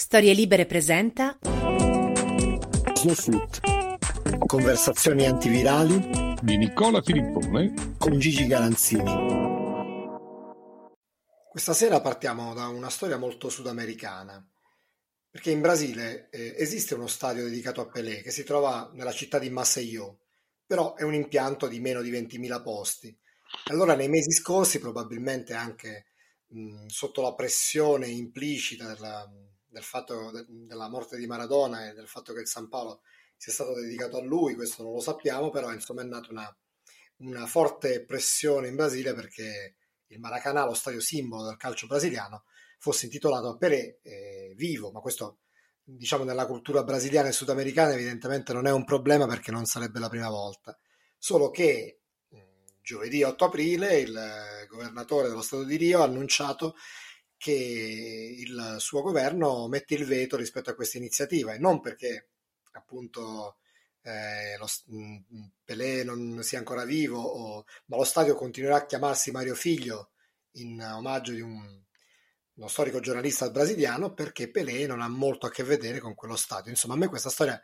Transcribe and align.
Storie 0.00 0.32
Libere 0.32 0.64
presenta 0.64 1.38
Snowsuit. 2.94 3.60
Conversazioni 4.46 5.26
antivirali 5.26 6.36
di 6.40 6.56
Nicola 6.56 7.02
Filippone 7.02 7.96
con 7.98 8.18
Gigi 8.18 8.46
Galanzini. 8.46 9.12
Questa 11.50 11.74
sera 11.74 12.00
partiamo 12.00 12.54
da 12.54 12.68
una 12.68 12.88
storia 12.88 13.18
molto 13.18 13.50
sudamericana, 13.50 14.42
perché 15.28 15.50
in 15.50 15.60
Brasile 15.60 16.30
eh, 16.30 16.54
esiste 16.56 16.94
uno 16.94 17.06
stadio 17.06 17.44
dedicato 17.44 17.82
a 17.82 17.88
Pelé 17.90 18.22
che 18.22 18.30
si 18.30 18.42
trova 18.42 18.90
nella 18.94 19.12
città 19.12 19.38
di 19.38 19.50
Maceió, 19.50 20.20
però 20.64 20.94
è 20.94 21.02
un 21.02 21.12
impianto 21.12 21.68
di 21.68 21.78
meno 21.78 22.00
di 22.00 22.10
20.000 22.10 22.62
posti. 22.62 23.14
Allora 23.64 23.94
nei 23.94 24.08
mesi 24.08 24.32
scorsi, 24.32 24.78
probabilmente 24.78 25.52
anche 25.52 26.06
mh, 26.46 26.86
sotto 26.86 27.20
la 27.20 27.34
pressione 27.34 28.06
implicita 28.06 28.86
della, 28.86 29.30
del 29.70 29.82
fatto 29.82 30.30
de, 30.30 30.44
della 30.48 30.88
morte 30.88 31.16
di 31.16 31.26
Maradona 31.26 31.88
e 31.88 31.94
del 31.94 32.08
fatto 32.08 32.32
che 32.32 32.40
il 32.40 32.48
San 32.48 32.68
Paolo 32.68 33.02
sia 33.36 33.52
stato 33.52 33.74
dedicato 33.74 34.18
a 34.18 34.22
lui, 34.22 34.54
questo 34.54 34.82
non 34.82 34.92
lo 34.92 35.00
sappiamo, 35.00 35.50
però 35.50 35.72
insomma 35.72 36.02
è 36.02 36.04
nata 36.04 36.30
una, 36.30 36.56
una 37.18 37.46
forte 37.46 38.04
pressione 38.04 38.68
in 38.68 38.76
Brasile 38.76 39.14
perché 39.14 39.76
il 40.08 40.18
Maracanã, 40.18 40.64
lo 40.64 40.74
stadio 40.74 41.00
simbolo 41.00 41.44
del 41.44 41.56
calcio 41.56 41.86
brasiliano, 41.86 42.44
fosse 42.78 43.06
intitolato 43.06 43.48
a 43.48 43.56
Pelé 43.56 44.00
eh, 44.02 44.52
vivo, 44.56 44.90
ma 44.90 45.00
questo 45.00 45.38
diciamo 45.82 46.24
nella 46.24 46.46
cultura 46.46 46.84
brasiliana 46.84 47.28
e 47.28 47.32
sudamericana 47.32 47.92
evidentemente 47.92 48.52
non 48.52 48.66
è 48.66 48.72
un 48.72 48.84
problema 48.84 49.26
perché 49.26 49.50
non 49.50 49.64
sarebbe 49.64 49.98
la 49.98 50.08
prima 50.08 50.28
volta, 50.28 50.78
solo 51.16 51.50
che 51.50 52.00
giovedì 52.82 53.22
8 53.22 53.44
aprile 53.44 54.00
il 54.00 54.66
governatore 54.68 55.28
dello 55.28 55.42
Stato 55.42 55.64
di 55.64 55.76
Rio 55.76 56.00
ha 56.00 56.04
annunciato 56.04 56.74
che 57.40 58.36
il 58.36 58.76
suo 58.80 59.00
governo 59.00 59.66
mette 59.66 59.94
il 59.94 60.04
veto 60.04 60.36
rispetto 60.36 60.68
a 60.68 60.74
questa 60.74 60.98
iniziativa 60.98 61.54
e 61.54 61.58
non 61.58 61.80
perché 61.80 62.28
appunto 62.72 63.56
eh, 64.02 64.58
lo, 64.58 64.66
Pelé 65.64 66.04
non 66.04 66.42
sia 66.42 66.58
ancora 66.58 66.84
vivo, 66.84 67.18
o, 67.18 67.64
ma 67.86 67.96
lo 67.96 68.04
stadio 68.04 68.34
continuerà 68.34 68.76
a 68.76 68.84
chiamarsi 68.84 69.30
Mario 69.30 69.54
Figlio 69.54 70.10
in 70.56 70.82
omaggio 70.82 71.32
di 71.32 71.40
un, 71.40 71.82
uno 72.56 72.68
storico 72.68 73.00
giornalista 73.00 73.48
brasiliano 73.48 74.12
perché 74.12 74.50
Pelé 74.50 74.84
non 74.86 75.00
ha 75.00 75.08
molto 75.08 75.46
a 75.46 75.50
che 75.50 75.62
vedere 75.62 75.98
con 75.98 76.14
quello 76.14 76.36
stadio. 76.36 76.70
Insomma, 76.70 76.92
a 76.92 76.98
me 76.98 77.08
questa 77.08 77.30
storia 77.30 77.58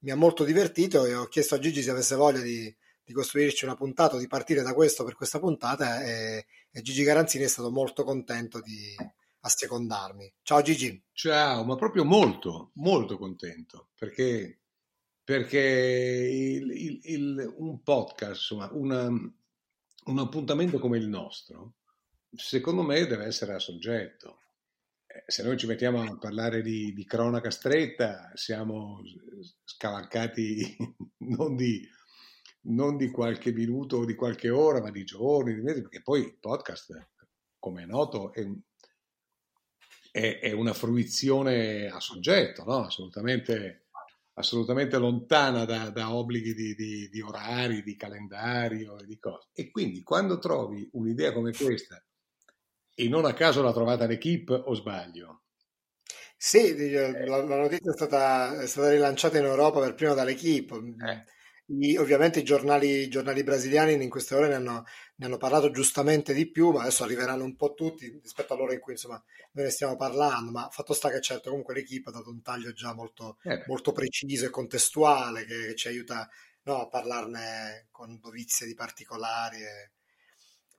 mi 0.00 0.10
ha 0.10 0.16
molto 0.16 0.42
divertito 0.42 1.04
e 1.04 1.14
ho 1.14 1.28
chiesto 1.28 1.54
a 1.54 1.60
Gigi 1.60 1.82
se 1.82 1.90
avesse 1.90 2.16
voglia 2.16 2.40
di 2.40 2.74
di 3.04 3.12
costruirci 3.12 3.64
una 3.64 3.76
puntata, 3.76 4.16
di 4.16 4.26
partire 4.26 4.62
da 4.62 4.72
questo 4.72 5.04
per 5.04 5.14
questa 5.14 5.38
puntata 5.38 6.02
e, 6.02 6.46
e 6.70 6.80
Gigi 6.80 7.02
Garanzini 7.02 7.44
è 7.44 7.48
stato 7.48 7.70
molto 7.70 8.02
contento 8.02 8.60
di 8.60 8.94
assecondarmi. 9.40 10.32
Ciao 10.42 10.62
Gigi. 10.62 11.02
Ciao, 11.12 11.64
ma 11.64 11.76
proprio 11.76 12.04
molto, 12.04 12.70
molto 12.74 13.18
contento 13.18 13.90
perché, 13.94 14.60
perché 15.22 15.58
il, 15.60 16.70
il, 16.70 17.00
il, 17.02 17.54
un 17.58 17.82
podcast, 17.82 18.40
insomma, 18.40 18.70
una, 18.72 19.06
un 19.06 20.18
appuntamento 20.18 20.78
come 20.78 20.96
il 20.96 21.08
nostro, 21.08 21.74
secondo 22.34 22.82
me 22.82 23.06
deve 23.06 23.26
essere 23.26 23.52
a 23.52 23.58
soggetto. 23.58 24.38
Eh, 25.06 25.24
se 25.26 25.42
noi 25.42 25.58
ci 25.58 25.66
mettiamo 25.66 26.00
a 26.00 26.16
parlare 26.16 26.62
di, 26.62 26.94
di 26.94 27.04
cronaca 27.04 27.50
stretta, 27.50 28.30
siamo 28.34 29.02
scavalcati 29.62 30.76
non 31.36 31.54
di 31.54 31.86
non 32.64 32.96
di 32.96 33.10
qualche 33.10 33.52
minuto 33.52 33.98
o 33.98 34.04
di 34.04 34.14
qualche 34.14 34.50
ora, 34.50 34.80
ma 34.80 34.90
di 34.90 35.04
giorni, 35.04 35.54
di 35.54 35.60
mesi, 35.60 35.82
perché 35.82 36.02
poi 36.02 36.20
il 36.20 36.36
podcast, 36.38 37.08
come 37.58 37.82
è 37.82 37.86
noto, 37.86 38.32
è, 38.32 38.46
è, 40.10 40.38
è 40.40 40.52
una 40.52 40.72
fruizione 40.72 41.88
a 41.88 42.00
soggetto, 42.00 42.64
no? 42.64 42.84
assolutamente, 42.84 43.88
assolutamente, 44.34 44.96
lontana 44.98 45.64
da, 45.64 45.90
da 45.90 46.14
obblighi 46.14 46.54
di, 46.54 46.74
di, 46.74 47.08
di, 47.08 47.20
orari, 47.20 47.82
di 47.82 47.96
calendario 47.96 48.98
e 48.98 49.04
di 49.04 49.18
cose. 49.18 49.48
E 49.52 49.70
quindi 49.70 50.02
quando 50.02 50.38
trovi 50.38 50.88
un'idea 50.92 51.32
come 51.32 51.52
questa, 51.52 52.02
e 52.96 53.08
non 53.08 53.24
a 53.24 53.34
caso 53.34 53.60
l'ha 53.62 53.72
trovata 53.72 54.06
l'equipe 54.06 54.54
o 54.54 54.72
sbaglio? 54.74 55.40
Sì, 56.36 56.90
la, 56.90 57.42
la 57.42 57.56
notizia 57.56 57.90
è 57.90 57.94
stata, 57.94 58.60
è 58.60 58.66
stata, 58.66 58.90
rilanciata 58.90 59.38
in 59.38 59.44
Europa 59.44 59.80
per 59.80 59.94
prima 59.94 60.14
dall'equipe. 60.14 60.76
Eh 60.76 61.32
i, 61.66 61.96
ovviamente 61.96 62.40
i 62.40 62.44
giornali, 62.44 63.02
i 63.02 63.08
giornali, 63.08 63.42
brasiliani 63.42 63.94
in 63.94 64.10
queste 64.10 64.34
ore 64.34 64.48
ne 64.48 64.54
hanno, 64.54 64.84
ne 65.16 65.26
hanno, 65.26 65.36
parlato 65.38 65.70
giustamente 65.70 66.34
di 66.34 66.50
più, 66.50 66.70
ma 66.70 66.82
adesso 66.82 67.04
arriveranno 67.04 67.44
un 67.44 67.56
po' 67.56 67.74
tutti 67.74 68.18
rispetto 68.22 68.52
all'ora 68.52 68.74
in 68.74 68.80
cui 68.80 68.92
insomma 68.92 69.22
noi 69.52 69.64
ne 69.64 69.70
stiamo 69.70 69.96
parlando, 69.96 70.50
ma 70.50 70.68
fatto 70.70 70.92
sta 70.92 71.10
che 71.10 71.20
certo 71.20 71.48
comunque 71.48 71.74
l'equipe 71.74 72.10
ha 72.10 72.12
dato 72.12 72.30
un 72.30 72.42
taglio 72.42 72.72
già 72.72 72.92
molto, 72.92 73.38
eh 73.44 73.64
molto 73.66 73.92
preciso 73.92 74.46
e 74.46 74.50
contestuale 74.50 75.44
che, 75.44 75.66
che 75.68 75.74
ci 75.74 75.88
aiuta 75.88 76.28
no, 76.64 76.82
a 76.82 76.88
parlarne 76.88 77.86
con 77.90 78.18
dovizie 78.20 78.66
di 78.66 78.74
particolari. 78.74 79.62
E... 79.62 79.90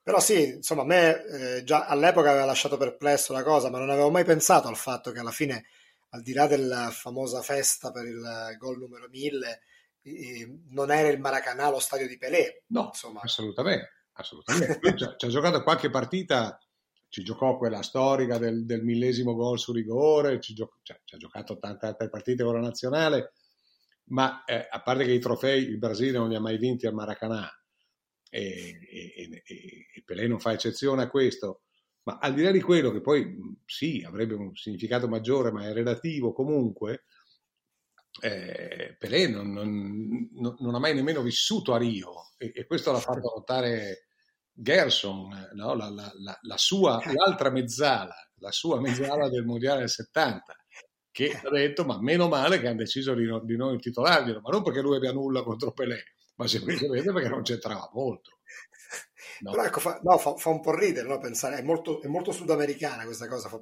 Però 0.04 0.20
sì, 0.20 0.56
insomma, 0.56 0.84
a 0.84 0.86
me 0.86 1.26
eh, 1.26 1.64
già 1.64 1.86
all'epoca 1.86 2.30
aveva 2.30 2.46
lasciato 2.46 2.78
perplesso 2.78 3.34
la 3.34 3.44
cosa, 3.44 3.70
ma 3.72 3.80
non 3.80 3.90
avevo 3.90 4.12
mai 4.12 4.24
pensato 4.24 4.68
al 4.68 4.78
fatto 4.78 5.12
che 5.12 5.20
alla 5.20 5.32
fine, 5.32 5.66
al 6.10 6.22
di 6.22 6.34
là 6.34 6.46
della 6.46 6.92
famosa 6.92 7.42
festa 7.42 7.92
per 7.92 8.06
il 8.06 8.56
gol 8.60 8.78
numero 8.78 9.08
1000, 9.10 9.62
non 10.70 10.92
era 10.92 11.10
il 11.10 11.20
Maracanã 11.20 11.70
lo 11.70 11.80
stadio 11.80 12.08
di 12.08 12.18
Pelé. 12.18 12.64
No, 12.68 12.86
insomma. 12.86 13.22
assolutamente. 13.22 14.08
assolutamente. 14.14 14.80
ci 15.18 15.26
ha 15.26 15.30
giocato 15.30 15.64
qualche 15.64 15.90
partita, 15.90 16.60
ci 17.10 17.24
giocò 17.24 17.58
quella 17.58 17.82
storica 17.82 18.38
del, 18.38 18.66
del 18.66 18.84
millesimo 18.84 19.34
gol 19.36 19.58
su 19.58 19.72
rigore, 19.72 20.40
ci, 20.40 20.54
gio- 20.54 20.80
cioè, 20.84 21.00
ci 21.04 21.16
ha 21.16 21.18
giocato 21.18 21.58
tante 21.58 21.86
altre 21.88 22.10
partite 22.10 22.44
con 22.44 22.54
la 22.54 22.62
nazionale, 22.62 23.34
ma 24.10 24.44
eh, 24.44 24.68
a 24.70 24.82
parte 24.82 25.06
che 25.06 25.12
i 25.12 25.20
trofei 25.20 25.64
il 25.64 25.78
Brasile 25.78 26.18
non 26.18 26.30
li 26.30 26.36
ha 26.36 26.42
mai 26.42 26.58
vinti 26.58 26.86
al 26.86 26.94
Maracanã 26.94 27.50
e, 28.30 28.80
e, 28.92 29.44
e, 29.44 29.44
e 29.94 30.04
Pelé 30.06 30.28
non 30.28 30.40
fa 30.40 30.54
eccezione 30.54 31.04
a 31.04 31.10
questo, 31.10 31.62
ma 32.04 32.20
al 32.22 32.34
di 32.34 32.44
là 32.44 32.52
di 32.52 32.62
quello 32.62 32.92
che 32.92 33.02
poi 33.02 33.36
sì 33.66 34.04
avrebbe 34.06 34.36
un 34.36 34.56
significato 34.56 35.08
maggiore, 35.08 35.52
ma 35.52 35.66
è 35.66 35.74
relativo 35.74 36.34
comunque, 36.34 37.06
eh, 38.22 38.96
Pelé 38.98 39.28
non, 39.28 39.52
non, 39.52 40.56
non, 40.60 40.76
ha 40.76 40.80
mai 40.80 40.94
nemmeno 40.94 41.22
vissuto 41.22 41.74
a 41.74 41.78
Rio 41.78 42.34
e, 42.38 42.52
e 42.56 42.66
questo 42.66 42.92
l'ha 42.92 43.00
fatto 43.00 43.34
notare 43.36 44.08
Gerson, 44.52 45.50
no? 45.54 45.74
la, 45.74 45.90
la, 45.90 46.12
la, 46.20 46.40
la, 46.42 46.58
sua, 46.58 47.02
l'altra 47.14 47.50
mezzala, 47.50 48.16
la 48.36 48.52
sua 48.52 48.80
mezzala 48.80 49.28
del 49.30 49.44
Mondiale 49.44 49.80
del 49.80 49.90
70, 49.90 50.56
che 51.12 51.32
ha 51.32 51.50
detto 51.50 51.84
ma 51.84 52.00
meno 52.00 52.30
male 52.30 52.60
che 52.60 52.68
hanno 52.68 52.78
deciso 52.78 53.14
di, 53.14 53.26
no, 53.26 53.44
di 53.44 53.58
non 53.58 53.74
intitolarglielo, 53.74 54.40
ma 54.42 54.50
non 54.50 54.64
perché 54.64 54.82
lui 54.82 54.96
abbia 54.96 55.12
nulla 55.12 55.44
contro 55.44 55.74
Pelé, 55.74 56.16
ma 56.36 56.48
semplicemente 56.48 57.12
perché 57.12 57.30
non 57.30 57.42
c'entrava 57.42 57.90
molto. 57.94 58.40
No. 59.42 59.52
Però 59.52 59.64
ecco, 59.64 59.80
fa, 59.80 60.00
no, 60.04 60.18
fa, 60.18 60.36
fa, 60.36 60.50
un 60.50 60.62
po' 60.62 60.76
ridere 60.76 61.08
no? 61.08 61.18
pensare, 61.18 61.58
è 61.58 61.62
molto, 61.62 62.02
è 62.02 62.08
molto, 62.08 62.32
sudamericana 62.32 63.04
questa 63.04 63.28
cosa, 63.28 63.50
fa, 63.50 63.62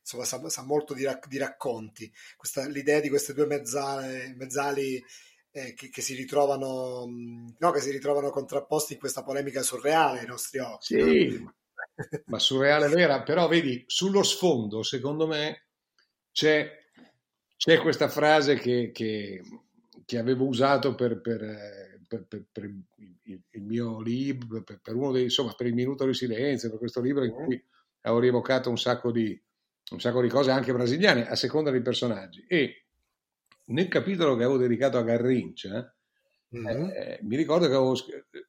insomma, 0.00 0.24
sa, 0.24 0.48
sa, 0.48 0.62
molto 0.64 0.94
di, 0.94 1.06
di 1.28 1.38
racconti. 1.38 2.12
Questa, 2.36 2.66
l'idea 2.66 3.00
di 3.00 3.08
queste 3.08 3.32
due 3.32 3.46
mezzale, 3.46 4.34
mezzali 4.36 5.02
eh, 5.50 5.74
che, 5.74 5.88
che, 5.88 6.02
si 6.02 6.14
ritrovano, 6.14 7.06
no, 7.58 7.70
che 7.70 7.80
si 7.80 7.90
ritrovano 7.90 8.30
contrapposti 8.30 8.94
in 8.94 8.98
questa 8.98 9.22
polemica 9.22 9.62
surreale 9.62 10.20
ai 10.20 10.26
nostri 10.26 10.58
occhi. 10.58 11.00
Sì, 11.00 11.48
ma 12.26 12.38
surreale 12.38 12.88
vera, 12.88 13.22
però 13.22 13.48
vedi, 13.48 13.84
sullo 13.86 14.22
sfondo, 14.22 14.82
secondo 14.82 15.26
me, 15.26 15.68
c'è, 16.32 16.70
c'è 17.56 17.78
questa 17.80 18.08
frase 18.08 18.56
che, 18.56 18.90
che, 18.92 19.42
che 20.04 20.18
avevo 20.18 20.46
usato 20.46 20.94
per, 20.94 21.20
per 21.20 21.42
eh, 21.42 21.87
per, 22.08 22.26
per, 22.26 22.46
per 22.50 22.64
il, 22.64 23.62
mio 23.62 24.00
libro, 24.00 24.62
per, 24.64 24.80
dei, 25.12 25.24
insomma, 25.24 25.52
per 25.52 25.66
il 25.66 25.74
minuto 25.74 26.06
di 26.06 26.14
silenzio, 26.14 26.70
per 26.70 26.78
questo 26.78 27.00
libro 27.00 27.24
in 27.24 27.32
cui 27.32 27.62
avevo 28.00 28.20
rievocato 28.20 28.70
un 28.70 28.78
sacco 28.78 29.12
di, 29.12 29.40
un 29.90 30.00
sacco 30.00 30.22
di 30.22 30.28
cose 30.28 30.50
anche 30.50 30.72
brasiliane 30.72 31.28
a 31.28 31.36
seconda 31.36 31.70
dei 31.70 31.82
personaggi. 31.82 32.44
E 32.48 32.86
nel 33.66 33.88
capitolo 33.88 34.34
che 34.34 34.44
avevo 34.44 34.58
dedicato 34.58 34.96
a 34.96 35.02
Garrincia, 35.02 35.94
mm-hmm. 36.56 36.88
eh, 36.88 37.18
mi 37.22 37.36
ricordo 37.36 37.66
che 37.66 37.74
avevo 37.74 37.94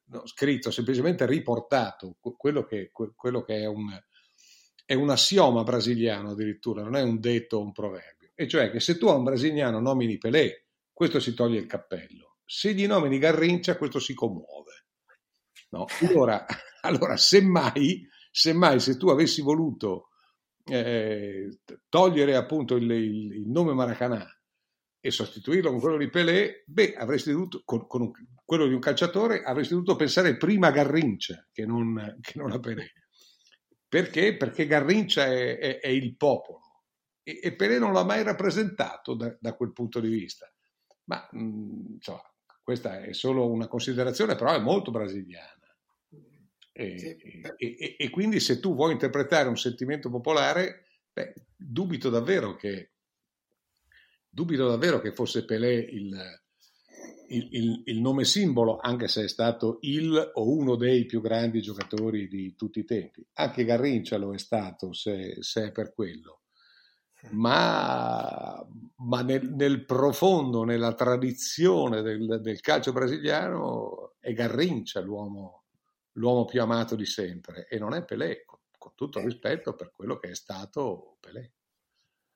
no, 0.05 0.25
scritto, 0.25 0.71
semplicemente 0.71 1.25
riportato 1.25 2.17
quello 2.19 2.63
che, 2.63 2.91
quello 2.91 3.43
che 3.43 3.57
è, 3.57 3.65
un, 3.65 3.89
è 4.85 4.93
un 4.93 5.09
assioma 5.09 5.63
brasiliano 5.63 6.31
addirittura, 6.31 6.81
non 6.81 6.95
è 6.95 7.01
un 7.01 7.19
detto 7.19 7.57
o 7.57 7.63
un 7.63 7.73
proverbio. 7.73 8.31
E 8.33 8.47
cioè 8.47 8.71
che 8.71 8.79
se 8.79 8.97
tu 8.97 9.07
a 9.07 9.15
un 9.15 9.25
brasiliano 9.25 9.81
nomini 9.81 10.17
Pelé, 10.17 10.67
questo 10.93 11.19
si 11.19 11.33
toglie 11.33 11.59
il 11.59 11.65
cappello 11.65 12.28
se 12.51 12.73
gli 12.73 12.87
nomini 12.87 13.19
Garrincia 13.19 13.77
questo 13.77 13.99
si 13.99 14.15
commuove. 14.15 14.85
No? 15.69 15.85
Allora, 16.01 16.47
allora 16.81 17.15
semmai, 17.15 18.07
semmai 18.31 18.79
se 18.79 18.97
tu 18.97 19.09
avessi 19.09 19.43
voluto 19.43 20.07
eh, 20.65 21.59
togliere 21.87 22.35
appunto 22.35 22.75
il, 22.75 22.89
il, 22.89 23.33
il, 23.33 23.49
nome 23.49 23.73
Maracanã 23.73 24.25
e 24.99 25.11
sostituirlo 25.11 25.69
con 25.69 25.79
quello 25.79 25.97
di 25.97 26.09
Pelé, 26.09 26.63
beh, 26.65 26.95
avresti 26.95 27.31
dovuto, 27.31 27.61
con, 27.63 27.85
con 27.85 28.01
un, 28.01 28.11
quello 28.43 28.65
di 28.65 28.73
un 28.73 28.79
calciatore, 28.79 29.43
avresti 29.43 29.73
dovuto 29.73 29.95
pensare 29.95 30.35
prima 30.35 30.69
a 30.69 30.71
Garrincia 30.71 31.47
che 31.51 31.67
non, 31.67 32.17
che 32.19 32.33
non 32.39 32.51
a 32.51 32.59
Pelé. 32.59 32.93
Perché? 33.87 34.35
Perché 34.35 34.65
Garrincia 34.65 35.25
è, 35.25 35.57
è, 35.59 35.79
è 35.81 35.87
il 35.87 36.15
popolo 36.17 36.85
e, 37.21 37.39
e 37.43 37.55
Pelé 37.55 37.77
non 37.77 37.93
l'ha 37.93 38.03
mai 38.03 38.23
rappresentato 38.23 39.15
da, 39.15 39.37
da 39.39 39.53
quel 39.53 39.71
punto 39.71 39.99
di 39.99 40.09
vista. 40.09 40.51
Ma 41.05 41.27
mm, 41.35 41.93
insomma, 41.93 42.28
questa 42.69 43.01
è 43.01 43.13
solo 43.13 43.49
una 43.49 43.67
considerazione, 43.67 44.35
però 44.35 44.53
è 44.53 44.59
molto 44.59 44.91
brasiliana. 44.91 45.75
E, 46.71 46.97
sì. 46.99 47.17
e, 47.57 47.95
e, 47.97 48.09
quindi 48.11 48.39
se 48.39 48.59
tu 48.59 48.75
vuoi 48.75 48.91
interpretare 48.91 49.49
un 49.49 49.57
sentimento 49.57 50.11
popolare, 50.11 50.85
beh, 51.11 51.33
dubito 51.55 52.11
davvero 52.11 52.55
che 52.55 52.91
dubito 54.29 54.67
davvero 54.67 55.01
che 55.01 55.13
fosse 55.13 55.45
Pelé 55.45 55.73
il, 55.73 56.15
il, 57.29 57.47
il, 57.49 57.81
il, 57.85 57.99
nome 57.99 58.23
simbolo, 58.23 58.77
anche 58.77 59.07
se 59.07 59.23
è 59.23 59.27
stato 59.27 59.79
il 59.81 60.31
o 60.35 60.55
uno 60.55 60.75
dei 60.75 61.07
più 61.07 61.21
grandi 61.21 61.61
giocatori 61.61 62.27
di 62.27 62.53
tutti 62.53 62.77
i 62.81 62.85
tempi. 62.85 63.25
Anche 63.33 63.65
Garrincia 63.65 64.17
lo 64.17 64.31
è 64.31 64.37
stato, 64.37 64.93
se, 64.93 65.37
se 65.39 65.69
è 65.69 65.71
per 65.71 65.91
quello. 65.95 66.38
Ma, 67.31 68.65
ma 68.97 69.21
nel, 69.21 69.49
nel, 69.49 69.85
profondo, 69.85 70.63
nella 70.63 70.93
tradizione 70.93 72.01
del, 72.01 72.39
del, 72.41 72.61
calcio 72.61 72.91
brasiliano, 72.91 74.13
è 74.19 74.33
Garrincia 74.33 75.01
l'uomo, 75.01 75.63
l'uomo 76.13 76.45
più 76.45 76.61
amato 76.61 76.95
di 76.95 77.05
sempre 77.05 77.67
e 77.67 77.77
non 77.77 77.93
è 77.93 78.05
Pelé, 78.05 78.43
con, 78.45 78.59
con 78.77 78.91
tutto 78.95 79.19
il 79.19 79.25
rispetto 79.25 79.75
per 79.75 79.91
quello 79.91 80.17
che 80.17 80.29
è 80.29 80.35
stato 80.35 81.17
Pelé. 81.19 81.53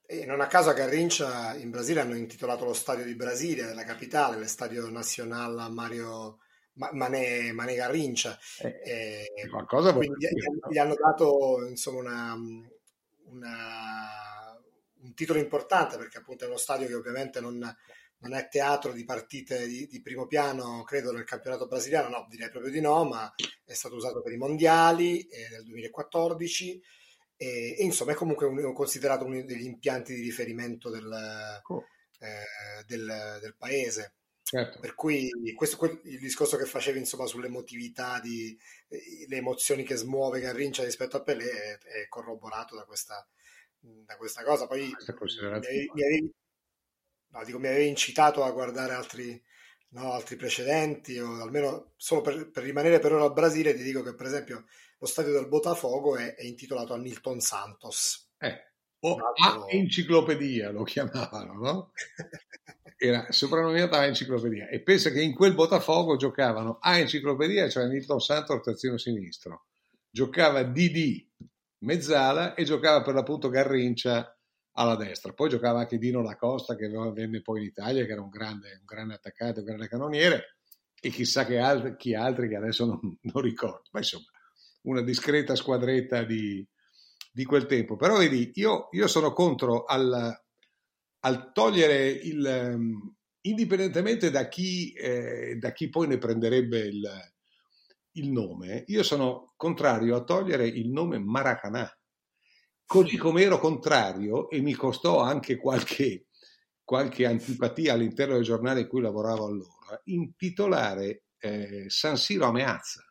E 0.06 0.26
non 0.26 0.42
a 0.42 0.48
caso 0.48 0.70
a 0.70 0.74
Garrincia 0.74 1.56
in 1.56 1.70
Brasile 1.70 2.02
hanno 2.02 2.16
intitolato 2.16 2.66
lo 2.66 2.74
stadio 2.74 3.06
di 3.06 3.16
Brasile, 3.16 3.74
la 3.74 3.86
capitale, 3.86 4.38
lo 4.38 4.48
stadio 4.48 4.90
nazionale 4.90 5.70
Mario 5.70 6.40
Mané, 6.74 7.52
Mané 7.52 7.76
Garrincia. 7.76 8.38
Eh, 8.60 9.32
e 9.36 9.48
qualcosa 9.50 9.94
quindi 9.94 10.28
gli, 10.28 10.74
gli, 10.74 10.78
hanno 10.78 10.96
dato 10.96 11.66
insomma 11.68 12.00
una, 12.00 12.34
una, 13.26 14.08
un 15.14 15.16
titolo 15.16 15.40
importante 15.40 15.98
perché 15.98 16.18
appunto 16.18 16.44
è 16.44 16.48
uno 16.48 16.58
stadio 16.58 16.88
che 16.88 16.96
ovviamente 16.96 17.40
non, 17.40 17.60
non 18.18 18.34
è 18.34 18.48
teatro 18.50 18.92
di 18.92 19.06
partite 19.06 19.68
di, 19.68 19.86
di, 19.86 20.02
primo 20.02 20.26
piano, 20.26 20.84
credo, 20.84 21.12
nel 21.12 21.24
campionato 21.24 21.68
brasiliano, 21.68 22.10
no, 22.10 22.26
direi 22.30 22.50
proprio 22.50 22.72
di 22.72 22.82
no, 22.82 23.06
ma 23.06 23.34
è 23.64 23.74
stato 23.74 23.96
usato 23.96 24.22
per 24.22 24.34
i 24.34 24.38
mondiali 24.38 25.22
eh, 25.28 25.50
del 25.50 25.64
2014 25.66 26.82
e, 27.36 27.76
e 27.78 27.84
insomma 27.84 28.14
è 28.14 28.16
comunque 28.16 28.48
un, 28.48 28.74
considerato 28.74 29.26
uno 29.26 29.44
degli 29.44 29.66
impianti 29.66 30.16
di 30.16 30.22
riferimento 30.22 30.90
del, 30.90 31.62
oh. 31.64 31.86
eh, 32.20 32.84
del, 32.86 33.38
del 33.40 33.56
paese. 33.56 34.16
Certo. 34.42 34.80
Per 34.80 34.94
cui 34.94 35.30
questo, 35.56 36.02
il 36.04 36.20
discorso 36.20 36.58
che 36.58 36.66
facevi 36.66 37.00
insomma, 37.00 37.26
sull'emotività, 37.26 38.20
di, 38.20 38.58
eh, 38.90 39.26
le 39.28 39.38
emozioni 39.38 39.84
che 39.84 39.96
smuove 39.96 40.42
Garrincia 40.42 40.84
rispetto 40.84 41.18
a 41.18 41.24
Pelé 41.24 41.50
è, 41.50 41.78
è 41.78 42.08
corroborato 42.08 42.76
da 42.76 42.84
questa, 42.84 43.26
da 43.84 44.16
questa 44.16 44.44
cosa. 44.44 44.68
Poi 44.68 44.88
mi 44.88 45.46
avevi, 45.46 45.92
mi, 45.94 46.04
avevi, 46.04 46.34
no, 47.30 47.44
dico, 47.44 47.60
mi 47.60 47.68
avevi 47.68 47.88
incitato 47.88 48.44
a 48.44 48.52
guardare 48.52 48.94
altri, 48.94 49.42
no, 49.90 50.14
altri 50.14 50.36
precedenti, 50.36 51.18
o 51.20 51.42
almeno 51.42 51.94
solo 51.98 52.22
per, 52.22 52.50
per, 52.50 52.64
rimanere 52.64 53.00
per 53.00 53.14
ora 53.14 53.26
al 53.26 53.34
Brasile, 53.34 53.76
ti 53.76 53.84
dico 53.84 54.02
che 54.02 54.16
per 54.16 54.28
esempio 54.28 54.66
lo 54.98 55.06
stadio 55.08 55.34
del 55.34 55.48
Botafogo 55.48 56.16
è, 56.16 56.36
è 56.36 56.44
intitolato 56.44 56.94
a 56.94 56.98
Nilton 56.98 57.40
Santos. 57.40 58.32
Eh, 58.38 58.72
o 59.06 59.18
a 59.18 59.66
enciclopedia 59.70 60.72
lo 60.72 60.84
chiamavano, 60.84 61.54
no? 61.54 61.92
Era 62.98 63.26
soprannominata 63.32 63.98
a 63.98 64.06
enciclopedia. 64.06 64.70
E 64.70 64.82
pensa 64.82 65.10
che 65.10 65.22
in 65.22 65.34
quel 65.34 65.54
Botafogo 65.54 66.16
giocavano 66.16 66.78
a 66.80 66.98
enciclopedia, 67.00 67.68
cioè 67.70 67.88
Nilton 67.88 68.22
Santos 68.22 68.64
terzino 68.64 68.98
sinistro. 68.98 69.66
Giocava 70.10 70.64
Didi 70.64 71.30
mezzala 71.84 72.54
e 72.56 72.64
giocava 72.64 73.02
per 73.02 73.14
l'appunto 73.14 73.50
Garrincia 73.50 74.36
alla 74.74 74.96
destra. 74.96 75.34
Poi 75.34 75.50
giocava 75.50 75.80
anche 75.80 75.98
Dino 75.98 76.22
La 76.22 76.36
Costa 76.36 76.76
che 76.76 76.88
venne 76.88 77.42
poi 77.42 77.62
in 77.62 77.68
Italia, 77.68 78.06
che 78.06 78.12
era 78.12 78.22
un 78.22 78.30
grande, 78.30 78.78
un 78.80 78.86
grande 78.86 79.14
attaccante, 79.16 79.60
un 79.60 79.66
grande 79.66 79.88
cannoniere, 79.88 80.58
e 81.00 81.10
chissà 81.10 81.46
che 81.46 81.60
altri, 81.60 81.96
chi 81.96 82.16
altri 82.16 82.48
che 82.48 82.56
adesso 82.56 82.86
non, 82.86 83.00
non 83.22 83.44
ricordo. 83.44 83.84
Ma 83.92 84.00
insomma, 84.00 84.26
una 84.84 85.02
discreta 85.02 85.56
squadretta 85.56 86.24
di, 86.24 86.66
di 87.32 87.46
quel 87.46 87.66
tempo. 87.66 87.96
Però 87.96 88.18
vedi, 88.18 88.52
io, 88.56 88.88
io 88.92 89.08
sono 89.08 89.34
contro 89.34 89.84
al, 89.86 90.42
al 91.20 91.52
togliere 91.52 92.08
il... 92.08 92.72
Um, 92.76 93.16
indipendentemente 93.46 94.32
da 94.32 94.48
chi, 94.48 94.94
eh, 94.94 95.58
da 95.60 95.74
chi, 95.74 95.90
poi 95.90 96.08
ne 96.08 96.18
prenderebbe 96.18 96.80
il, 96.80 97.33
il, 98.14 98.30
nome, 98.30 98.84
io 98.88 99.04
sono 99.04 99.54
contrario 99.56 100.16
a 100.16 100.24
togliere 100.24 100.68
il 100.68 100.90
nome 100.90 101.20
Maracanà. 101.20 101.90
Così 102.86 103.18
come 103.18 103.42
ero 103.44 103.60
contrario, 103.60 104.50
e 104.50 104.62
mi 104.62 104.74
costò 104.74 105.20
anche 105.20 105.58
qualche, 105.58 106.28
qualche 106.84 107.26
antipatia 107.26 107.94
all'interno 107.94 108.36
del 108.36 108.44
giornale 108.44 108.82
in 108.82 108.88
cui 108.88 109.02
lavoravo 109.02 109.46
allora, 109.46 110.02
intitolare 110.06 111.24
eh, 111.40 111.86
San 111.88 112.18
Siro 112.18 112.46
a 112.46 112.52
Meazza. 112.52 113.04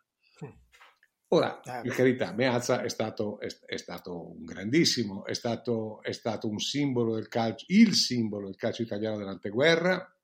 Ora, 1.33 1.61
eh. 1.63 1.81
per 1.81 1.95
carità, 1.95 2.33
Meazza 2.33 2.83
è 2.83 2.91
stato, 2.91 3.41
è, 3.41 3.47
è 3.65 3.77
stato 3.79 4.33
un 4.33 4.45
grandissimo, 4.45 5.25
è 5.25 5.33
stato, 5.33 6.03
è 6.03 6.13
stato, 6.13 6.47
un 6.47 6.59
simbolo 6.59 7.15
del 7.15 7.29
calcio, 7.29 7.65
il 7.69 7.95
simbolo 7.95 8.47
del 8.47 8.57
calcio 8.57 8.83
italiano 8.83 9.17
dell'anteguerra, 9.17 10.15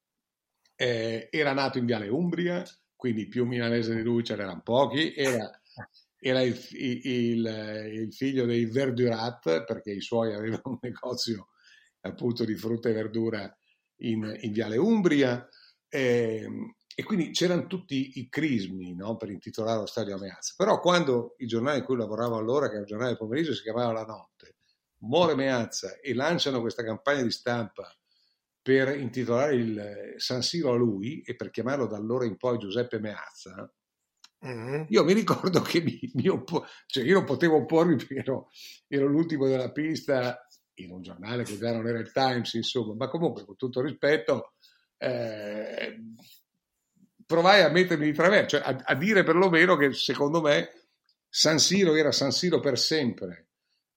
eh, 0.76 1.28
era 1.30 1.54
nato 1.54 1.78
in 1.78 1.86
Viale 1.86 2.08
Umbria, 2.08 2.62
quindi 2.98 3.28
più 3.28 3.46
milanese 3.46 3.94
di 3.94 4.02
lui 4.02 4.24
ce 4.24 4.34
n'erano 4.34 4.60
pochi, 4.60 5.14
era, 5.14 5.48
era 6.18 6.42
il, 6.42 6.58
il, 6.72 7.90
il, 7.92 8.12
figlio 8.12 8.44
dei 8.44 8.64
Verdurat, 8.66 9.64
perché 9.64 9.92
i 9.92 10.00
suoi 10.00 10.34
avevano 10.34 10.62
un 10.64 10.78
negozio 10.80 11.50
appunto 12.00 12.44
di 12.44 12.56
frutta 12.56 12.88
e 12.88 12.94
verdura 12.94 13.56
in, 13.98 14.36
in 14.40 14.52
Viale 14.52 14.78
Umbria. 14.78 15.48
Eh, 15.88 16.44
e 16.92 17.04
quindi 17.04 17.30
c'erano 17.30 17.68
tutti 17.68 18.18
i 18.18 18.28
crismi 18.28 18.92
no, 18.96 19.16
per 19.16 19.30
intitolare 19.30 19.78
lo 19.78 19.86
stadio 19.86 20.18
Meazza. 20.18 20.54
Però 20.56 20.80
quando 20.80 21.36
il 21.38 21.46
giornale 21.46 21.78
in 21.78 21.84
cui 21.84 21.96
lavoravo 21.96 22.36
allora, 22.36 22.66
che 22.66 22.72
era 22.72 22.80
il 22.80 22.88
giornale 22.88 23.10
del 23.10 23.18
pomeriggio, 23.18 23.54
si 23.54 23.62
chiamava 23.62 23.92
La 23.92 24.04
Notte, 24.04 24.56
muore 25.02 25.36
Meazza 25.36 26.00
e 26.00 26.12
lanciano 26.14 26.60
questa 26.60 26.82
campagna 26.82 27.22
di 27.22 27.30
stampa 27.30 27.96
per 28.60 28.96
intitolare 28.98 29.54
il 29.54 30.14
San 30.16 30.42
Siro 30.42 30.72
a 30.72 30.76
lui 30.76 31.22
e 31.22 31.34
per 31.36 31.50
chiamarlo 31.50 31.86
da 31.86 31.96
allora 31.96 32.24
in 32.24 32.36
poi 32.36 32.58
Giuseppe 32.58 32.98
Meazza, 32.98 33.72
mm-hmm. 34.46 34.84
io 34.88 35.04
mi 35.04 35.12
ricordo 35.12 35.60
che 35.62 35.80
mi, 35.80 35.98
mi 36.14 36.28
oppo- 36.28 36.66
cioè 36.86 37.04
io 37.04 37.14
non 37.14 37.24
potevo 37.24 37.56
oppormi 37.56 37.96
perché 37.96 38.16
ero, 38.16 38.48
ero 38.86 39.06
l'ultimo 39.06 39.46
della 39.46 39.72
pista 39.72 40.38
in 40.74 40.92
un 40.92 41.02
giornale 41.02 41.44
che 41.44 41.56
già 41.56 41.72
non 41.72 41.86
era 41.86 41.98
il 41.98 42.12
Times, 42.12 42.52
insomma, 42.54 42.94
ma 42.94 43.08
comunque 43.08 43.44
con 43.44 43.56
tutto 43.56 43.80
rispetto... 43.80 44.52
Eh, 44.96 45.96
provai 47.28 47.60
a 47.60 47.68
mettermi 47.68 48.06
di 48.06 48.14
traverso, 48.14 48.56
cioè 48.56 48.66
a, 48.66 48.82
a, 48.86 48.94
dire 48.94 49.22
perlomeno 49.22 49.76
che 49.76 49.92
secondo 49.92 50.40
me 50.40 50.70
San 51.28 51.58
Siro 51.58 51.94
era 51.94 52.10
San 52.10 52.32
Siro 52.32 52.58
per 52.58 52.78
sempre, 52.78 53.47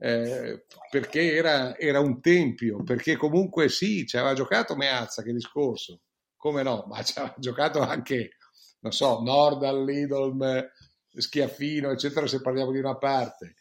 eh, 0.03 0.65
perché 0.89 1.35
era, 1.35 1.77
era, 1.77 1.99
un 1.99 2.19
tempio, 2.21 2.81
perché 2.81 3.15
comunque 3.15 3.69
sì, 3.69 4.07
ci 4.07 4.17
aveva 4.17 4.33
giocato 4.33 4.75
Meazza, 4.75 5.21
che 5.21 5.31
discorso, 5.31 6.01
come 6.35 6.63
no, 6.63 6.85
ma 6.87 7.03
ci 7.05 7.19
aveva 7.19 7.35
giocato 7.37 7.81
anche, 7.81 8.31
non 8.79 8.91
so, 8.91 9.21
Nordal, 9.21 9.85
Lidolm, 9.85 10.67
Schiaffino, 11.13 11.91
eccetera, 11.91 12.25
se 12.25 12.41
parliamo 12.41 12.71
di 12.71 12.79
una 12.79 12.97
parte. 12.97 13.55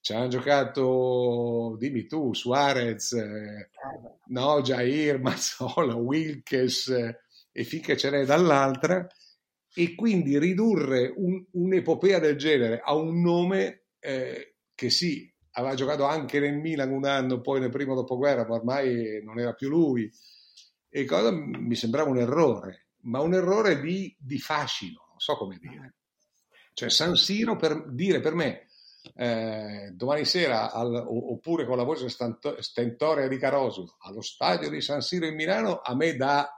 Ci 0.00 0.14
hanno 0.14 0.28
giocato, 0.28 1.76
dimmi 1.78 2.06
tu, 2.06 2.32
Suarez, 2.32 3.12
eh, 3.12 3.70
no, 4.28 4.62
Jair, 4.62 5.20
Mazzola, 5.20 5.96
Wilkes, 5.96 6.88
eh, 6.88 7.20
e 7.52 7.64
finché 7.64 7.94
ce 7.98 8.08
n'è 8.08 8.24
dall'altra, 8.24 9.06
e 9.74 9.94
quindi 9.94 10.38
ridurre 10.38 11.12
un, 11.14 11.44
un'epopea 11.50 12.20
del 12.20 12.36
genere 12.36 12.80
a 12.82 12.94
un 12.94 13.20
nome 13.20 13.88
eh, 13.98 14.54
che 14.74 14.88
sì, 14.88 15.33
aveva 15.56 15.74
giocato 15.74 16.04
anche 16.04 16.40
nel 16.40 16.56
Milan 16.56 16.90
un 16.90 17.04
anno, 17.04 17.40
poi 17.40 17.60
nel 17.60 17.70
primo 17.70 17.94
dopoguerra, 17.94 18.46
ma 18.46 18.54
ormai 18.54 19.22
non 19.22 19.38
era 19.38 19.52
più 19.54 19.68
lui, 19.68 20.10
e 20.88 21.04
cosa 21.04 21.30
mi 21.32 21.74
sembrava 21.74 22.10
un 22.10 22.18
errore, 22.18 22.88
ma 23.02 23.20
un 23.20 23.34
errore 23.34 23.80
di, 23.80 24.14
di 24.18 24.38
fascino, 24.38 25.06
non 25.08 25.18
so 25.18 25.36
come 25.36 25.58
dire. 25.60 25.94
Cioè 26.72 26.90
San 26.90 27.14
Siro 27.14 27.56
per 27.56 27.90
dire 27.92 28.20
per 28.20 28.34
me 28.34 28.66
eh, 29.14 29.90
domani 29.92 30.24
sera 30.24 30.72
al, 30.72 30.94
oppure 31.06 31.66
con 31.66 31.76
la 31.76 31.84
voce 31.84 32.08
stentorea 32.08 33.28
di 33.28 33.38
Caroso 33.38 33.96
allo 34.00 34.22
stadio 34.22 34.68
di 34.70 34.80
San 34.80 35.02
Siro 35.02 35.26
in 35.26 35.34
Milano 35.34 35.80
a 35.80 35.94
me 35.94 36.16
dà 36.16 36.48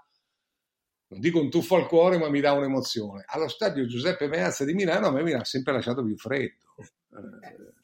non 1.08 1.20
dico 1.20 1.40
un 1.40 1.50
tuffo 1.50 1.76
al 1.76 1.86
cuore, 1.86 2.18
ma 2.18 2.28
mi 2.28 2.40
dà 2.40 2.52
un'emozione. 2.52 3.24
Allo 3.28 3.48
stadio 3.48 3.86
Giuseppe 3.86 4.26
Meazza 4.26 4.64
di 4.64 4.74
Milano 4.74 5.06
a 5.06 5.12
me 5.12 5.22
mi 5.22 5.32
ha 5.32 5.44
sempre 5.44 5.72
lasciato 5.72 6.04
più 6.04 6.16
freddo. 6.16 6.64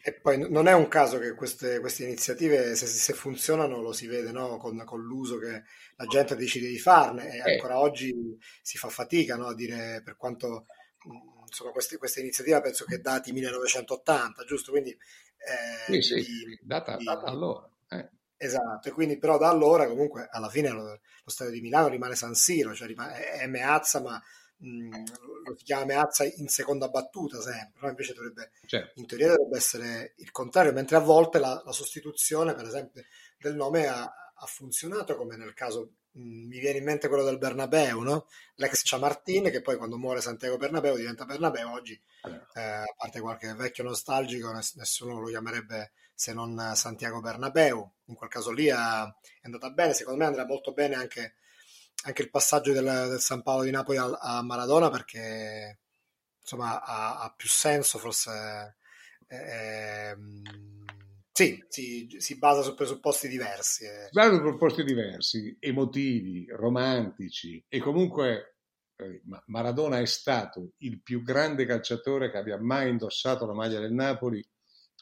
E 0.05 0.14
poi 0.14 0.50
non 0.50 0.67
è 0.67 0.75
un 0.75 0.88
caso 0.88 1.19
che 1.19 1.35
queste, 1.35 1.79
queste 1.79 2.05
iniziative, 2.05 2.75
se, 2.75 2.87
se, 2.87 3.12
funzionano, 3.12 3.81
lo 3.81 3.93
si 3.93 4.07
vede 4.07 4.33
no? 4.33 4.57
con, 4.57 4.83
con, 4.85 5.00
l'uso 5.00 5.38
che 5.38 5.62
la 5.97 6.05
gente 6.07 6.35
decide 6.35 6.67
di 6.67 6.79
farne 6.79 7.33
e 7.33 7.37
eh. 7.37 7.52
ancora 7.52 7.79
oggi 7.79 8.12
si 8.61 8.76
fa 8.76 8.88
fatica 8.88 9.37
no? 9.37 9.47
a 9.47 9.55
dire 9.55 10.02
per 10.05 10.17
quanto 10.17 10.67
insomma, 11.47 11.71
queste, 11.71 11.99
questa 11.99 12.21
iniziativa 12.21 12.61
penso 12.61 12.85
che 12.85 13.00
dati 13.00 13.31
1980, 13.33 14.45
giusto? 14.45 14.73
Quindi 14.73 14.91
eh, 14.91 16.02
sì, 16.02 16.02
sì, 16.02 16.14
di, 16.14 16.59
data, 16.61 16.97
di, 16.97 17.05
data 17.05 17.26
allora. 17.26 17.71
Eh 17.88 18.09
Esatto, 18.44 18.88
e 18.88 18.90
quindi 18.90 19.18
però 19.18 19.38
da 19.38 19.49
allora 19.49 19.87
comunque 19.87 20.26
alla 20.28 20.49
fine 20.49 20.70
lo, 20.70 20.82
lo 20.82 21.30
stadio 21.30 21.52
di 21.52 21.61
Milano 21.61 21.87
rimane 21.87 22.16
San 22.16 22.34
Siro, 22.34 22.75
cioè 22.75 22.88
rimane, 22.88 23.30
è 23.30 23.46
Meazza 23.46 24.00
ma 24.00 24.20
mh, 24.56 25.02
lo 25.44 25.56
si 25.56 25.62
chiama 25.62 25.84
Meazza 25.84 26.25
in 26.25 26.49
seconda 26.49 26.88
battuta 26.88 27.40
sempre, 27.40 27.80
no? 27.82 27.88
invece 27.88 28.14
dovrebbe, 28.14 28.50
certo. 28.66 28.99
in 28.99 29.06
teoria 29.06 29.28
dovrebbe 29.28 29.56
essere 29.56 30.14
il 30.16 30.32
contrario, 30.32 30.72
mentre 30.72 30.96
a 30.96 31.00
volte 31.00 31.38
la, 31.38 31.62
la 31.64 31.70
sostituzione 31.70 32.52
per 32.52 32.64
esempio 32.64 33.04
del 33.38 33.54
nome 33.54 33.87
ha, 33.87 34.02
ha 34.02 34.46
funzionato 34.46 35.14
come 35.14 35.37
nel 35.37 35.54
caso 35.54 35.92
mi 36.14 36.59
viene 36.59 36.78
in 36.78 36.85
mente 36.85 37.09
quello 37.09 37.25
del 37.25 37.38
Bernabeu, 37.38 38.00
no? 38.00 38.26
l'ex 38.57 38.83
Ciamartin 38.85 39.50
che 39.50 39.62
poi 39.62 39.76
quando 39.76 39.97
muore 39.97 40.21
Santiago 40.21 40.57
Bernabeu 40.57 40.97
diventa 40.97 41.25
Bernabeu, 41.25 41.71
oggi 41.71 42.00
eh, 42.54 42.61
a 42.61 42.95
parte 42.97 43.21
qualche 43.21 43.54
vecchio 43.54 43.85
nostalgico 43.85 44.52
nessuno 44.75 45.21
lo 45.21 45.28
chiamerebbe 45.28 45.92
se 46.14 46.35
non 46.35 46.73
Santiago 46.75 47.21
Bernabeu, 47.21 47.92
in 48.07 48.14
quel 48.14 48.31
caso 48.31 48.50
lì 48.52 48.66
è 48.66 48.73
andata 48.73 49.71
bene, 49.71 49.95
secondo 49.95 50.21
me 50.21 50.26
andrà 50.26 50.45
molto 50.45 50.73
bene 50.73 50.95
anche, 50.95 51.37
anche 52.04 52.23
il 52.23 52.31
passaggio 52.31 52.73
del, 52.73 52.85
del, 52.85 53.21
San 53.21 53.42
Paolo 53.42 53.64
di 53.64 53.71
Napoli 53.71 53.97
a, 53.97 54.04
a 54.21 54.42
Maradona 54.42 54.90
perché 54.90 55.78
insomma 56.40 56.83
ha, 56.83 57.23
ha 57.23 57.35
più 57.35 57.49
senso 57.49 57.99
forse. 57.99 58.76
Eh, 59.28 60.11
ehm, 60.11 60.81
sì, 61.32 61.64
si, 61.68 62.14
si, 62.18 62.36
basa 62.36 62.60
su 62.60 62.74
presupposti 62.74 63.26
diversi. 63.26 63.84
Eh. 63.84 64.04
Si 64.04 64.10
basa 64.12 64.34
su 64.34 64.40
presupposti 64.40 64.84
diversi, 64.84 65.56
emotivi, 65.58 66.46
romantici 66.50 67.64
e 67.68 67.80
comunque 67.80 68.56
eh, 68.96 69.22
Maradona 69.46 69.98
è 69.98 70.06
stato 70.06 70.72
il 70.78 71.00
più 71.00 71.22
grande 71.22 71.64
calciatore 71.64 72.30
che 72.30 72.36
abbia 72.36 72.60
mai 72.60 72.90
indossato 72.90 73.46
la 73.46 73.54
maglia 73.54 73.80
del 73.80 73.92
Napoli 73.94 74.46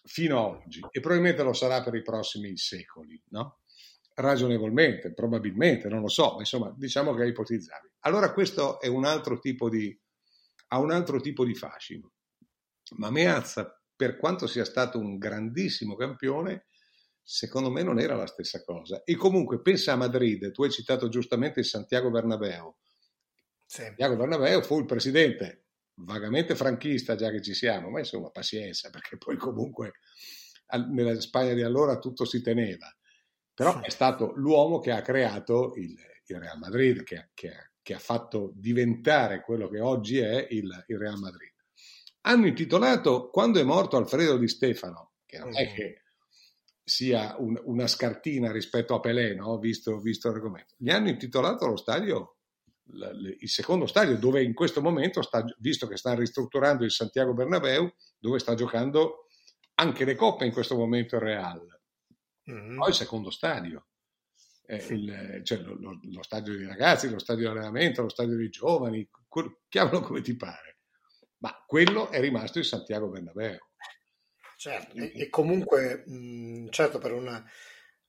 fino 0.04 0.38
a 0.38 0.46
oggi 0.46 0.80
e 0.90 1.00
probabilmente 1.00 1.42
lo 1.42 1.52
sarà 1.52 1.82
per 1.82 1.94
i 1.96 2.02
prossimi 2.02 2.56
secoli, 2.56 3.20
no? 3.30 3.58
Ragionevolmente, 4.14 5.12
probabilmente, 5.12 5.88
non 5.88 6.00
lo 6.00 6.08
so, 6.08 6.34
ma 6.34 6.40
insomma 6.40 6.72
diciamo 6.76 7.12
che 7.14 7.24
è 7.24 7.26
ipotizzabile. 7.26 7.94
Allora 8.00 8.32
questo 8.32 8.80
è 8.80 8.86
un 8.86 9.04
altro 9.04 9.40
tipo 9.40 9.68
di, 9.68 9.98
ha 10.68 10.78
un 10.78 10.92
altro 10.92 11.20
tipo 11.20 11.44
di 11.44 11.54
fascino. 11.54 12.12
Ma 12.96 13.10
Meazza 13.10 13.79
per 14.00 14.16
quanto 14.16 14.46
sia 14.46 14.64
stato 14.64 14.98
un 14.98 15.18
grandissimo 15.18 15.94
campione, 15.94 16.68
secondo 17.22 17.70
me 17.70 17.82
non 17.82 18.00
era 18.00 18.16
la 18.16 18.26
stessa 18.26 18.64
cosa. 18.64 19.02
E 19.04 19.14
comunque 19.14 19.60
pensa 19.60 19.92
a 19.92 19.96
Madrid, 19.96 20.52
tu 20.52 20.62
hai 20.62 20.70
citato 20.70 21.10
giustamente 21.10 21.60
il 21.60 21.66
Santiago 21.66 22.08
Bernabeu. 22.08 22.74
Sì. 23.66 23.82
Santiago 23.82 24.16
Bernabeu 24.16 24.62
fu 24.62 24.78
il 24.78 24.86
presidente 24.86 25.66
vagamente 25.96 26.56
franchista, 26.56 27.14
già 27.14 27.28
che 27.30 27.42
ci 27.42 27.52
siamo, 27.52 27.90
ma 27.90 27.98
insomma 27.98 28.30
pazienza, 28.30 28.88
perché 28.88 29.18
poi 29.18 29.36
comunque 29.36 29.92
nella 30.88 31.20
Spagna 31.20 31.52
di 31.52 31.60
allora 31.60 31.98
tutto 31.98 32.24
si 32.24 32.40
teneva. 32.40 32.90
Però 33.52 33.82
è 33.82 33.90
stato 33.90 34.32
l'uomo 34.36 34.78
che 34.78 34.92
ha 34.92 35.02
creato 35.02 35.74
il, 35.74 35.94
il 36.24 36.38
Real 36.38 36.58
Madrid, 36.58 37.02
che, 37.02 37.28
che, 37.34 37.52
che, 37.82 37.92
ha 37.92 37.98
fatto 37.98 38.52
diventare 38.54 39.42
quello 39.42 39.68
che 39.68 39.80
oggi 39.80 40.20
è 40.20 40.46
il, 40.48 40.84
il 40.86 40.98
Real 40.98 41.18
Madrid 41.18 41.52
hanno 42.22 42.46
intitolato, 42.46 43.30
quando 43.30 43.60
è 43.60 43.62
morto 43.62 43.96
Alfredo 43.96 44.36
Di 44.36 44.48
Stefano, 44.48 45.12
che 45.24 45.38
non 45.38 45.56
è 45.56 45.70
mm. 45.70 45.74
che 45.74 46.02
sia 46.82 47.36
un, 47.38 47.58
una 47.64 47.86
scartina 47.86 48.50
rispetto 48.50 48.94
a 48.94 49.00
Pelé, 49.00 49.34
no? 49.34 49.58
visto, 49.58 50.00
visto 50.00 50.30
l'argomento, 50.30 50.74
gli 50.76 50.90
hanno 50.90 51.08
intitolato 51.08 51.66
lo 51.66 51.76
stadio, 51.76 52.36
il 53.38 53.48
secondo 53.48 53.86
stadio, 53.86 54.18
dove 54.18 54.42
in 54.42 54.52
questo 54.52 54.82
momento, 54.82 55.22
sta, 55.22 55.44
visto 55.58 55.86
che 55.86 55.96
sta 55.96 56.14
ristrutturando 56.14 56.84
il 56.84 56.90
Santiago 56.90 57.32
Bernabeu, 57.32 57.88
dove 58.18 58.38
sta 58.40 58.54
giocando 58.54 59.26
anche 59.74 60.04
le 60.04 60.16
coppe 60.16 60.44
in 60.44 60.52
questo 60.52 60.76
momento 60.76 61.14
il 61.14 61.22
Real. 61.22 61.80
Mm. 62.50 62.76
Poi 62.76 62.88
il 62.88 62.94
secondo 62.94 63.30
stadio. 63.30 63.86
Eh, 64.66 64.84
il, 64.90 65.40
cioè 65.44 65.58
lo, 65.58 65.74
lo, 65.78 66.00
lo, 66.02 66.22
stadio 66.22 66.56
dei 66.56 66.66
ragazzi, 66.66 67.08
lo 67.08 67.18
stadio 67.18 67.44
di 67.44 67.50
allenamento, 67.50 68.02
lo 68.02 68.08
stadio 68.08 68.36
dei 68.36 68.50
giovani, 68.50 69.08
chiamalo 69.68 70.00
come 70.00 70.20
ti 70.20 70.36
pare 70.36 70.69
ma 71.40 71.64
quello 71.66 72.10
è 72.10 72.20
rimasto 72.20 72.58
il 72.58 72.64
Santiago 72.64 73.08
Bernabeu. 73.08 73.58
Certo, 74.56 74.96
e, 74.96 75.12
e 75.14 75.28
comunque, 75.30 76.04
mh, 76.06 76.68
certo, 76.68 76.98
per, 76.98 77.12
una, 77.12 77.42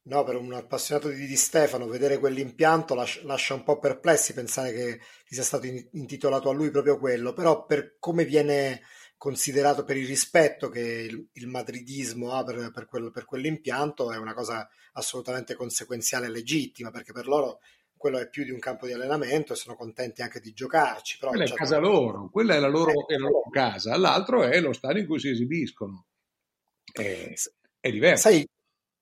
no, 0.03 0.23
per, 0.23 0.35
un 0.35 0.53
appassionato 0.53 1.07
di 1.09 1.25
Di 1.25 1.37
Stefano, 1.37 1.87
vedere 1.87 2.17
quell'impianto 2.17 2.93
lascia, 2.93 3.21
lascia 3.23 3.53
un 3.53 3.63
po' 3.63 3.79
perplessi 3.79 4.33
pensare 4.33 4.73
che 4.73 4.99
sia 5.25 5.43
stato 5.43 5.65
in, 5.65 5.87
intitolato 5.93 6.49
a 6.49 6.53
lui 6.53 6.69
proprio 6.69 6.97
quello, 6.97 7.33
però 7.33 7.65
per 7.65 7.95
come 7.99 8.25
viene 8.25 8.81
considerato 9.15 9.83
per 9.83 9.97
il 9.97 10.07
rispetto 10.07 10.67
che 10.67 10.81
il, 10.81 11.29
il 11.33 11.47
madridismo 11.47 12.33
ha 12.33 12.43
per, 12.43 12.71
per, 12.71 12.85
quel, 12.85 13.11
per 13.11 13.23
quell'impianto 13.23 14.11
è 14.11 14.17
una 14.17 14.33
cosa 14.33 14.67
assolutamente 14.93 15.55
conseguenziale 15.55 16.25
e 16.25 16.31
legittima, 16.31 16.91
perché 16.91 17.13
per 17.13 17.27
loro 17.27 17.59
quello 18.01 18.17
è 18.17 18.27
più 18.27 18.43
di 18.43 18.49
un 18.49 18.57
campo 18.57 18.87
di 18.87 18.93
allenamento 18.93 19.53
e 19.53 19.55
sono 19.55 19.75
contenti 19.75 20.23
anche 20.23 20.39
di 20.39 20.53
giocarci. 20.53 21.19
Però 21.19 21.29
quella 21.29 21.45
è 21.45 21.53
casa 21.53 21.77
loro, 21.77 22.29
quella 22.31 22.55
è 22.55 22.59
la 22.59 22.67
loro, 22.67 23.07
è 23.07 23.15
la 23.15 23.29
loro 23.29 23.47
casa, 23.51 23.95
l'altro 23.95 24.43
è 24.43 24.59
lo 24.59 24.73
stadio 24.73 25.01
in 25.01 25.07
cui 25.07 25.19
si 25.19 25.29
esibiscono. 25.29 26.07
È, 26.91 27.31
è 27.79 27.91
diverso. 27.91 28.29
Sai, 28.29 28.43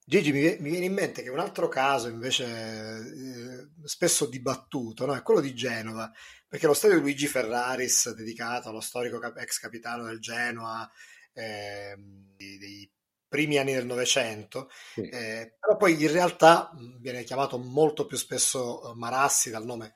Gigi, 0.04 0.34
mi, 0.34 0.58
viene 0.58 0.86
in 0.86 0.94
mente 0.94 1.24
che 1.24 1.30
un 1.30 1.40
altro 1.40 1.70
caso 1.70 2.10
invece 2.10 2.46
eh, 2.46 3.70
spesso 3.86 4.26
dibattuto 4.26 5.06
no? 5.06 5.16
è 5.16 5.22
quello 5.22 5.40
di 5.40 5.56
Genova, 5.56 6.12
perché 6.46 6.68
lo 6.68 6.74
stadio 6.74 7.00
Luigi 7.00 7.28
Ferraris, 7.28 8.14
dedicato 8.14 8.68
allo 8.68 8.82
storico 8.82 9.22
ex 9.36 9.60
capitano 9.60 10.04
del 10.04 10.20
Genoa, 10.20 10.90
eh, 11.32 11.96
dei 12.36 12.92
primi 13.30 13.58
anni 13.58 13.74
del 13.74 13.86
Novecento, 13.86 14.70
sì. 14.94 15.02
eh, 15.02 15.56
però 15.58 15.78
poi 15.78 16.02
in 16.02 16.12
realtà 16.12 16.72
viene 17.00 17.24
chiamato 17.24 17.58
molto 17.60 18.06
più 18.06 18.18
spesso 18.18 18.92
eh, 18.92 18.96
Marassi 18.96 19.52
dal 19.52 19.64
nome 19.64 19.94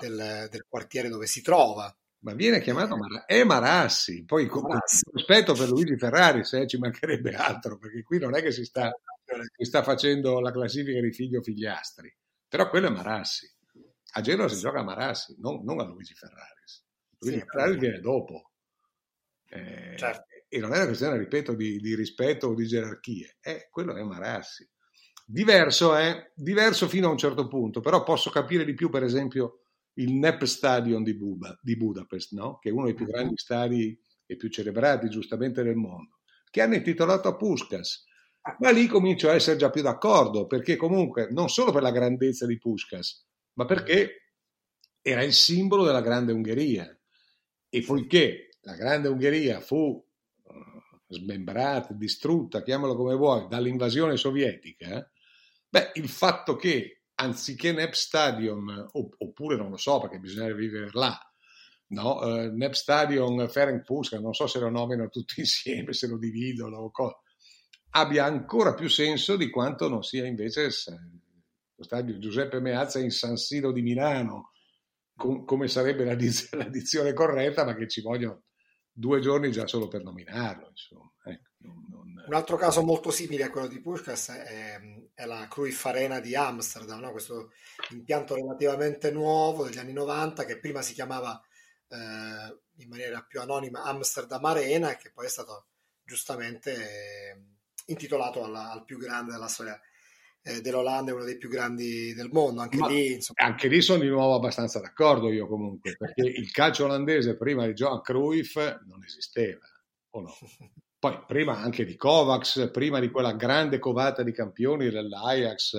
del, 0.00 0.48
del, 0.50 0.66
quartiere 0.68 1.08
dove 1.08 1.26
si 1.26 1.40
trova. 1.40 1.94
Ma 2.24 2.34
viene 2.34 2.60
chiamato 2.60 2.96
Mar- 2.96 3.24
è 3.24 3.42
Marassi, 3.44 4.24
poi 4.24 4.46
con 4.46 4.64
rispetto 5.12 5.54
per 5.54 5.68
Luigi 5.68 5.96
Ferrari, 5.96 6.44
se 6.44 6.66
ci 6.66 6.78
mancherebbe 6.78 7.34
altro, 7.34 7.78
perché 7.78 8.02
qui 8.02 8.18
non 8.18 8.36
è 8.36 8.42
che 8.42 8.52
si 8.52 8.64
sta, 8.64 8.92
si 9.56 9.64
sta 9.64 9.82
facendo 9.82 10.38
la 10.40 10.52
classifica 10.52 11.00
di 11.00 11.12
figlio 11.12 11.40
figliastri, 11.40 12.14
però 12.46 12.68
quello 12.68 12.88
è 12.88 12.90
Marassi. 12.90 13.50
A 14.14 14.20
Genova 14.20 14.48
si 14.48 14.60
gioca 14.60 14.80
a 14.80 14.84
Marassi, 14.84 15.36
non, 15.38 15.64
non 15.64 15.80
a 15.80 15.84
Luigi 15.84 16.14
Ferraris. 16.14 16.84
Luigi 17.18 17.38
sì, 17.38 17.44
Ferraris 17.46 17.78
viene 17.78 18.00
dopo. 18.00 18.50
Eh, 19.48 19.96
certo 19.96 20.31
e 20.54 20.58
non 20.58 20.74
è 20.74 20.76
una 20.76 20.84
questione, 20.84 21.16
ripeto, 21.16 21.54
di, 21.54 21.78
di 21.78 21.94
rispetto 21.94 22.48
o 22.48 22.54
di 22.54 22.66
gerarchie, 22.66 23.38
è, 23.40 23.68
quello 23.70 23.94
è 23.94 24.02
Marassi. 24.02 24.68
Diverso 25.24 25.94
è, 25.94 26.30
diverso 26.34 26.88
fino 26.88 27.08
a 27.08 27.10
un 27.10 27.16
certo 27.16 27.48
punto, 27.48 27.80
però 27.80 28.02
posso 28.02 28.28
capire 28.28 28.62
di 28.66 28.74
più, 28.74 28.90
per 28.90 29.02
esempio, 29.02 29.62
il 29.94 30.12
NEP 30.12 30.44
Stadion 30.44 31.02
di, 31.02 31.16
Buba, 31.16 31.58
di 31.62 31.74
Budapest, 31.74 32.32
no? 32.32 32.58
che 32.58 32.68
è 32.68 32.72
uno 32.72 32.84
dei 32.84 32.92
più 32.92 33.06
grandi 33.06 33.38
stadi 33.38 33.98
e 34.26 34.36
più 34.36 34.50
celebrati 34.50 35.08
giustamente 35.08 35.62
del 35.62 35.76
mondo, 35.76 36.18
che 36.50 36.60
hanno 36.60 36.74
intitolato 36.74 37.28
a 37.28 37.36
Puskas. 37.36 38.04
Ma 38.58 38.70
lì 38.72 38.86
comincio 38.88 39.30
a 39.30 39.32
essere 39.32 39.56
già 39.56 39.70
più 39.70 39.80
d'accordo, 39.80 40.46
perché 40.46 40.76
comunque 40.76 41.28
non 41.30 41.48
solo 41.48 41.72
per 41.72 41.80
la 41.80 41.92
grandezza 41.92 42.44
di 42.44 42.58
Puskas, 42.58 43.26
ma 43.54 43.64
perché 43.64 44.34
era 45.00 45.22
il 45.22 45.32
simbolo 45.32 45.82
della 45.82 46.02
grande 46.02 46.32
Ungheria. 46.32 46.94
E 47.70 47.80
poiché 47.80 48.58
la 48.60 48.74
grande 48.74 49.08
Ungheria 49.08 49.58
fu 49.60 49.98
smembrata, 51.12 51.94
distrutta, 51.94 52.62
chiamalo 52.62 52.96
come 52.96 53.14
vuoi, 53.14 53.46
dall'invasione 53.48 54.16
sovietica, 54.16 54.96
eh? 54.96 55.08
beh, 55.68 55.92
il 55.94 56.08
fatto 56.08 56.56
che 56.56 57.02
anziché 57.14 57.72
Nep 57.72 57.92
Stadium, 57.92 58.88
oppure 58.90 59.56
non 59.56 59.70
lo 59.70 59.76
so 59.76 60.00
perché 60.00 60.18
bisogna 60.18 60.52
vivere 60.52 60.88
là, 60.92 61.18
no? 61.88 62.18
Uh, 62.18 62.54
Nep 62.54 62.72
Stadium, 62.72 63.48
Ferenc 63.48 63.84
Puska, 63.84 64.18
non 64.18 64.34
so 64.34 64.46
se 64.46 64.58
lo 64.58 64.70
nominano 64.70 65.08
tutti 65.08 65.40
insieme, 65.40 65.92
se 65.92 66.06
lo 66.06 66.18
dividono 66.18 66.78
o 66.78 66.90
cosa, 66.90 67.18
abbia 67.90 68.24
ancora 68.24 68.74
più 68.74 68.88
senso 68.88 69.36
di 69.36 69.50
quanto 69.50 69.88
non 69.88 70.02
sia 70.02 70.26
invece 70.26 70.70
lo 71.74 71.84
stadio 71.84 72.18
Giuseppe 72.18 72.60
Meazza 72.60 72.98
in 72.98 73.10
San 73.10 73.36
Siro 73.36 73.72
di 73.72 73.82
Milano, 73.82 74.52
com- 75.16 75.44
come 75.44 75.68
sarebbe 75.68 76.04
la, 76.04 76.14
diz- 76.14 76.52
la 76.56 76.68
dizione 76.68 77.12
corretta, 77.12 77.64
ma 77.64 77.74
che 77.74 77.88
ci 77.88 78.00
vogliono 78.00 78.42
due 78.92 79.20
giorni 79.20 79.50
già 79.50 79.66
solo 79.66 79.88
per 79.88 80.02
nominarlo. 80.02 80.72
Ecco, 81.24 81.50
non, 81.58 81.86
non... 81.88 82.24
Un 82.26 82.34
altro 82.34 82.56
caso 82.56 82.82
molto 82.82 83.10
simile 83.10 83.44
a 83.44 83.50
quello 83.50 83.66
di 83.66 83.80
Puskas 83.80 84.28
è, 84.28 84.80
è 85.14 85.24
la 85.24 85.46
Cruyff 85.48 85.84
Arena 85.86 86.20
di 86.20 86.36
Amsterdam, 86.36 87.00
no? 87.00 87.10
questo 87.10 87.52
impianto 87.90 88.34
relativamente 88.34 89.10
nuovo 89.10 89.64
degli 89.64 89.78
anni 89.78 89.92
90 89.92 90.44
che 90.44 90.58
prima 90.58 90.82
si 90.82 90.92
chiamava 90.92 91.40
eh, 91.88 92.60
in 92.76 92.88
maniera 92.88 93.22
più 93.22 93.40
anonima 93.40 93.82
Amsterdam 93.82 94.44
Arena 94.44 94.96
che 94.96 95.10
poi 95.12 95.26
è 95.26 95.28
stato 95.28 95.66
giustamente 96.02 96.74
eh, 96.74 97.42
intitolato 97.86 98.44
alla, 98.44 98.70
al 98.70 98.84
più 98.84 98.98
grande 98.98 99.32
della 99.32 99.48
storia 99.48 99.78
eh, 100.42 100.60
dell'Olanda, 100.60 101.14
uno 101.14 101.24
dei 101.24 101.38
più 101.38 101.48
grandi 101.48 102.12
del 102.14 102.30
mondo. 102.32 102.60
Anche 102.60 102.78
lì, 102.88 103.12
insomma... 103.14 103.48
anche 103.48 103.68
lì 103.68 103.80
sono 103.80 104.02
di 104.02 104.08
nuovo 104.08 104.34
abbastanza 104.34 104.80
d'accordo 104.80 105.30
io 105.30 105.46
comunque, 105.46 105.96
perché 105.96 106.22
il 106.22 106.50
calcio 106.50 106.84
olandese 106.84 107.36
prima 107.36 107.66
di 107.66 107.72
Johan 107.72 108.00
Cruyff 108.00 108.56
non 108.86 109.02
esisteva, 109.04 109.66
o 110.10 110.20
no? 110.20 110.34
poi 110.98 111.18
prima 111.26 111.58
anche 111.58 111.84
di 111.84 111.96
Kovacs, 111.96 112.70
prima 112.72 113.00
di 113.00 113.10
quella 113.10 113.32
grande 113.32 113.78
covata 113.78 114.22
di 114.22 114.32
campioni 114.32 114.88
dell'Ajax 114.88 115.74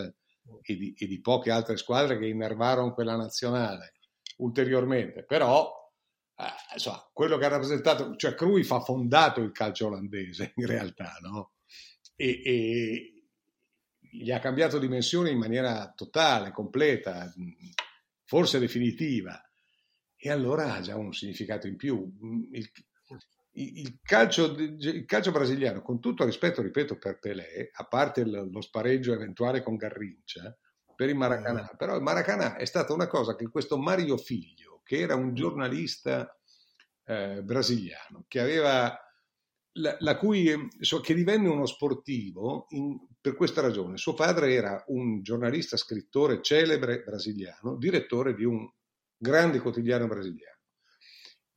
e 0.61 0.75
di, 0.75 0.93
e 0.97 1.07
di 1.07 1.21
poche 1.21 1.49
altre 1.49 1.77
squadre 1.77 2.19
che 2.19 2.27
innervarono 2.27 2.93
quella 2.93 3.15
nazionale 3.15 3.93
ulteriormente, 4.37 5.23
però 5.23 5.71
eh, 6.35 6.73
insomma, 6.73 7.09
quello 7.13 7.37
che 7.37 7.45
ha 7.45 7.49
rappresentato, 7.49 8.15
cioè 8.15 8.33
Cruyff 8.33 8.71
ha 8.71 8.81
fondato 8.81 9.41
il 9.41 9.51
calcio 9.51 9.87
olandese 9.87 10.53
in 10.55 10.65
realtà, 10.65 11.17
no? 11.21 11.53
E, 12.15 12.41
e, 12.43 13.12
gli 14.13 14.31
ha 14.31 14.39
cambiato 14.39 14.77
dimensione 14.77 15.31
in 15.31 15.39
maniera 15.39 15.91
totale, 15.95 16.51
completa, 16.51 17.33
forse 18.23 18.59
definitiva. 18.59 19.41
E 20.15 20.29
allora 20.29 20.75
ha 20.75 20.81
già 20.81 20.95
un 20.95 21.13
significato 21.13 21.67
in 21.67 21.75
più. 21.75 22.11
Il, 22.51 22.69
il, 23.53 23.99
calcio, 24.01 24.55
il 24.55 25.05
calcio, 25.05 25.31
brasiliano, 25.31 25.81
con 25.81 25.99
tutto 25.99 26.25
rispetto, 26.25 26.61
ripeto, 26.61 26.97
per 26.97 27.19
Pelé, 27.19 27.69
a 27.73 27.85
parte 27.85 28.23
lo 28.23 28.61
spareggio 28.61 29.13
eventuale 29.13 29.63
con 29.63 29.75
Garrincia, 29.75 30.55
per 30.95 31.09
il 31.09 31.15
Maracanã, 31.15 31.71
mm. 31.73 31.77
però 31.77 31.95
il 31.95 32.03
Maracanã 32.03 32.55
è 32.55 32.65
stata 32.65 32.93
una 32.93 33.07
cosa 33.07 33.35
che 33.35 33.49
questo 33.49 33.77
Mario 33.77 34.17
Figlio, 34.17 34.81
che 34.83 34.99
era 34.99 35.15
un 35.15 35.33
giornalista 35.33 36.37
eh, 37.05 37.41
brasiliano, 37.43 38.25
che 38.27 38.39
aveva 38.39 38.97
la, 39.73 39.95
la 39.99 40.17
cui, 40.17 40.51
so, 40.79 40.99
che 40.99 41.13
divenne 41.13 41.47
uno 41.47 41.65
sportivo 41.65 42.67
in, 42.69 42.97
per 43.19 43.35
questa 43.35 43.61
ragione. 43.61 43.97
Suo 43.97 44.13
padre 44.13 44.53
era 44.53 44.83
un 44.87 45.21
giornalista, 45.21 45.77
scrittore 45.77 46.41
celebre 46.41 47.03
brasiliano, 47.03 47.77
direttore 47.77 48.35
di 48.35 48.43
un 48.43 48.69
grande 49.17 49.59
quotidiano 49.59 50.07
brasiliano. 50.07 50.59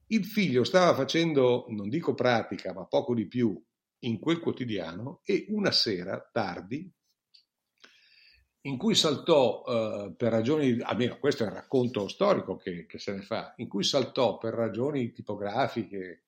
Il 0.09 0.25
figlio 0.25 0.63
stava 0.63 0.95
facendo, 0.95 1.67
non 1.69 1.89
dico 1.89 2.15
pratica, 2.15 2.73
ma 2.73 2.87
poco 2.87 3.15
di 3.15 3.27
più 3.27 3.61
in 4.01 4.19
quel 4.21 4.39
quotidiano 4.39 5.21
e 5.25 5.47
una 5.49 5.73
sera 5.73 6.29
tardi, 6.33 6.89
in 8.67 8.77
cui 8.77 8.95
saltò 8.95 9.65
eh, 9.65 10.15
per 10.17 10.33
ragioni, 10.33 10.79
almeno 10.81 11.19
questo 11.19 11.45
è 11.45 11.47
il 11.47 11.53
racconto 11.53 12.09
storico 12.09 12.57
che, 12.57 12.87
che, 12.87 12.99
se 12.99 13.13
ne 13.13 13.23
fa, 13.23 13.55
in 13.57 13.69
cui 13.69 13.85
saltò 13.85 14.39
per 14.39 14.55
ragioni 14.55 15.13
tipografiche, 15.13 16.26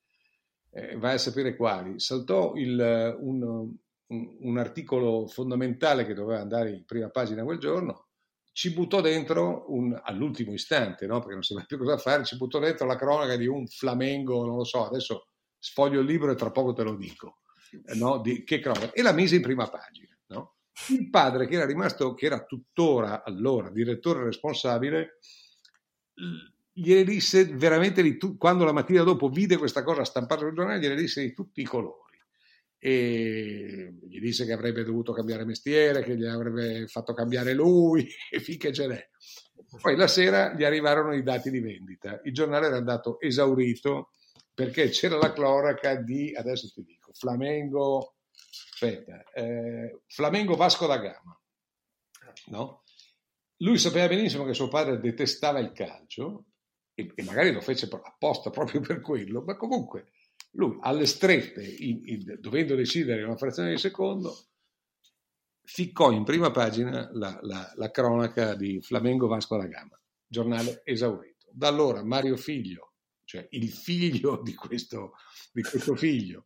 eh, 0.71 0.97
vai 0.97 1.15
a 1.15 1.19
sapere 1.19 1.57
quali, 1.57 1.99
saltò 1.99 2.55
il, 2.55 3.17
un, 3.21 3.73
un, 4.07 4.59
articolo 4.59 5.27
fondamentale 5.27 6.07
che 6.07 6.15
doveva 6.15 6.41
andare 6.41 6.71
in 6.71 6.85
prima 6.85 7.09
pagina 7.09 7.45
quel 7.45 7.59
giorno, 7.59 8.09
ci 8.53 8.73
buttò 8.73 9.01
dentro 9.01 9.67
un, 9.73 9.99
all'ultimo 10.03 10.53
istante, 10.53 11.07
no? 11.07 11.19
perché 11.19 11.35
non 11.35 11.43
sapeva 11.43 11.67
più 11.67 11.79
cosa 11.79 11.97
fare, 11.97 12.25
ci 12.25 12.37
buttò 12.37 12.59
dentro 12.59 12.87
la 12.87 12.97
cronaca 12.97 13.37
di 13.37 13.47
un 13.47 13.67
Flamengo, 13.67 14.45
non 14.45 14.57
lo 14.57 14.65
so, 14.65 14.85
adesso 14.85 15.29
sfoglio 15.59 16.01
il 16.01 16.07
libro 16.07 16.33
e 16.33 16.35
tra 16.35 16.51
poco 16.51 16.73
te 16.73 16.83
lo 16.83 16.97
dico, 16.97 17.41
no? 17.95 18.21
di, 18.21 18.45
che 18.45 18.59
cronaca, 18.61 18.93
e 18.93 19.03
la 19.03 19.13
mise 19.13 19.37
in 19.37 19.43
prima 19.43 19.69
pagina. 19.69 20.17
No? 20.29 20.57
Il 20.89 21.09
padre, 21.09 21.47
che 21.47 21.55
era 21.55 21.67
rimasto, 21.67 22.15
che 22.15 22.27
era 22.27 22.45
tuttora 22.45 23.25
allora 23.25 23.71
direttore 23.71 24.25
responsabile, 24.25 25.19
gliene 26.81 27.05
disse 27.05 27.45
veramente 27.45 28.03
di 28.03 28.17
tu, 28.17 28.37
quando 28.37 28.65
la 28.65 28.73
mattina 28.73 29.03
dopo 29.03 29.29
vide 29.29 29.57
questa 29.57 29.83
cosa 29.83 30.05
stampata 30.05 30.43
sul 30.43 30.55
giornale, 30.55 30.81
gliene 30.81 30.95
disse 30.95 31.21
di 31.21 31.33
tutti 31.33 31.61
i 31.61 31.65
colori. 31.65 32.17
E 32.81 33.99
gli 34.09 34.21
disse 34.21 34.45
che 34.47 34.53
avrebbe 34.53 34.85
dovuto 34.85 35.13
cambiare 35.13 35.45
mestiere, 35.45 36.05
che 36.05 36.17
gli 36.17 36.25
avrebbe 36.25 36.87
fatto 36.87 37.13
cambiare 37.13 37.53
lui, 37.53 38.09
e 38.31 38.41
finché 38.41 38.73
ce 38.73 38.87
n'è. 38.87 39.09
Poi 39.81 39.97
la 39.97 40.07
sera 40.07 40.55
gli 40.55 40.65
arrivarono 40.65 41.15
i 41.15 41.23
dati 41.23 41.51
di 41.51 41.61
vendita. 41.61 42.21
Il 42.25 42.33
giornale 42.33 42.67
era 42.67 42.77
andato 42.77 43.21
esaurito 43.21 44.13
perché 44.55 44.89
c'era 44.89 45.17
la 45.17 45.33
cloraca 45.33 45.97
di, 45.97 46.35
adesso 46.35 46.71
ti 46.73 46.83
dico, 46.85 47.13
Flamengo, 47.13 48.15
aspetta, 48.73 49.25
eh, 49.33 50.01
Flamengo 50.07 50.55
Vasco 50.57 50.87
da 50.87 50.99
Gama. 50.99 51.41
No? 52.47 52.83
Lui 53.59 53.79
sapeva 53.79 54.07
benissimo 54.07 54.45
che 54.45 54.55
suo 54.55 54.69
padre 54.69 55.01
detestava 55.01 55.59
il 55.59 55.73
calcio 55.73 56.48
e, 56.99 57.13
e 57.15 57.23
magari 57.23 57.53
lo 57.53 57.61
fece 57.61 57.89
apposta 57.89 58.51
proprio 58.51 58.81
per 58.81 59.01
quello, 59.01 59.43
ma 59.43 59.57
comunque 59.57 60.11
lui 60.53 60.77
alle 60.81 61.07
strette, 61.07 61.63
in, 61.63 62.01
in, 62.05 62.39
dovendo 62.41 62.75
decidere 62.75 63.23
una 63.23 63.37
frazione 63.37 63.71
di 63.71 63.79
secondo, 63.79 64.47
ficcò 65.63 66.11
in 66.11 66.25
prima 66.25 66.51
pagina 66.51 67.09
la, 67.13 67.39
la, 67.43 67.73
la 67.77 67.91
cronaca 67.93 68.57
di 68.57 68.81
Flamengo 68.81 69.29
Vasco 69.29 69.57
da 69.57 69.67
Gama, 69.67 70.01
giornale 70.27 70.83
esaurito. 70.85 71.47
Da 71.53 71.69
allora 71.69 72.03
Mario 72.03 72.37
Figlio, 72.37 72.95
cioè 73.25 73.47
il 73.51 73.71
figlio 73.71 74.43
di 74.43 74.55
questo, 74.55 75.13
di 75.53 75.63
questo 75.63 75.95
figlio, 75.95 76.45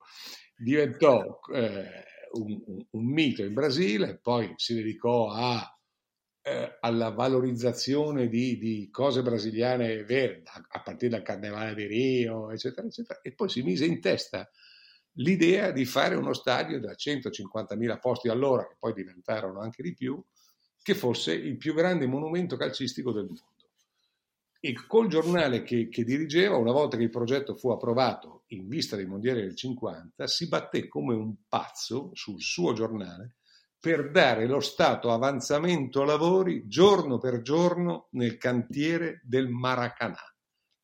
diventò 0.54 1.40
eh, 1.54 2.04
un, 2.32 2.62
un, 2.66 2.86
un, 2.90 3.04
mito 3.06 3.42
in 3.42 3.54
Brasile, 3.54 4.18
poi 4.18 4.52
si 4.56 4.74
dedicò 4.74 5.30
a 5.30 5.66
eh, 6.42 6.78
alla 6.80 7.10
valorizzazione 7.10 8.28
di, 8.28 8.58
di, 8.58 8.88
cose 8.90 9.22
brasiliane 9.22 10.02
vere, 10.02 10.42
a, 10.44 10.82
partire 10.82 11.12
dal 11.12 11.22
Carnevale 11.22 11.74
di 11.74 11.86
Rio, 11.86 12.50
eccetera, 12.50 12.86
eccetera, 12.86 13.20
e 13.22 13.32
poi 13.32 13.48
si 13.48 13.62
mise 13.62 13.84
in 13.84 14.00
testa 14.00 14.50
l'idea 15.16 15.70
di 15.70 15.84
fare 15.84 16.16
uno 16.16 16.32
stadio 16.32 16.80
da 16.80 16.92
150.000 16.92 18.00
posti 18.00 18.28
all'ora, 18.28 18.66
che 18.66 18.76
poi 18.78 18.92
diventarono 18.92 19.60
anche 19.60 19.82
di 19.82 19.94
più, 19.94 20.20
che 20.82 20.94
fosse 20.94 21.32
il 21.32 21.56
più 21.56 21.74
grande 21.74 22.06
monumento 22.06 22.56
calcistico 22.56 23.12
del 23.12 23.26
mondo. 23.26 23.50
E 24.58 24.74
col 24.86 25.08
giornale 25.08 25.62
che, 25.62 25.88
che 25.88 26.04
dirigeva, 26.04 26.56
una 26.56 26.72
volta 26.72 26.96
che 26.96 27.02
il 27.04 27.10
progetto 27.10 27.54
fu 27.54 27.70
approvato 27.70 28.44
in 28.48 28.68
vista 28.68 28.96
dei 28.96 29.06
mondiali 29.06 29.42
del 29.42 29.56
50, 29.56 30.26
si 30.26 30.48
batté 30.48 30.88
come 30.88 31.14
un 31.14 31.34
pazzo 31.48 32.10
sul 32.14 32.40
suo 32.40 32.72
giornale 32.72 33.36
per 33.82 34.12
dare 34.12 34.46
lo 34.46 34.60
stato 34.60 35.10
avanzamento 35.10 36.04
lavori 36.04 36.68
giorno 36.68 37.18
per 37.18 37.42
giorno 37.42 38.06
nel 38.12 38.38
cantiere 38.38 39.20
del 39.24 39.48
Maracanã, 39.48 40.22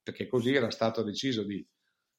perché 0.03 0.27
così 0.27 0.53
era 0.53 0.73
stato 0.73 1.05
deciso 1.05 1.45
di 1.45 1.65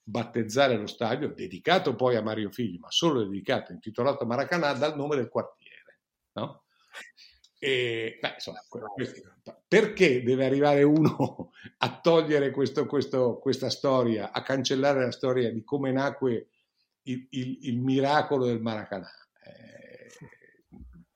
battezzare 0.01 0.77
lo 0.77 0.87
stadio, 0.87 1.33
dedicato 1.33 1.95
poi 1.95 2.15
a 2.15 2.21
Mario 2.21 2.49
Figli, 2.49 2.79
ma 2.79 2.89
solo 2.91 3.25
dedicato, 3.25 3.73
intitolato 3.73 4.25
Maracanã, 4.25 4.71
dal 4.71 4.95
nome 4.95 5.17
del 5.17 5.27
quartiere. 5.27 5.99
No? 6.35 6.63
E, 7.59 8.17
beh, 8.21 8.33
insomma, 8.35 8.61
perché 9.67 10.23
deve 10.23 10.45
arrivare 10.45 10.83
uno 10.83 11.51
a 11.79 11.99
togliere 11.99 12.51
questo, 12.51 12.85
questo, 12.85 13.37
questa 13.39 13.69
storia, 13.69 14.31
a 14.31 14.41
cancellare 14.43 15.03
la 15.03 15.11
storia 15.11 15.51
di 15.51 15.61
come 15.61 15.91
nacque 15.91 16.47
il, 17.01 17.27
il, 17.31 17.57
il 17.63 17.79
miracolo 17.81 18.45
del 18.45 18.61
Maracanã? 18.61 19.11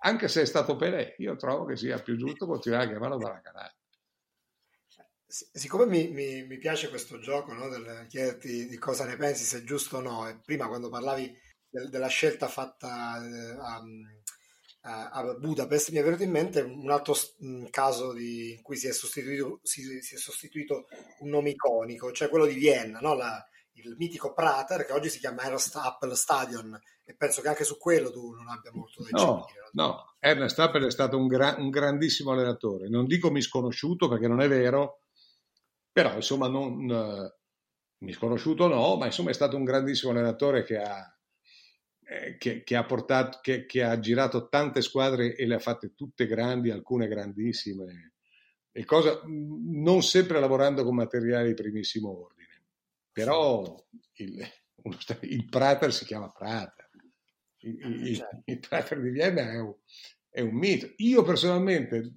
Anche 0.05 0.27
se 0.27 0.41
è 0.41 0.45
stato 0.45 0.75
Pelé, 0.75 1.15
io 1.19 1.35
trovo 1.35 1.65
che 1.65 1.77
sia 1.77 1.99
più 1.99 2.17
giusto 2.17 2.45
continuare 2.45 2.85
a 2.85 2.87
chiamarlo 2.87 3.17
Maracanã. 3.17 3.73
Siccome 5.25 5.85
mi, 5.85 6.09
mi, 6.09 6.45
mi, 6.45 6.57
piace 6.57 6.89
questo 6.89 7.19
gioco 7.19 7.53
no, 7.53 7.67
del 7.67 8.05
chiederti 8.07 8.67
di 8.67 8.77
cosa 8.77 9.05
ne 9.05 9.15
pensi, 9.15 9.43
se 9.43 9.59
è 9.59 9.63
giusto 9.63 9.97
o 9.97 10.01
no, 10.01 10.27
e 10.27 10.39
prima 10.43 10.67
quando 10.67 10.89
parlavi 10.89 11.35
del, 11.67 11.89
della 11.89 12.07
scelta 12.07 12.47
fatta 12.47 13.19
eh, 13.25 13.57
a, 14.81 15.09
a, 15.09 15.33
Budapest, 15.35 15.89
mi 15.89 15.97
è 15.97 16.03
venuto 16.03 16.21
in 16.21 16.31
mente 16.31 16.61
un 16.61 16.91
altro 16.91 17.15
caso 17.71 18.13
di, 18.13 18.53
in 18.53 18.61
cui 18.61 18.75
si 18.75 18.87
è, 18.87 18.91
sostituito, 18.91 19.59
si, 19.63 20.01
si 20.01 20.15
è, 20.15 20.17
sostituito, 20.17 20.85
un 21.19 21.29
nome 21.29 21.51
iconico, 21.51 22.11
cioè 22.11 22.29
quello 22.29 22.45
di 22.45 22.53
Vienna, 22.53 22.99
no? 22.99 23.15
La, 23.15 23.43
il 23.73 23.95
mitico 23.97 24.33
Prater, 24.33 24.85
che 24.85 24.93
oggi 24.93 25.09
si 25.09 25.19
chiama 25.19 25.43
Ernst 25.43 25.75
Appel 25.75 26.15
Stadion, 26.15 26.79
e 27.03 27.15
penso 27.15 27.41
che 27.41 27.47
anche 27.47 27.63
su 27.63 27.77
quello 27.77 28.11
tu 28.11 28.31
non 28.31 28.47
abbia 28.47 28.71
molto 28.73 29.03
da 29.03 29.09
no, 29.11 29.45
dire. 29.47 29.69
No, 29.73 30.15
Ernest 30.19 30.59
Appel 30.59 30.85
è 30.85 30.91
stato 30.91 31.17
un, 31.17 31.27
gra- 31.27 31.55
un, 31.57 31.69
grandissimo 31.69 32.31
allenatore, 32.31 32.87
non 32.87 33.05
dico 33.05 33.31
misconosciuto 33.31 34.07
perché 34.07 34.27
non 34.27 34.41
è 34.41 34.47
vero, 34.47 35.01
però 35.91 36.15
insomma 36.15 36.47
non... 36.47 36.89
Uh, 36.89 37.41
misconosciuto 38.03 38.67
no, 38.67 38.97
ma 38.97 39.05
insomma 39.05 39.29
è 39.29 39.33
stato 39.33 39.55
un 39.55 39.63
grandissimo 39.63 40.11
allenatore 40.11 40.63
che 40.63 40.77
ha, 40.77 41.17
eh, 42.05 42.37
che, 42.37 42.63
che, 42.63 42.75
ha 42.75 42.85
portato, 42.85 43.39
che, 43.41 43.65
che, 43.65 43.83
ha 43.83 43.97
girato 43.99 44.47
tante 44.49 44.81
squadre 44.81 45.35
e 45.35 45.45
le 45.47 45.55
ha 45.55 45.59
fatte 45.59 45.93
tutte 45.95 46.27
grandi, 46.27 46.69
alcune 46.69 47.07
grandissime, 47.07 48.13
e 48.71 48.85
cosa, 48.85 49.21
non 49.25 50.01
sempre 50.01 50.39
lavorando 50.39 50.83
con 50.83 50.95
materiali 50.95 51.49
di 51.49 51.53
primissimo 51.53 52.25
ordine. 52.25 52.32
Però 53.13 53.81
il, 54.15 54.45
il 55.21 55.45
Prater 55.49 55.93
si 55.93 56.03
chiama 56.05 56.31
Prater. 56.31 56.89
Il, 57.59 57.81
eh, 57.81 57.87
il, 57.87 58.15
certo. 58.17 58.41
il 58.45 58.59
Prater 58.59 59.01
di 59.01 59.09
Vienna 59.09 59.51
è 59.51 59.59
un, 59.59 59.75
è 60.29 60.41
un, 60.41 60.55
mito. 60.55 60.91
Io 60.97 61.23
personalmente 61.23 62.11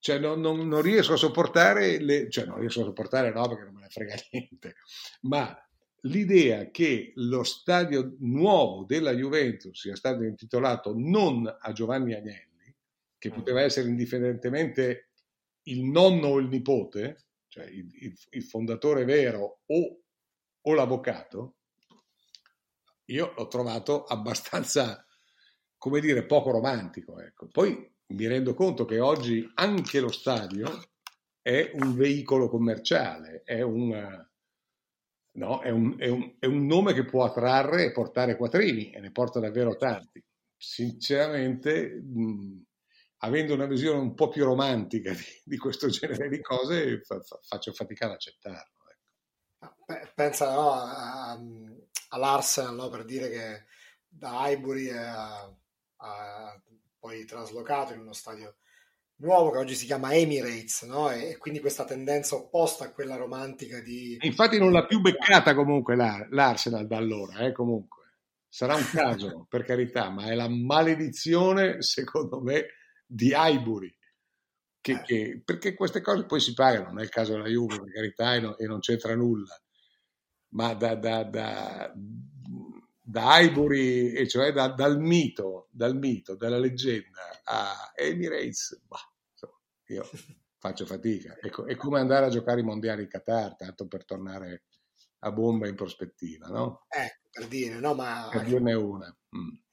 cioè 0.00 0.18
non, 0.18 0.40
non, 0.40 0.66
non, 0.66 0.80
riesco 0.80 1.12
a 1.12 1.16
sopportare, 1.16 1.98
le, 1.98 2.30
cioè 2.30 2.46
non 2.46 2.58
riesco 2.58 2.80
a 2.80 2.84
sopportare 2.84 3.32
no 3.32 3.48
perché 3.48 3.64
non 3.64 3.74
me 3.74 3.80
ne 3.82 3.88
frega 3.88 4.14
niente, 4.30 4.74
ma 5.22 5.56
l'idea 6.02 6.70
che 6.70 7.12
lo 7.16 7.42
stadio 7.42 8.16
nuovo 8.20 8.84
della 8.84 9.12
Juventus 9.12 9.78
sia 9.78 9.96
stato 9.96 10.22
intitolato 10.22 10.94
non 10.96 11.46
a 11.46 11.72
Giovanni 11.72 12.14
Agnelli, 12.14 12.74
che 13.18 13.30
poteva 13.30 13.62
essere 13.62 13.88
indifferentemente 13.88 15.10
il 15.62 15.82
nonno 15.82 16.28
o 16.28 16.38
il 16.38 16.48
nipote, 16.48 17.26
cioè 17.48 17.64
il, 17.64 17.88
il, 18.00 18.14
il 18.30 18.44
fondatore 18.44 19.04
vero 19.04 19.60
o, 19.66 20.00
o 20.60 20.74
l'avvocato, 20.74 21.56
io 23.06 23.32
l'ho 23.36 23.48
trovato 23.48 24.04
abbastanza, 24.04 25.04
come 25.76 26.00
dire, 26.00 26.26
poco 26.26 26.50
romantico. 26.50 27.20
Ecco. 27.20 27.48
Poi 27.48 27.90
mi 28.08 28.26
rendo 28.26 28.54
conto 28.54 28.84
che 28.84 29.00
oggi 29.00 29.50
anche 29.54 30.00
lo 30.00 30.10
stadio 30.10 30.90
è 31.40 31.70
un 31.74 31.94
veicolo 31.94 32.48
commerciale, 32.48 33.42
è 33.44 33.62
un, 33.62 34.26
no, 35.32 35.60
è 35.60 35.70
un, 35.70 35.94
è 35.98 36.08
un, 36.08 36.36
è 36.38 36.46
un 36.46 36.66
nome 36.66 36.92
che 36.92 37.04
può 37.04 37.24
attrarre 37.24 37.84
e 37.84 37.92
portare 37.92 38.36
quattrini, 38.36 38.90
e 38.90 39.00
ne 39.00 39.10
porta 39.10 39.40
davvero 39.40 39.76
tanti. 39.76 40.22
Sinceramente, 40.54 42.02
avendo 43.18 43.54
una 43.54 43.66
visione 43.66 43.98
un 43.98 44.14
po' 44.14 44.28
più 44.28 44.44
romantica 44.44 45.12
di, 45.12 45.24
di 45.44 45.56
questo 45.56 45.88
genere 45.88 46.28
di 46.28 46.40
cose, 46.40 47.00
fa, 47.02 47.20
fa, 47.20 47.38
faccio 47.42 47.72
fatica 47.72 48.06
ad 48.06 48.12
accettarlo. 48.12 48.76
Ecco. 49.58 50.12
Pensa 50.14 50.54
no, 50.54 50.72
all'Arsenal 52.10 52.74
no, 52.74 52.88
per 52.88 53.04
dire 53.04 53.28
che 53.30 53.64
da 54.06 54.48
Highbury 54.48 54.90
ha 54.90 55.52
poi 56.98 57.24
traslocato 57.24 57.92
in 57.92 58.00
uno 58.00 58.12
stadio 58.12 58.56
nuovo 59.20 59.50
che 59.50 59.58
oggi 59.58 59.74
si 59.74 59.86
chiama 59.86 60.14
Emirates, 60.14 60.82
no? 60.82 61.10
e, 61.10 61.36
quindi 61.38 61.60
questa 61.60 61.84
tendenza 61.84 62.36
opposta 62.36 62.84
a 62.84 62.92
quella 62.92 63.16
romantica 63.16 63.80
di... 63.80 64.16
Infatti 64.20 64.58
non 64.58 64.72
l'ha 64.72 64.86
più 64.86 65.00
beccata 65.00 65.54
comunque 65.54 65.96
l'Arsenal 65.96 66.86
da 66.86 66.96
allora, 66.96 67.38
eh, 67.40 67.52
comunque. 67.52 67.96
Sarà 68.50 68.74
un 68.74 68.88
caso, 68.90 69.46
per 69.48 69.64
carità, 69.64 70.10
ma 70.10 70.26
è 70.26 70.34
la 70.34 70.48
maledizione, 70.48 71.82
secondo 71.82 72.40
me, 72.40 72.66
di 73.08 73.32
Highbury. 73.34 73.92
Che, 74.80 74.92
eh. 74.92 75.02
che, 75.02 75.42
perché 75.44 75.74
queste 75.74 76.00
cose 76.00 76.26
poi 76.26 76.40
si 76.40 76.54
pagano, 76.54 76.88
non 76.88 77.00
è 77.00 77.02
il 77.02 77.08
caso 77.08 77.32
della 77.32 77.48
Juve, 77.48 77.80
per 77.80 77.92
carità, 77.92 78.34
e, 78.34 78.40
no, 78.40 78.56
e 78.58 78.66
non 78.66 78.80
c'entra 78.80 79.14
nulla. 79.16 79.58
Ma 80.50 80.74
da, 80.74 80.94
da, 80.94 81.24
da, 81.24 81.92
da 83.02 83.40
Highbury, 83.40 84.12
e 84.12 84.28
cioè 84.28 84.52
da, 84.52 84.68
dal 84.68 85.00
mito, 85.00 85.68
dal 85.70 85.96
mito, 85.96 86.36
dalla 86.36 86.58
leggenda 86.58 87.42
a 87.44 87.92
Emirates, 87.94 88.82
bah, 88.86 89.12
insomma, 89.32 89.58
io 89.86 90.08
faccio 90.58 90.86
fatica. 90.86 91.36
È, 91.38 91.48
è, 91.48 91.76
come 91.76 91.98
andare 91.98 92.26
a 92.26 92.30
giocare 92.30 92.60
i 92.60 92.64
mondiali 92.64 93.02
in 93.02 93.08
Qatar, 93.08 93.56
tanto 93.56 93.86
per 93.88 94.04
tornare 94.04 94.64
a 95.20 95.32
bomba 95.32 95.66
in 95.66 95.74
prospettiva, 95.74 96.46
no? 96.46 96.86
Ecco, 96.88 97.28
per 97.32 97.48
dire, 97.48 97.78
no, 97.80 97.94
ma... 97.94 98.28
Per 98.30 98.44
dirne 98.44 98.74
una. 98.74 99.14
Mm. 99.36 99.67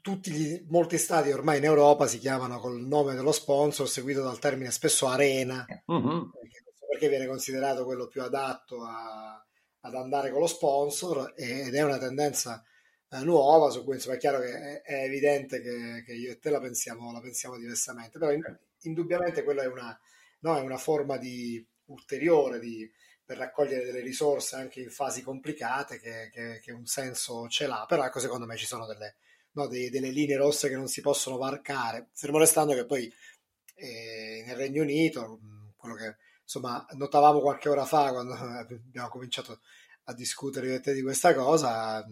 Tutti 0.00 0.64
molti 0.68 0.98
stadi 0.98 1.32
ormai 1.32 1.58
in 1.58 1.64
Europa 1.64 2.06
si 2.06 2.18
chiamano 2.18 2.58
col 2.58 2.80
nome 2.80 3.14
dello 3.14 3.32
sponsor, 3.32 3.88
seguito 3.88 4.22
dal 4.22 4.38
termine 4.38 4.70
spesso 4.70 5.08
arena, 5.08 5.66
mm-hmm. 5.90 6.30
perché, 6.30 6.64
perché 6.88 7.08
viene 7.08 7.26
considerato 7.26 7.84
quello 7.84 8.06
più 8.06 8.22
adatto 8.22 8.82
a, 8.82 9.44
ad 9.80 9.94
andare 9.94 10.30
con 10.30 10.40
lo 10.40 10.46
sponsor 10.46 11.32
ed 11.36 11.74
è 11.74 11.82
una 11.82 11.98
tendenza 11.98 12.64
eh, 13.08 13.20
nuova 13.20 13.70
su 13.70 13.84
cui 13.84 13.94
insomma, 13.94 14.16
è 14.16 14.18
chiaro 14.18 14.40
che 14.40 14.52
è, 14.52 14.82
è 14.82 15.02
evidente 15.04 15.60
che, 15.60 16.02
che, 16.04 16.12
io 16.12 16.32
e 16.32 16.38
te 16.38 16.50
la 16.50 16.60
pensiamo, 16.60 17.12
la 17.12 17.20
pensiamo 17.20 17.56
diversamente, 17.56 18.18
però 18.18 18.32
in, 18.32 18.42
indubbiamente 18.82 19.42
quella 19.42 19.62
è 19.62 19.66
una, 19.66 19.98
no, 20.40 20.56
è 20.56 20.60
una 20.60 20.78
forma 20.78 21.16
di, 21.16 21.66
ulteriore 21.90 22.58
di, 22.58 22.90
per 23.24 23.36
raccogliere 23.36 23.84
delle 23.84 24.00
risorse 24.00 24.56
anche 24.56 24.80
in 24.80 24.90
fasi 24.90 25.22
complicate 25.22 25.98
che, 25.98 26.30
che, 26.32 26.60
che 26.62 26.72
un 26.72 26.86
senso 26.86 27.48
ce 27.48 27.66
l'ha, 27.66 27.84
però 27.88 28.04
ecco 28.04 28.20
secondo 28.20 28.46
me 28.46 28.56
ci 28.56 28.66
sono 28.66 28.86
delle, 28.86 29.16
no, 29.52 29.66
dei, 29.66 29.90
delle 29.90 30.10
linee 30.10 30.36
rosse 30.36 30.68
che 30.68 30.76
non 30.76 30.88
si 30.88 31.00
possono 31.00 31.36
varcare, 31.36 32.08
fermo 32.12 32.38
restando 32.38 32.74
che 32.74 32.86
poi 32.86 33.12
eh, 33.74 34.44
nel 34.46 34.56
Regno 34.56 34.82
Unito 34.82 35.40
quello 35.76 35.94
che 35.94 36.16
insomma, 36.42 36.84
notavamo 36.92 37.40
qualche 37.40 37.68
ora 37.68 37.84
fa 37.84 38.10
quando 38.10 38.34
abbiamo 38.34 39.08
cominciato 39.08 39.60
a 40.04 40.14
discutere 40.14 40.80
di 40.80 41.02
questa 41.02 41.34
cosa, 41.34 41.96
ad 41.96 42.06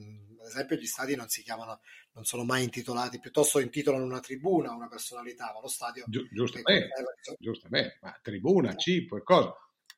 esempio 0.46 0.76
gli 0.76 0.86
stadi 0.86 1.16
non 1.16 1.28
si 1.28 1.42
chiamano, 1.42 1.80
non 2.12 2.24
sono 2.24 2.44
mai 2.44 2.62
intitolati, 2.62 3.18
piuttosto 3.18 3.58
intitolano 3.58 4.04
una 4.04 4.20
tribuna, 4.20 4.72
una 4.72 4.88
personalità, 4.88 5.50
ma 5.52 5.60
lo 5.60 5.68
stadio... 5.68 6.04
Gi- 6.06 6.28
giustamente, 6.30 6.86
è... 6.86 7.34
giustamente, 7.38 7.98
ma 8.00 8.16
tribuna, 8.22 8.76
cibo 8.76 9.16
e 9.16 9.22
cosa. 9.22 9.52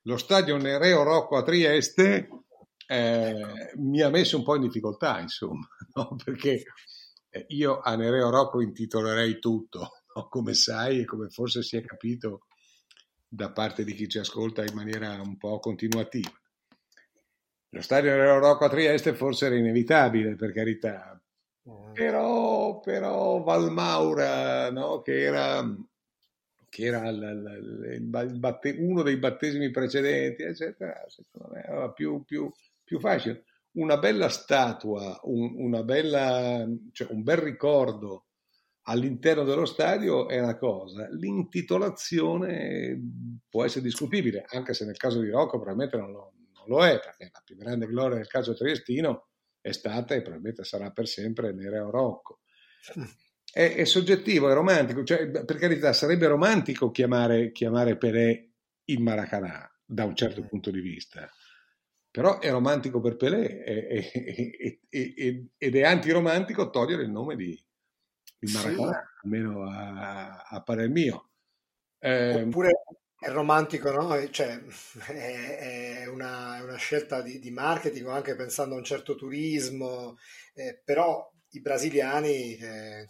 Lo 0.04 0.16
stadio 0.16 0.56
Nereo 0.56 1.02
Rocco 1.02 1.36
a 1.36 1.42
Trieste 1.42 2.28
eh, 2.86 3.72
mi 3.76 4.00
ha 4.00 4.08
messo 4.08 4.38
un 4.38 4.44
po' 4.44 4.56
in 4.56 4.62
difficoltà, 4.62 5.20
insomma, 5.20 5.68
no? 5.94 6.16
perché 6.24 6.62
io 7.48 7.80
a 7.80 7.94
Nereo 7.96 8.30
Rocco 8.30 8.60
intitolerei 8.60 9.38
tutto, 9.38 10.02
no? 10.14 10.28
come 10.28 10.54
sai 10.54 11.00
e 11.00 11.04
come 11.04 11.28
forse 11.28 11.62
si 11.62 11.76
è 11.76 11.84
capito 11.84 12.46
da 13.28 13.52
parte 13.52 13.84
di 13.84 13.94
chi 13.94 14.08
ci 14.08 14.18
ascolta 14.18 14.64
in 14.64 14.74
maniera 14.74 15.20
un 15.20 15.36
po' 15.36 15.60
continuativa. 15.60 16.30
Lo 17.72 17.82
stadio 17.82 18.10
dell'Europa 18.10 18.66
a 18.66 18.68
Trieste 18.68 19.14
forse 19.14 19.46
era 19.46 19.54
inevitabile, 19.54 20.34
per 20.34 20.52
carità, 20.52 21.22
mm. 21.70 21.92
però, 21.92 22.80
però 22.80 23.40
Valmaura, 23.44 24.72
no? 24.72 25.00
che 25.02 25.20
era, 25.20 25.64
che 26.68 26.84
era 26.84 27.08
il, 27.08 28.00
il, 28.00 28.38
batte, 28.38 28.74
uno 28.76 29.02
dei 29.02 29.18
battesimi 29.18 29.70
precedenti, 29.70 30.42
eccetera, 30.42 31.04
secondo 31.06 31.54
me 31.54 31.60
aveva 31.62 31.92
più, 31.92 32.24
più, 32.24 32.50
più 32.82 32.98
facile. 32.98 33.44
Una 33.72 33.98
bella 33.98 34.28
statua, 34.28 35.18
un, 35.24 35.54
una 35.56 35.82
bella, 35.82 36.66
cioè 36.92 37.12
un 37.12 37.22
bel 37.22 37.38
ricordo 37.38 38.26
all'interno 38.84 39.44
dello 39.44 39.66
stadio 39.66 40.28
è 40.28 40.40
una 40.40 40.56
cosa, 40.56 41.08
l'intitolazione 41.10 42.98
può 43.48 43.64
essere 43.64 43.84
discutibile, 43.84 44.44
anche 44.48 44.74
se 44.74 44.84
nel 44.84 44.96
caso 44.96 45.20
di 45.20 45.30
Rocco 45.30 45.58
probabilmente 45.58 45.96
non 45.96 46.10
lo, 46.10 46.32
non 46.54 46.64
lo 46.66 46.84
è, 46.84 46.98
perché 46.98 47.30
la 47.32 47.42
più 47.44 47.56
grande 47.56 47.86
gloria 47.86 48.16
del 48.16 48.26
calcio 48.26 48.54
triestino 48.54 49.28
è 49.60 49.72
stata 49.72 50.14
e 50.14 50.22
probabilmente 50.22 50.64
sarà 50.64 50.90
per 50.90 51.06
sempre 51.06 51.52
Nereo 51.52 51.90
Rocco. 51.90 52.40
È, 53.52 53.74
è, 53.74 53.84
soggettivo, 53.84 54.48
è 54.50 54.54
romantico, 54.54 55.04
cioè, 55.04 55.28
per 55.28 55.56
carità 55.56 55.92
sarebbe 55.92 56.26
romantico 56.26 56.90
chiamare, 56.90 57.52
chiamare 57.52 57.96
Pelé 57.96 58.52
il 58.84 59.00
Maracanà 59.00 59.68
da 59.84 60.04
un 60.04 60.14
certo 60.14 60.42
punto 60.42 60.70
di 60.70 60.80
vista, 60.80 61.28
però 62.10 62.38
è 62.38 62.50
romantico 62.50 63.00
per 63.00 63.16
Pelé 63.16 63.62
ed 64.88 65.76
è 65.76 65.82
antiromantico 65.82 66.70
togliere 66.70 67.02
il 67.02 67.10
nome 67.10 67.36
di, 67.36 67.58
di 68.38 68.52
Maracanã, 68.52 68.90
sì. 68.90 69.26
almeno 69.26 69.68
a, 69.68 70.42
a 70.42 70.62
parer 70.62 70.88
mio. 70.88 71.30
Eh, 71.98 72.42
Oppure 72.42 72.72
è 73.20 73.30
romantico, 73.30 73.90
no? 73.92 74.30
Cioè, 74.30 74.60
è, 75.06 76.06
una, 76.06 76.56
è 76.56 76.62
una 76.62 76.76
scelta 76.76 77.20
di, 77.20 77.38
di, 77.38 77.50
marketing, 77.50 78.06
anche 78.08 78.34
pensando 78.34 78.74
a 78.74 78.78
un 78.78 78.84
certo 78.84 79.14
turismo, 79.14 80.16
eh, 80.54 80.80
però 80.82 81.30
i 81.50 81.60
brasiliani 81.60 82.56
eh, 82.56 83.06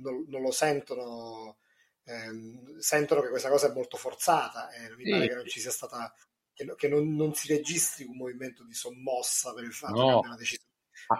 non, 0.00 0.24
non, 0.28 0.40
lo 0.40 0.50
sentono, 0.50 1.58
ehm, 2.04 2.78
sentono 2.78 3.20
che 3.20 3.28
questa 3.28 3.50
cosa 3.50 3.68
è 3.68 3.74
molto 3.74 3.98
forzata 3.98 4.70
e 4.70 4.94
mi 4.96 5.04
sì. 5.04 5.10
pare 5.10 5.28
che 5.28 5.34
non 5.34 5.46
ci 5.46 5.60
sia 5.60 5.70
stata, 5.70 6.10
che, 6.52 6.74
che 6.76 6.88
non, 6.88 7.14
non, 7.14 7.34
si 7.34 7.48
registri 7.48 8.04
un 8.04 8.16
movimento 8.16 8.64
di 8.64 8.74
sommossa 8.74 9.52
per 9.54 9.64
il 9.64 9.72
fatto 9.72 9.94
no. 9.94 10.06
che 10.06 10.12
abbiano 10.14 10.36
deciso 10.36 10.64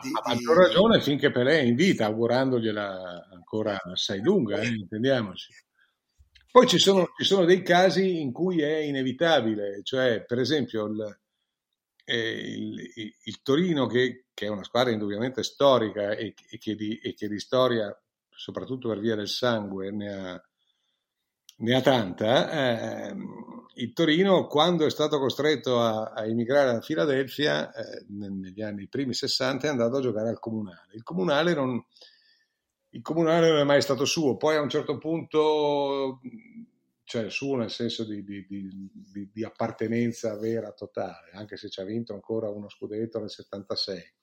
di, 0.02 0.10
ha 0.12 0.28
maggior 0.28 0.56
di... 0.56 0.62
ragione 0.64 1.00
finché 1.00 1.30
Pelé 1.30 1.60
è 1.60 1.62
in 1.62 1.74
vita, 1.74 2.06
augurandogliela 2.06 3.28
ancora 3.32 3.80
assai 3.82 4.20
lunga, 4.20 4.60
eh, 4.60 4.68
intendiamoci. 4.68 5.52
Poi 6.50 6.66
ci 6.66 6.78
sono, 6.78 7.12
ci 7.16 7.24
sono, 7.24 7.44
dei 7.44 7.62
casi 7.62 8.20
in 8.20 8.32
cui 8.32 8.60
è 8.60 8.78
inevitabile, 8.78 9.82
cioè 9.84 10.24
per 10.24 10.40
esempio 10.40 10.86
il, 10.86 11.20
eh, 12.04 12.28
il, 12.28 12.92
il, 12.94 13.14
il 13.22 13.42
Torino, 13.42 13.86
che, 13.86 14.26
che, 14.34 14.46
è 14.46 14.48
una 14.48 14.64
squadra 14.64 14.90
indubbiamente 14.92 15.44
storica 15.44 16.10
e, 16.10 16.34
e, 16.50 16.58
che 16.58 16.74
di, 16.74 16.98
e, 16.98 17.14
che 17.14 17.28
di, 17.28 17.38
storia, 17.38 17.96
soprattutto 18.28 18.88
per 18.88 18.98
via 18.98 19.14
del 19.14 19.28
sangue, 19.28 19.92
ne 19.92 20.12
ha, 20.12 20.44
ne 21.58 21.74
ha 21.74 21.80
tanta, 21.80 22.50
eh, 22.50 23.14
il 23.80 23.92
Torino 23.94 24.46
quando 24.46 24.84
è 24.84 24.90
stato 24.90 25.18
costretto 25.18 25.80
a, 25.80 26.12
a 26.12 26.26
emigrare 26.26 26.70
a 26.70 26.80
Filadelfia 26.80 27.72
eh, 27.72 28.04
negli 28.08 28.60
anni 28.60 28.88
primi 28.88 29.14
60 29.14 29.66
è 29.66 29.70
andato 29.70 29.96
a 29.96 30.00
giocare 30.00 30.28
al 30.28 30.38
comunale. 30.38 30.92
Il 30.92 31.02
comunale 31.02 31.54
non, 31.54 31.82
il 32.90 33.02
comunale 33.02 33.48
non 33.48 33.58
è 33.58 33.64
mai 33.64 33.80
stato 33.80 34.04
suo, 34.04 34.36
poi 34.36 34.56
a 34.56 34.60
un 34.60 34.68
certo 34.68 34.98
punto, 34.98 36.20
cioè 37.04 37.30
suo 37.30 37.56
nel 37.56 37.70
senso 37.70 38.04
di, 38.04 38.22
di, 38.22 38.46
di, 38.46 39.30
di 39.32 39.44
appartenenza 39.44 40.36
vera, 40.36 40.72
totale, 40.72 41.30
anche 41.32 41.56
se 41.56 41.70
ci 41.70 41.80
ha 41.80 41.84
vinto 41.84 42.12
ancora 42.12 42.50
uno 42.50 42.68
scudetto 42.68 43.18
nel 43.18 43.30
76. 43.30 44.14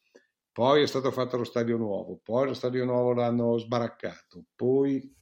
Poi 0.52 0.84
è 0.84 0.88
stato 0.88 1.12
fatto 1.12 1.38
lo 1.38 1.44
stadio 1.44 1.78
nuovo, 1.78 2.20
poi 2.24 2.48
lo 2.48 2.54
stadio 2.54 2.86
nuovo 2.86 3.14
l'hanno 3.14 3.58
sbaraccato, 3.58 4.46
poi 4.56 5.16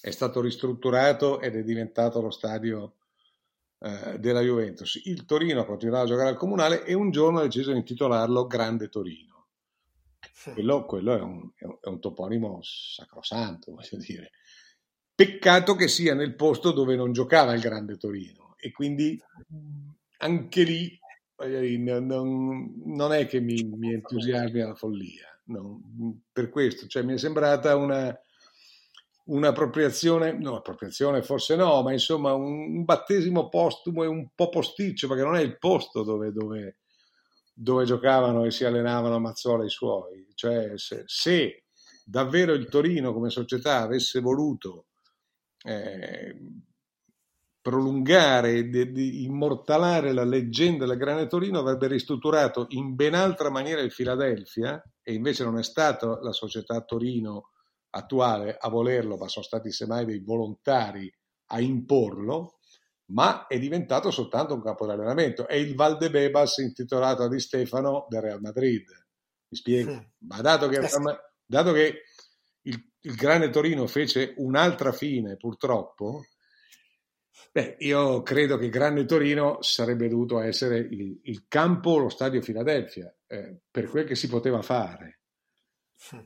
è 0.00 0.10
stato 0.10 0.42
ristrutturato 0.42 1.40
ed 1.40 1.56
è 1.56 1.62
diventato 1.62 2.20
lo 2.20 2.30
stadio 2.30 2.96
eh, 3.84 4.18
della 4.18 4.40
Juventus. 4.40 4.98
Il 5.04 5.26
Torino 5.26 5.60
ha 5.60 5.66
continuato 5.66 6.04
a 6.04 6.08
giocare 6.08 6.30
al 6.30 6.36
comunale 6.36 6.86
e 6.86 6.94
un 6.94 7.10
giorno 7.10 7.40
ha 7.40 7.42
deciso 7.42 7.70
di 7.70 7.76
intitolarlo 7.76 8.46
Grande 8.46 8.88
Torino. 8.88 9.48
Quello, 10.42 10.86
quello 10.86 11.14
è, 11.14 11.20
un, 11.20 11.50
è, 11.54 11.88
un, 11.88 12.00
toponimo 12.00 12.60
sacrosanto, 12.62 13.72
voglio 13.72 13.98
dire. 13.98 14.30
Peccato 15.14 15.74
che 15.74 15.88
sia 15.88 16.14
nel 16.14 16.34
posto 16.34 16.72
dove 16.72 16.96
non 16.96 17.12
giocava 17.12 17.52
il 17.52 17.60
Grande 17.60 17.98
Torino 17.98 18.54
e 18.58 18.72
quindi 18.72 19.20
anche 20.18 20.62
lì 20.62 20.98
non, 21.78 22.72
non 22.86 23.12
è 23.12 23.26
che 23.26 23.40
mi, 23.40 23.62
mi 23.64 23.92
entusiasmi 23.92 24.60
alla 24.60 24.74
follia, 24.74 25.28
no, 25.44 25.82
per 26.32 26.48
questo, 26.48 26.86
cioè 26.86 27.02
mi 27.02 27.12
è 27.12 27.18
sembrata 27.18 27.76
una, 27.76 28.18
un'appropriazione, 29.24 30.32
no, 30.32 30.56
appropriazione 30.56 31.22
forse 31.22 31.56
no, 31.56 31.82
ma 31.82 31.92
insomma 31.92 32.34
un, 32.34 32.76
un, 32.76 32.84
battesimo 32.84 33.48
postumo 33.48 34.02
e 34.02 34.06
un 34.06 34.28
po' 34.34 34.48
posticcio, 34.48 35.08
perché 35.08 35.22
non 35.22 35.36
è 35.36 35.40
il 35.40 35.58
posto 35.58 36.02
dove, 36.02 36.32
dove, 36.32 36.78
dove 37.54 37.84
giocavano 37.84 38.44
e 38.44 38.50
si 38.50 38.64
allenavano 38.64 39.14
a 39.14 39.20
Mazzola 39.20 39.64
i 39.64 39.70
suoi, 39.70 40.26
cioè 40.34 40.72
se, 40.76 41.04
se 41.06 41.64
davvero 42.04 42.52
il 42.52 42.68
Torino 42.68 43.12
come 43.12 43.30
società 43.30 43.80
avesse 43.80 44.20
voluto 44.20 44.86
eh, 45.62 46.36
prolungare, 47.62 48.68
di, 48.68 48.92
di 48.92 49.24
immortalare 49.24 50.12
la 50.12 50.24
leggenda 50.24 50.84
del 50.84 50.98
Grande 50.98 51.26
Torino, 51.26 51.60
avrebbe 51.60 51.86
ristrutturato 51.86 52.66
in 52.70 52.94
ben 52.94 53.14
altra 53.14 53.48
maniera 53.48 53.80
il 53.80 53.92
Philadelphia 53.94 54.82
e 55.02 55.14
invece 55.14 55.44
non 55.44 55.58
è 55.58 55.62
stata 55.62 56.20
la 56.20 56.32
società 56.32 56.82
Torino 56.82 57.52
attuale 57.94 58.56
a 58.58 58.68
volerlo, 58.68 59.16
ma 59.16 59.28
sono 59.28 59.44
stati 59.44 59.70
semmai 59.70 60.04
dei 60.04 60.20
volontari 60.20 61.12
a 61.46 61.60
imporlo, 61.60 62.58
ma 63.06 63.46
è 63.46 63.58
diventato 63.58 64.10
soltanto 64.10 64.54
un 64.54 64.62
campo 64.62 64.86
di 64.86 64.92
allenamento. 64.92 65.46
È 65.46 65.54
il 65.54 65.74
Valdebebas 65.74 66.58
intitolato 66.58 67.22
a 67.22 67.28
Di 67.28 67.40
Stefano 67.40 68.06
del 68.08 68.20
Real 68.20 68.40
Madrid. 68.40 68.84
Mi 69.48 69.56
spiego? 69.56 69.92
Mm. 69.92 70.28
Ma 70.28 70.40
dato 70.40 70.68
che, 70.68 70.80
dato 71.44 71.72
che 71.72 72.02
il, 72.62 72.92
il 73.00 73.14
Grande 73.14 73.50
Torino 73.50 73.86
fece 73.86 74.34
un'altra 74.38 74.92
fine, 74.92 75.36
purtroppo, 75.36 76.24
Beh, 77.50 77.76
io 77.80 78.22
credo 78.22 78.56
che 78.56 78.68
Grande 78.68 79.04
Torino 79.04 79.62
sarebbe 79.62 80.08
dovuto 80.08 80.40
essere 80.40 80.78
il, 80.78 81.20
il 81.22 81.44
campo, 81.46 81.98
lo 81.98 82.08
stadio 82.08 82.42
Filadelfia, 82.42 83.14
eh, 83.28 83.60
per 83.70 83.88
quel 83.88 84.04
che 84.04 84.16
si 84.16 84.28
poteva 84.28 84.60
fare, 84.60 85.20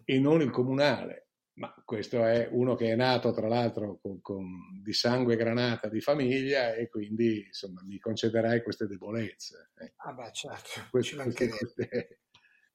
e 0.05 0.19
non 0.19 0.41
il 0.41 0.51
comunale. 0.51 1.28
Ma 1.59 1.75
questo 1.85 2.25
è 2.25 2.49
uno 2.53 2.77
che 2.77 2.93
è 2.93 2.95
nato, 2.95 3.33
tra 3.33 3.49
l'altro, 3.49 3.99
con, 4.01 4.21
con, 4.21 4.81
di 4.83 4.93
sangue 4.93 5.37
granata 5.37 5.89
di 5.89 6.01
famiglia 6.01 6.75
e 6.75 6.89
quindi 6.89 7.47
insomma, 7.47 7.83
mi 7.83 7.99
concederai 7.99 8.63
queste 8.63 8.87
debolezze. 8.87 9.71
Eh. 9.79 9.93
Ah, 9.97 10.13
beh, 10.13 10.33
certo, 10.33 10.87
queste, 10.91 11.17
queste, 11.17 11.49
queste... 11.49 12.21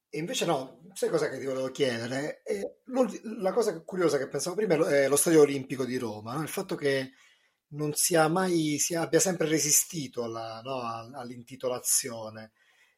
E 0.10 0.20
invece 0.20 0.46
no, 0.46 0.82
sai 0.94 1.10
cosa 1.10 1.28
che 1.28 1.40
ti 1.40 1.46
volevo 1.46 1.72
chiedere? 1.72 2.44
Eh, 2.44 2.82
la 3.42 3.52
cosa 3.52 3.82
curiosa 3.82 4.20
che 4.20 4.28
pensavo 4.28 4.56
prima 4.56 4.76
è 4.88 5.08
lo 5.08 5.16
stadio 5.16 5.42
olimpico 5.42 5.86
di 5.86 5.98
Roma, 5.98 6.36
no? 6.36 6.42
il 6.44 6.50
fatto 6.50 6.76
che 6.76 7.14
non 7.70 7.94
sia 7.94 8.28
mai, 8.28 8.78
sia, 8.78 9.02
abbia 9.02 9.20
sempre 9.20 9.48
resistito 9.48 10.24
alla, 10.24 10.62
no, 10.64 10.82
all'intitolazione. 11.18 12.52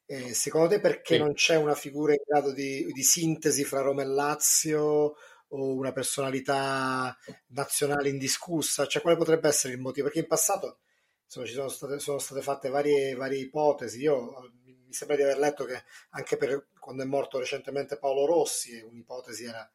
Eh, 0.06 0.34
secondo 0.34 0.67
te 0.67 0.80
perché 0.82 1.15
sì. 1.15 1.21
non 1.21 1.34
c'è 1.34 1.56
una 1.56 1.74
figura 1.74 2.12
in 2.12 2.19
grado 2.26 2.52
di, 2.52 2.86
di, 2.91 3.04
sintesi 3.04 3.63
fra 3.63 3.82
Roma 3.82 4.02
e 4.02 4.06
Lazio 4.06 5.15
o 5.62 5.76
una 5.76 5.91
personalità 5.91 7.15
nazionale 7.48 8.10
indiscussa? 8.10 8.86
Cioè, 8.88 9.02
quale 9.02 9.18
potrebbe 9.18 9.48
essere 9.48 9.74
il 9.74 9.80
motivo? 9.80 10.06
Perché 10.06 10.20
in 10.20 10.28
passato 10.28 10.80
insomma, 11.26 11.46
ci 11.46 11.54
sono 11.54 11.68
state, 11.70 12.00
sono 12.00 12.20
state 12.20 12.41
fatte 12.41 12.70
varie, 12.70 13.15
varie 13.15 13.39
ipotesi. 13.39 14.02
Io 14.02 14.52
mi 14.65 14.94
sembra 14.94 15.18
di 15.18 15.24
aver 15.24 15.38
letto 15.38 15.65
che 15.65 15.84
anche 16.12 16.38
per 16.38 16.70
quando 16.80 17.04
è 17.04 17.06
morto 17.06 17.39
recentemente 17.39 17.98
Paolo 17.98 18.26
Rossi, 18.26 18.80
un'ipotesi 18.80 19.46
era, 19.46 19.70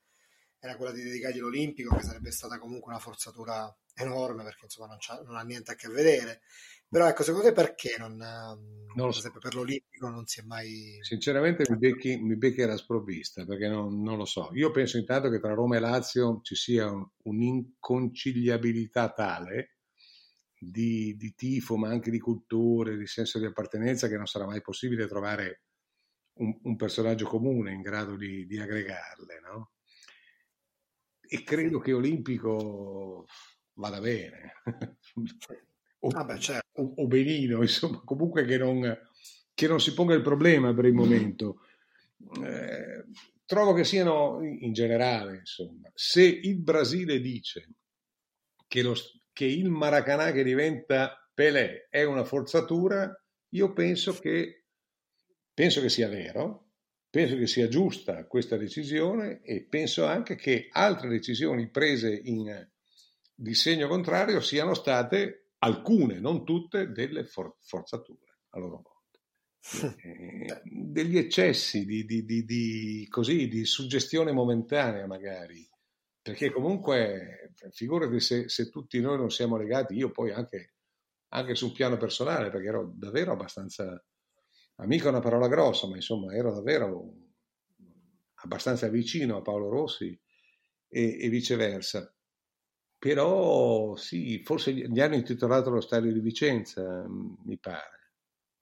era 0.59 0.77
quella 0.77 0.93
di 0.93 1.03
dedicargli 1.03 1.39
l'Olimpico, 1.39 1.97
che 1.97 2.03
sarebbe 2.03 2.31
stata 2.31 2.59
comunque 2.59 2.91
una 2.93 3.01
forzatura 3.01 3.75
enorme 4.03 4.43
perché 4.43 4.65
insomma 4.65 4.89
non, 4.89 4.99
non, 5.25 5.37
ha 5.37 5.43
niente 5.43 5.73
a 5.73 5.75
che 5.75 5.89
vedere. 5.89 6.41
Però 6.89 7.07
ecco, 7.09 7.23
secondo 7.23 7.47
te 7.47 7.53
perché 7.53 7.95
non, 7.99 8.17
non 8.17 9.07
lo 9.07 9.13
so. 9.13 9.31
per 9.39 9.55
l'Olimpico 9.55 10.09
non 10.09 10.27
si 10.27 10.41
è 10.41 10.43
mai... 10.43 10.99
Sinceramente 11.01 11.65
mi 11.69 11.77
becchi, 11.77 12.17
mi 12.17 12.37
becchi 12.37 12.63
alla 12.63 12.77
sprovvista 12.77 13.45
perché 13.45 13.69
non, 13.69 14.03
non, 14.03 14.17
lo 14.17 14.25
so. 14.25 14.51
Io 14.55 14.73
penso 14.73 14.99
intanto 14.99 15.31
che 15.31 15.39
tra 15.39 15.55
Roma 15.55 15.77
e 15.77 15.81
Lazio 15.81 16.41
ci 16.43 16.57
sia 16.57 16.91
un'inconciliabilità 17.23 19.13
tale 19.13 19.77
di, 20.59 21.17
di 21.17 21.35
tifo, 21.35 21.77
ma 21.77 21.89
anche 21.89 22.11
di 22.11 22.19
culture, 22.19 22.97
di 22.97 23.07
senso 23.07 23.39
di 23.39 23.47
appartenenza 23.47 24.09
che 24.09 24.17
non 24.17 24.27
sarà 24.27 24.47
mai 24.47 24.61
possibile 24.61 25.07
trovare 25.07 25.63
un, 26.41 26.59
un 26.63 26.77
personaggio 26.77 27.27
comune 27.27 27.73
in 27.73 27.83
grado 27.83 28.17
di, 28.17 28.47
di 28.47 28.59
aggregarle, 28.59 29.41
no? 29.41 29.71
E 31.21 31.45
credo 31.45 31.79
che 31.79 31.93
Olimpico 31.93 33.27
vada 33.81 33.99
bene. 33.99 34.53
o, 36.01 36.09
ah 36.09 36.25
beh, 36.25 36.39
certo. 36.39 36.81
o, 36.81 36.93
o, 36.97 37.07
benino, 37.07 37.63
insomma, 37.63 38.01
comunque 38.05 38.45
che 38.45 38.59
non, 38.59 38.97
che 39.53 39.67
non, 39.67 39.81
si 39.81 39.93
ponga 39.95 40.15
il 40.15 40.23
problema 40.23 40.73
per 40.73 40.85
il 40.85 40.95
momento. 40.95 41.63
Eh, 42.45 43.05
trovo 43.45 43.73
che 43.73 43.85
siano 43.85 44.41
in 44.43 44.73
generale, 44.73 45.39
insomma, 45.39 45.91
se 45.95 46.23
il 46.23 46.61
Brasile 46.61 47.19
dice 47.19 47.71
che, 48.69 48.83
lo, 48.83 48.95
che 49.33 49.47
il 49.47 49.71
Maracanã 49.71 50.31
che 50.31 50.45
diventa 50.45 51.29
Pelé 51.35 51.89
è 51.91 52.05
una 52.05 52.25
forzatura, 52.25 53.13
io 53.49 53.73
penso 53.73 54.13
che, 54.19 54.67
penso 55.53 55.81
che 55.81 55.89
sia 55.89 56.09
vero, 56.09 56.69
penso 57.11 57.37
che 57.37 57.47
sia 57.47 57.67
giusta 57.67 58.27
questa 58.27 58.57
decisione 58.57 59.41
e 59.43 59.67
penso 59.69 60.05
anche 60.05 60.37
che 60.37 60.69
altre 60.71 61.09
decisioni 61.09 61.69
prese 61.69 62.21
in 62.25 62.69
di 63.41 63.55
segno 63.55 63.89
contrario 63.89 64.43
siano 64.43 64.75
state 64.75 65.53
alcune, 65.61 66.21
non 66.21 66.45
tutte, 66.45 66.93
delle 66.93 67.25
for- 67.25 67.57
forzature 67.61 68.41
a 68.51 68.59
loro 68.59 68.83
volta. 68.83 68.99
Eh, 70.03 70.63
degli 70.65 71.19
eccessi 71.19 71.85
di, 71.85 72.05
di, 72.05 72.25
di, 72.25 72.45
di, 72.45 73.07
così, 73.09 73.49
di 73.49 73.65
suggestione 73.65 74.33
momentanea 74.33 75.07
magari, 75.07 75.67
perché 76.21 76.51
comunque 76.51 77.53
figurati 77.71 78.21
se, 78.21 78.49
se, 78.49 78.69
tutti 78.69 79.01
noi 79.01 79.17
non 79.19 79.31
siamo 79.31 79.57
legati, 79.57 79.95
io 79.95 80.11
poi 80.11 80.33
anche, 80.33 80.75
anche 81.29 81.55
sul 81.55 81.73
piano 81.73 81.97
personale, 81.97 82.51
perché 82.51 82.69
ero 82.69 82.93
davvero 82.95 83.33
abbastanza, 83.33 84.03
amico 84.77 85.07
è 85.07 85.11
una 85.11 85.21
parola 85.21 85.49
grossa, 85.49 85.87
ma 85.89 85.97
insomma 85.97 86.35
ero 86.35 86.53
davvero 86.55 87.15
abbastanza 88.43 88.89
vicino 88.89 89.37
a 89.37 89.43
Paolo 89.43 89.69
Rossi 89.69 90.19
e, 90.89 91.19
e 91.21 91.29
viceversa 91.29 92.15
però 93.01 93.97
sì, 93.97 94.43
forse 94.45 94.75
gli 94.75 95.01
hanno 95.01 95.15
intitolato 95.15 95.71
lo 95.71 95.81
stadio 95.81 96.13
di 96.13 96.21
Vicenza, 96.21 96.83
mm, 97.09 97.33
mi 97.45 97.59
pare, 97.59 98.13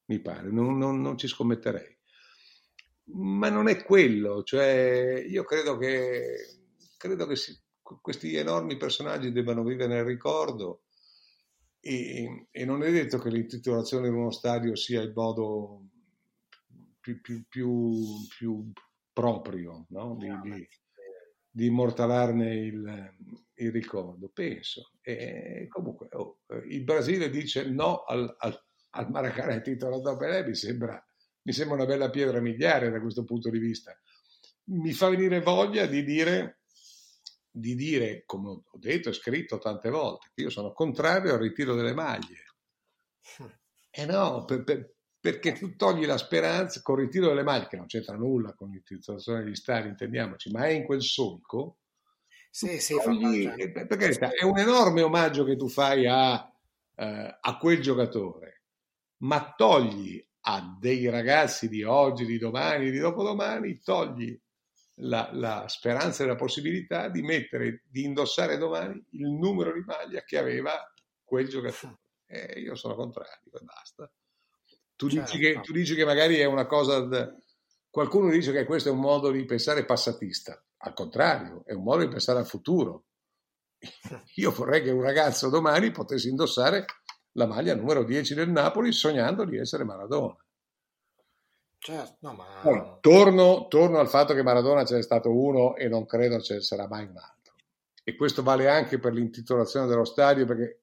mi 0.07 0.21
pare, 0.21 0.49
non, 0.53 0.79
non, 0.79 1.01
non 1.01 1.19
ci 1.19 1.27
scommetterei. 1.27 1.99
Ma 3.15 3.49
non 3.49 3.67
è 3.69 3.83
quello, 3.83 4.45
cioè 4.45 5.25
io 5.27 5.43
credo 5.43 5.77
che, 5.77 6.37
credo 6.97 7.27
che 7.27 7.35
si, 7.35 7.53
questi 8.01 8.37
enormi 8.37 8.77
personaggi 8.77 9.33
debbano 9.33 9.65
vivere 9.65 9.93
nel 9.93 10.05
ricordo 10.05 10.85
e, 11.81 12.47
e, 12.53 12.65
non 12.65 12.85
è 12.85 12.93
detto 12.93 13.19
che 13.19 13.31
l'intitolazione 13.31 14.09
di 14.09 14.15
uno 14.15 14.31
stadio 14.31 14.77
sia 14.77 15.01
il 15.01 15.13
modo 15.15 15.89
più, 17.01 17.21
più, 17.21 17.45
più, 17.49 18.05
più 18.37 18.73
proprio 19.13 19.87
no? 19.89 20.17
di, 20.17 20.29
di, 20.43 20.69
di 21.51 21.67
immortalarne 21.67 22.55
il, 22.55 23.17
il 23.59 23.73
ricordo, 23.73 24.31
penso. 24.33 24.93
E 25.01 25.67
comunque 25.69 26.09
oh, 26.13 26.41
il 26.69 26.85
Brasile 26.85 27.31
dice 27.31 27.69
no 27.69 28.03
al, 28.03 28.35
al, 28.39 28.65
al 28.91 29.11
Maracanã 29.11 29.61
titolato 29.61 30.17
Pelé, 30.17 30.45
mi 30.47 30.55
sembra, 30.55 31.03
mi 31.43 31.53
sembra 31.53 31.77
una 31.77 31.87
bella 31.87 32.11
pietra 32.11 32.41
miliare 32.41 32.91
da 32.91 33.01
questo 33.01 33.25
punto 33.25 33.51
di 33.51 33.59
vista. 33.59 33.99
Mi 34.71 34.93
fa 34.93 35.09
venire 35.09 35.41
voglia 35.41 35.87
di 35.87 36.05
dire, 36.05 36.61
di 37.51 37.75
dire, 37.75 38.23
come 38.27 38.49
ho 38.49 38.79
detto 38.79 39.09
e 39.09 39.15
scritto 39.15 39.59
tante 39.59 39.91
volte, 39.91 40.31
che 40.35 40.43
io 40.43 40.51
sono 40.51 40.73
contrario 40.73 41.35
al 41.35 41.41
ritiro 41.41 41.75
delle 41.75 41.95
maglie. 41.95 42.45
E 43.91 44.03
eh 44.03 44.07
no, 44.07 44.45
per, 44.45 44.63
per, 44.63 44.95
perché 45.19 45.53
tu 45.53 45.75
togli 45.75 46.07
la 46.07 46.19
speranza 46.19 46.81
con 46.83 46.99
il 46.99 47.07
ritiro 47.07 47.29
delle 47.29 47.43
maglie, 47.43 47.67
che 47.67 47.77
non 47.77 47.87
c'entra 47.87 48.15
nulla 48.15 48.55
con 48.55 48.71
l'utilizzazione 48.71 49.43
degli 49.43 49.55
stadi, 49.55 49.89
intendiamoci, 49.89 50.51
ma 50.51 50.67
è 50.67 50.71
in 50.71 50.85
quel 50.85 51.03
solco 51.03 51.79
sì, 52.51 52.81
sì, 52.81 52.97
togli, 53.03 53.47
eh, 53.47 53.71
perché 53.71 54.09
è 54.09 54.45
un 54.45 54.59
enorme 54.59 55.03
omaggio 55.03 55.45
che 55.45 55.57
tu 55.57 55.69
fai 55.69 56.07
a, 56.07 56.51
eh, 56.97 57.39
a 57.41 57.57
quel 57.59 57.81
giocatore, 57.81 58.63
ma 59.19 59.55
togli 59.57 60.25
a 60.43 60.77
dei 60.81 61.09
ragazzi 61.09 61.69
di 61.69 61.83
oggi, 61.83 62.25
di 62.25 62.39
domani, 62.39 62.91
di 62.91 62.99
dopodomani, 62.99 63.79
togli 63.81 64.39
la, 65.01 65.31
la, 65.33 65.69
speranza 65.69 66.25
e 66.25 66.27
la 66.27 66.35
possibilità 66.35 67.09
di 67.09 67.23
mettere, 67.23 67.85
di 67.89 68.05
indossare 68.05 68.57
domani 68.57 69.05
il 69.11 69.29
numero 69.29 69.73
di 69.73 69.83
maglia 69.85 70.23
che 70.23 70.39
aveva 70.39 70.73
quel 71.23 71.49
giocatore. 71.49 71.99
E 72.27 72.61
io 72.61 72.75
sono 72.75 72.95
contrario 72.95 73.53
e 73.53 73.61
basta. 73.63 74.11
Tu, 74.97 75.09
certo. 75.09 75.33
dici 75.33 75.39
che, 75.39 75.61
tu 75.61 75.73
dici 75.73 75.95
che 75.95 76.05
magari 76.05 76.37
è 76.37 76.45
una 76.45 76.67
cosa... 76.67 77.01
Da, 77.01 77.35
qualcuno 77.91 78.31
dice 78.31 78.53
che 78.53 78.65
questo 78.65 78.89
è 78.89 78.93
un 78.93 79.01
modo 79.01 79.31
di 79.31 79.45
pensare 79.45 79.85
passatista. 79.85 80.63
Al 80.79 80.95
contrario, 80.95 81.63
è 81.65 81.73
un 81.73 81.83
modo 81.83 82.05
di 82.05 82.09
pensare 82.09 82.39
al 82.39 82.47
futuro. 82.47 83.05
Io 84.37 84.51
vorrei 84.53 84.83
che 84.83 84.91
un 84.91 85.03
ragazzo 85.03 85.49
domani 85.49 85.91
potesse 85.91 86.29
indossare 86.29 86.85
la 87.33 87.47
maglia 87.47 87.75
numero 87.75 88.05
10 88.05 88.35
del 88.35 88.51
Napoli 88.51 88.93
sognando 88.93 89.45
di 89.45 89.57
essere 89.59 89.85
Maradona. 89.85 90.37
Certo, 91.79 92.17
no, 92.21 92.33
ma... 92.33 92.61
Allora, 92.61 92.99
torno, 93.01 93.69
torno, 93.69 93.99
al 93.99 94.09
fatto 94.09 94.35
che 94.35 94.43
Maradona 94.43 94.83
c'è 94.83 95.01
stato 95.03 95.31
uno 95.31 95.77
e 95.77 95.89
non 95.89 96.07
credo 96.07 96.41
ce 96.41 96.55
ne 96.55 96.61
sarà 96.61 96.89
mai 96.89 97.05
un 97.05 97.17
altro. 97.17 97.55
E 98.03 98.17
questo 98.17 98.43
vale 98.43 98.69
anche 98.69 98.99
per 98.99 99.13
l'intitolazione 99.13 99.87
dello 99.87 100.05
stadio, 100.05 100.45
perché 100.45 100.83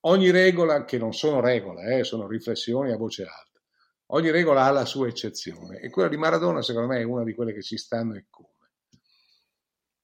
ogni 0.00 0.30
regola, 0.30 0.84
che 0.84 0.98
non 0.98 1.12
sono 1.12 1.40
regole, 1.40 1.98
eh, 1.98 2.04
sono 2.04 2.26
riflessioni 2.26 2.90
a 2.90 2.96
voce 2.96 3.22
alta, 3.22 3.60
ogni 4.06 4.30
regola 4.30 4.64
ha 4.64 4.70
la 4.70 4.84
sua 4.84 5.06
eccezione 5.08 5.78
e 5.80 5.90
quella 5.90 6.08
di 6.08 6.16
Maradona 6.16 6.62
secondo 6.62 6.88
me 6.88 7.00
è 7.00 7.04
una 7.04 7.24
di 7.24 7.34
quelle 7.34 7.52
che 7.52 7.62
ci 7.62 7.76
stanno 7.76 8.14
e 8.14 8.26
come. 8.28 8.54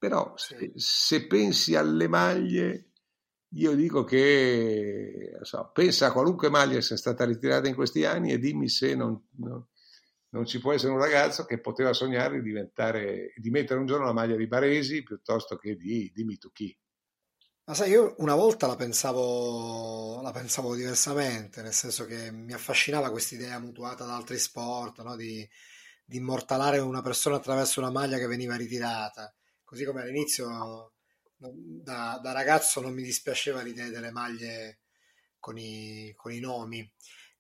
Però 0.03 0.33
se, 0.35 0.73
se 0.75 1.29
pensi 1.29 1.77
alle 1.77 2.09
maglie, 2.09 2.91
io 3.51 3.73
dico 3.77 4.03
che 4.03 5.39
so, 5.43 5.71
pensa 5.73 6.09
a 6.09 6.13
qualunque 6.13 6.51
maglia 6.51 6.81
sia 6.81 6.97
stata 6.97 7.25
ritirata 7.25 7.69
in 7.69 7.77
questi 7.77 8.05
anni 8.05 8.33
e 8.33 8.41
dimmi 8.41 8.69
se 8.69 8.97
non, 8.97 9.29
non, 9.37 9.65
non, 10.31 10.45
ci 10.45 10.59
può 10.59 10.73
essere 10.73 10.91
un 10.91 10.99
ragazzo 10.99 11.45
che 11.45 11.61
poteva 11.61 11.93
sognare 11.93 12.39
di 12.39 12.49
diventare, 12.49 13.33
di 13.37 13.51
mettere 13.51 13.79
un 13.79 13.87
giorno 13.87 14.07
la 14.07 14.13
maglia 14.13 14.35
di 14.35 14.49
Baresi 14.49 15.05
piuttosto 15.05 15.55
che 15.55 15.77
di 15.77 16.11
dimmi 16.13 16.37
tu 16.37 16.51
chi. 16.51 16.77
Ma 17.67 17.75
sai, 17.75 17.91
io 17.91 18.17
una 18.19 18.35
volta 18.35 18.67
la 18.67 18.75
pensavo, 18.75 20.21
la 20.21 20.33
pensavo 20.33 20.75
diversamente, 20.75 21.63
nel 21.63 21.75
senso 21.75 22.07
che 22.07 22.33
mi 22.33 22.55
affascinava 22.55 23.13
questa 23.13 23.37
idea 23.37 23.61
mutuata 23.61 24.05
da 24.05 24.17
altri 24.17 24.39
sport, 24.39 25.01
no? 25.03 25.15
di, 25.15 25.49
di 26.05 26.17
immortalare 26.17 26.81
una 26.81 27.03
persona 27.03 27.37
attraverso 27.37 27.79
una 27.79 27.93
maglia 27.93 28.19
che 28.19 28.27
veniva 28.27 28.57
ritirata. 28.57 29.33
Così 29.73 29.87
come 29.87 30.03
all'inizio, 30.03 30.93
da, 31.39 32.21
da 32.23 32.33
ragazzo, 32.33 32.83
non 32.83 32.93
mi 32.93 33.03
dispiaceva 33.03 33.63
l'idea 33.63 33.89
delle 33.89 34.11
maglie 34.11 34.81
con 35.39 35.57
i, 35.57 36.13
con 36.15 36.31
i 36.31 36.41
nomi. 36.41 36.87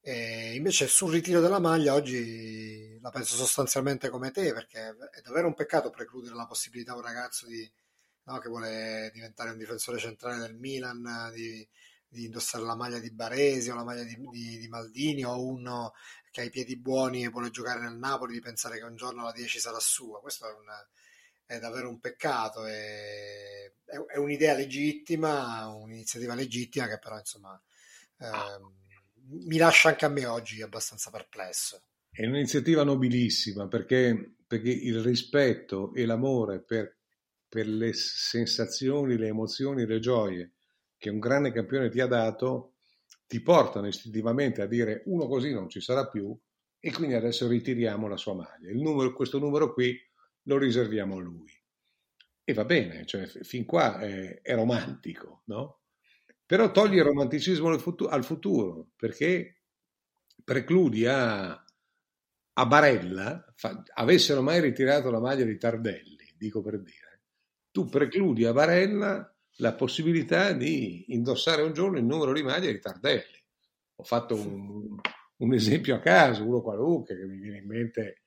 E 0.00 0.54
invece 0.54 0.86
sul 0.86 1.12
ritiro 1.12 1.42
della 1.42 1.58
maglia 1.58 1.92
oggi 1.92 2.98
la 3.02 3.10
penso 3.10 3.34
sostanzialmente 3.34 4.08
come 4.08 4.30
te, 4.30 4.54
perché 4.54 4.96
è 5.10 5.20
davvero 5.20 5.46
un 5.46 5.52
peccato 5.52 5.90
precludere 5.90 6.34
la 6.34 6.46
possibilità 6.46 6.92
a 6.92 6.96
un 6.96 7.02
ragazzo 7.02 7.46
di 7.46 7.70
no, 8.22 8.38
che 8.38 8.48
vuole 8.48 9.10
diventare 9.12 9.50
un 9.50 9.58
difensore 9.58 9.98
centrale 9.98 10.38
del 10.38 10.56
Milan, 10.56 11.30
di, 11.34 11.68
di 12.08 12.24
indossare 12.24 12.64
la 12.64 12.76
maglia 12.76 12.98
di 12.98 13.12
Baresi 13.12 13.68
o 13.68 13.74
la 13.74 13.84
maglia 13.84 14.04
di, 14.04 14.16
di, 14.30 14.56
di, 14.56 14.68
Maldini 14.68 15.22
o 15.26 15.38
uno 15.38 15.92
che 16.30 16.40
ha 16.40 16.44
i 16.44 16.50
piedi 16.50 16.78
buoni 16.78 17.24
e 17.24 17.28
vuole 17.28 17.50
giocare 17.50 17.80
nel 17.82 17.98
Napoli 17.98 18.32
di 18.32 18.40
pensare 18.40 18.78
che 18.78 18.84
un 18.84 18.96
giorno 18.96 19.22
la 19.22 19.32
10 19.32 19.58
sarà 19.58 19.78
sua. 19.80 20.18
Questo 20.20 20.48
è, 20.48 20.50
un, 20.50 20.64
è 21.46 21.58
davvero 21.58 21.88
un 21.88 22.00
peccato, 22.00 22.64
è, 22.64 23.70
è, 23.84 24.16
un'idea 24.18 24.54
legittima, 24.54 25.66
un'iniziativa 25.68 26.34
legittima 26.34 26.88
che 26.88 26.98
però 26.98 27.18
insomma 27.18 27.60
eh, 28.18 28.26
mi 29.28 29.56
lascia 29.56 29.90
anche 29.90 30.04
a 30.04 30.08
me 30.08 30.26
oggi 30.26 30.62
abbastanza 30.62 31.10
perplesso. 31.10 31.82
È 32.10 32.26
un'iniziativa 32.26 32.84
nobilissima 32.84 33.68
perché, 33.68 34.34
perché 34.46 34.70
il 34.70 35.00
rispetto 35.00 35.92
e 35.94 36.04
l'amore 36.04 36.60
per 36.60 36.96
per 37.52 37.68
le 37.68 37.92
sensazioni, 37.92 39.18
le 39.18 39.26
emozioni, 39.26 39.84
le 39.84 39.98
gioie 39.98 40.52
che 40.96 41.10
un 41.10 41.18
grande 41.18 41.52
campione 41.52 41.90
ti 41.90 42.00
ha 42.00 42.06
dato, 42.06 42.76
ti 43.26 43.42
portano 43.42 43.88
istintivamente 43.88 44.62
a 44.62 44.66
dire 44.66 45.02
uno 45.04 45.26
così 45.26 45.52
non 45.52 45.68
ci 45.68 45.82
sarà 45.82 46.08
più 46.08 46.34
e 46.80 46.92
quindi 46.92 47.14
adesso 47.14 47.46
ritiriamo 47.46 48.08
la 48.08 48.16
sua 48.16 48.32
maglia. 48.32 48.72
Numero, 48.72 49.12
questo 49.12 49.38
numero 49.38 49.74
qui 49.74 49.94
lo 50.44 50.58
riserviamo 50.58 51.16
a 51.16 51.20
lui. 51.20 51.50
E 52.44 52.52
va 52.54 52.64
bene, 52.64 53.06
cioè, 53.06 53.26
fin 53.26 53.64
qua 53.64 53.98
è, 54.00 54.40
è 54.42 54.54
romantico, 54.54 55.42
no? 55.46 55.82
Però 56.44 56.70
togli 56.70 56.96
il 56.96 57.04
romanticismo 57.04 57.68
al 57.68 57.80
futuro, 57.80 58.10
al 58.10 58.24
futuro 58.24 58.88
perché 58.96 59.62
precludi 60.44 61.06
a, 61.06 61.52
a 61.52 62.66
Barella, 62.66 63.52
fa, 63.54 63.82
avessero 63.94 64.42
mai 64.42 64.60
ritirato 64.60 65.10
la 65.10 65.20
maglia 65.20 65.44
di 65.44 65.56
Tardelli, 65.56 66.34
dico 66.36 66.60
per 66.60 66.80
dire, 66.80 67.22
tu 67.70 67.88
precludi 67.88 68.44
a 68.44 68.52
Barella 68.52 69.34
la 69.56 69.74
possibilità 69.74 70.52
di 70.52 71.14
indossare 71.14 71.62
un 71.62 71.72
giorno 71.72 71.98
il 71.98 72.04
numero 72.04 72.32
di 72.32 72.42
maglia 72.42 72.70
di 72.70 72.80
Tardelli. 72.80 73.40
Ho 73.96 74.02
fatto 74.02 74.34
un, 74.34 74.98
un 75.36 75.54
esempio 75.54 75.94
a 75.94 76.00
caso, 76.00 76.46
uno 76.46 76.60
qualunque 76.60 77.16
che 77.16 77.24
mi 77.24 77.38
viene 77.38 77.58
in 77.58 77.66
mente 77.66 78.21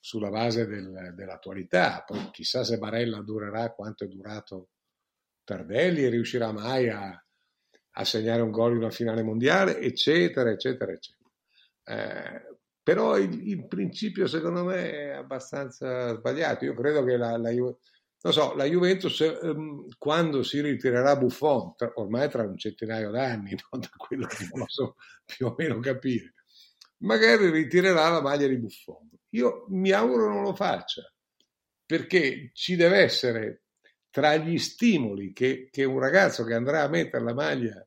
sulla 0.00 0.30
base 0.30 0.66
del, 0.66 1.12
dell'attualità. 1.14 2.02
Poi 2.06 2.30
chissà 2.32 2.64
se 2.64 2.78
Barella 2.78 3.20
durerà 3.20 3.70
quanto 3.72 4.04
è 4.04 4.08
durato 4.08 4.70
Tardelli 5.44 6.04
e 6.04 6.08
riuscirà 6.08 6.52
mai 6.52 6.88
a, 6.88 7.24
a 7.90 8.04
segnare 8.04 8.40
un 8.40 8.50
gol 8.50 8.72
in 8.72 8.78
una 8.78 8.90
finale 8.90 9.22
mondiale, 9.22 9.78
eccetera, 9.78 10.50
eccetera, 10.50 10.92
eccetera. 10.92 11.30
Eh, 11.84 12.58
però 12.82 13.18
il, 13.18 13.48
il, 13.48 13.66
principio 13.66 14.26
secondo 14.26 14.64
me 14.64 14.90
è 14.90 15.08
abbastanza 15.10 16.14
sbagliato. 16.14 16.64
Io 16.64 16.74
credo 16.74 17.04
che 17.04 17.16
la, 17.16 17.36
la, 17.36 17.50
non 17.52 18.32
so, 18.32 18.54
la 18.54 18.64
Juventus 18.64 19.20
ehm, 19.20 19.86
quando 19.98 20.42
si 20.42 20.60
ritirerà 20.60 21.16
Buffon, 21.16 21.74
tra, 21.76 21.90
ormai 21.96 22.28
tra 22.28 22.42
un 22.42 22.56
centinaio 22.56 23.10
d'anni, 23.10 23.50
no? 23.70 23.78
da 23.78 23.90
quello 23.96 24.26
che 24.26 24.48
posso 24.50 24.96
più 25.24 25.46
o 25.46 25.54
meno 25.56 25.78
capire, 25.80 26.34
magari 26.98 27.50
ritirerà 27.50 28.08
la 28.08 28.20
maglia 28.20 28.46
di 28.46 28.58
Buffon. 28.58 29.08
Io 29.30 29.66
mi 29.68 29.90
auguro 29.90 30.28
non 30.28 30.42
lo 30.42 30.54
faccia, 30.54 31.02
perché 31.84 32.50
ci 32.52 32.76
deve 32.76 32.98
essere 32.98 33.62
tra 34.10 34.36
gli 34.36 34.58
stimoli 34.58 35.32
che, 35.32 35.68
che 35.70 35.84
un 35.84 35.98
ragazzo 35.98 36.44
che 36.44 36.54
andrà 36.54 36.82
a 36.82 36.88
mettere 36.88 37.24
la 37.24 37.34
maglia 37.34 37.84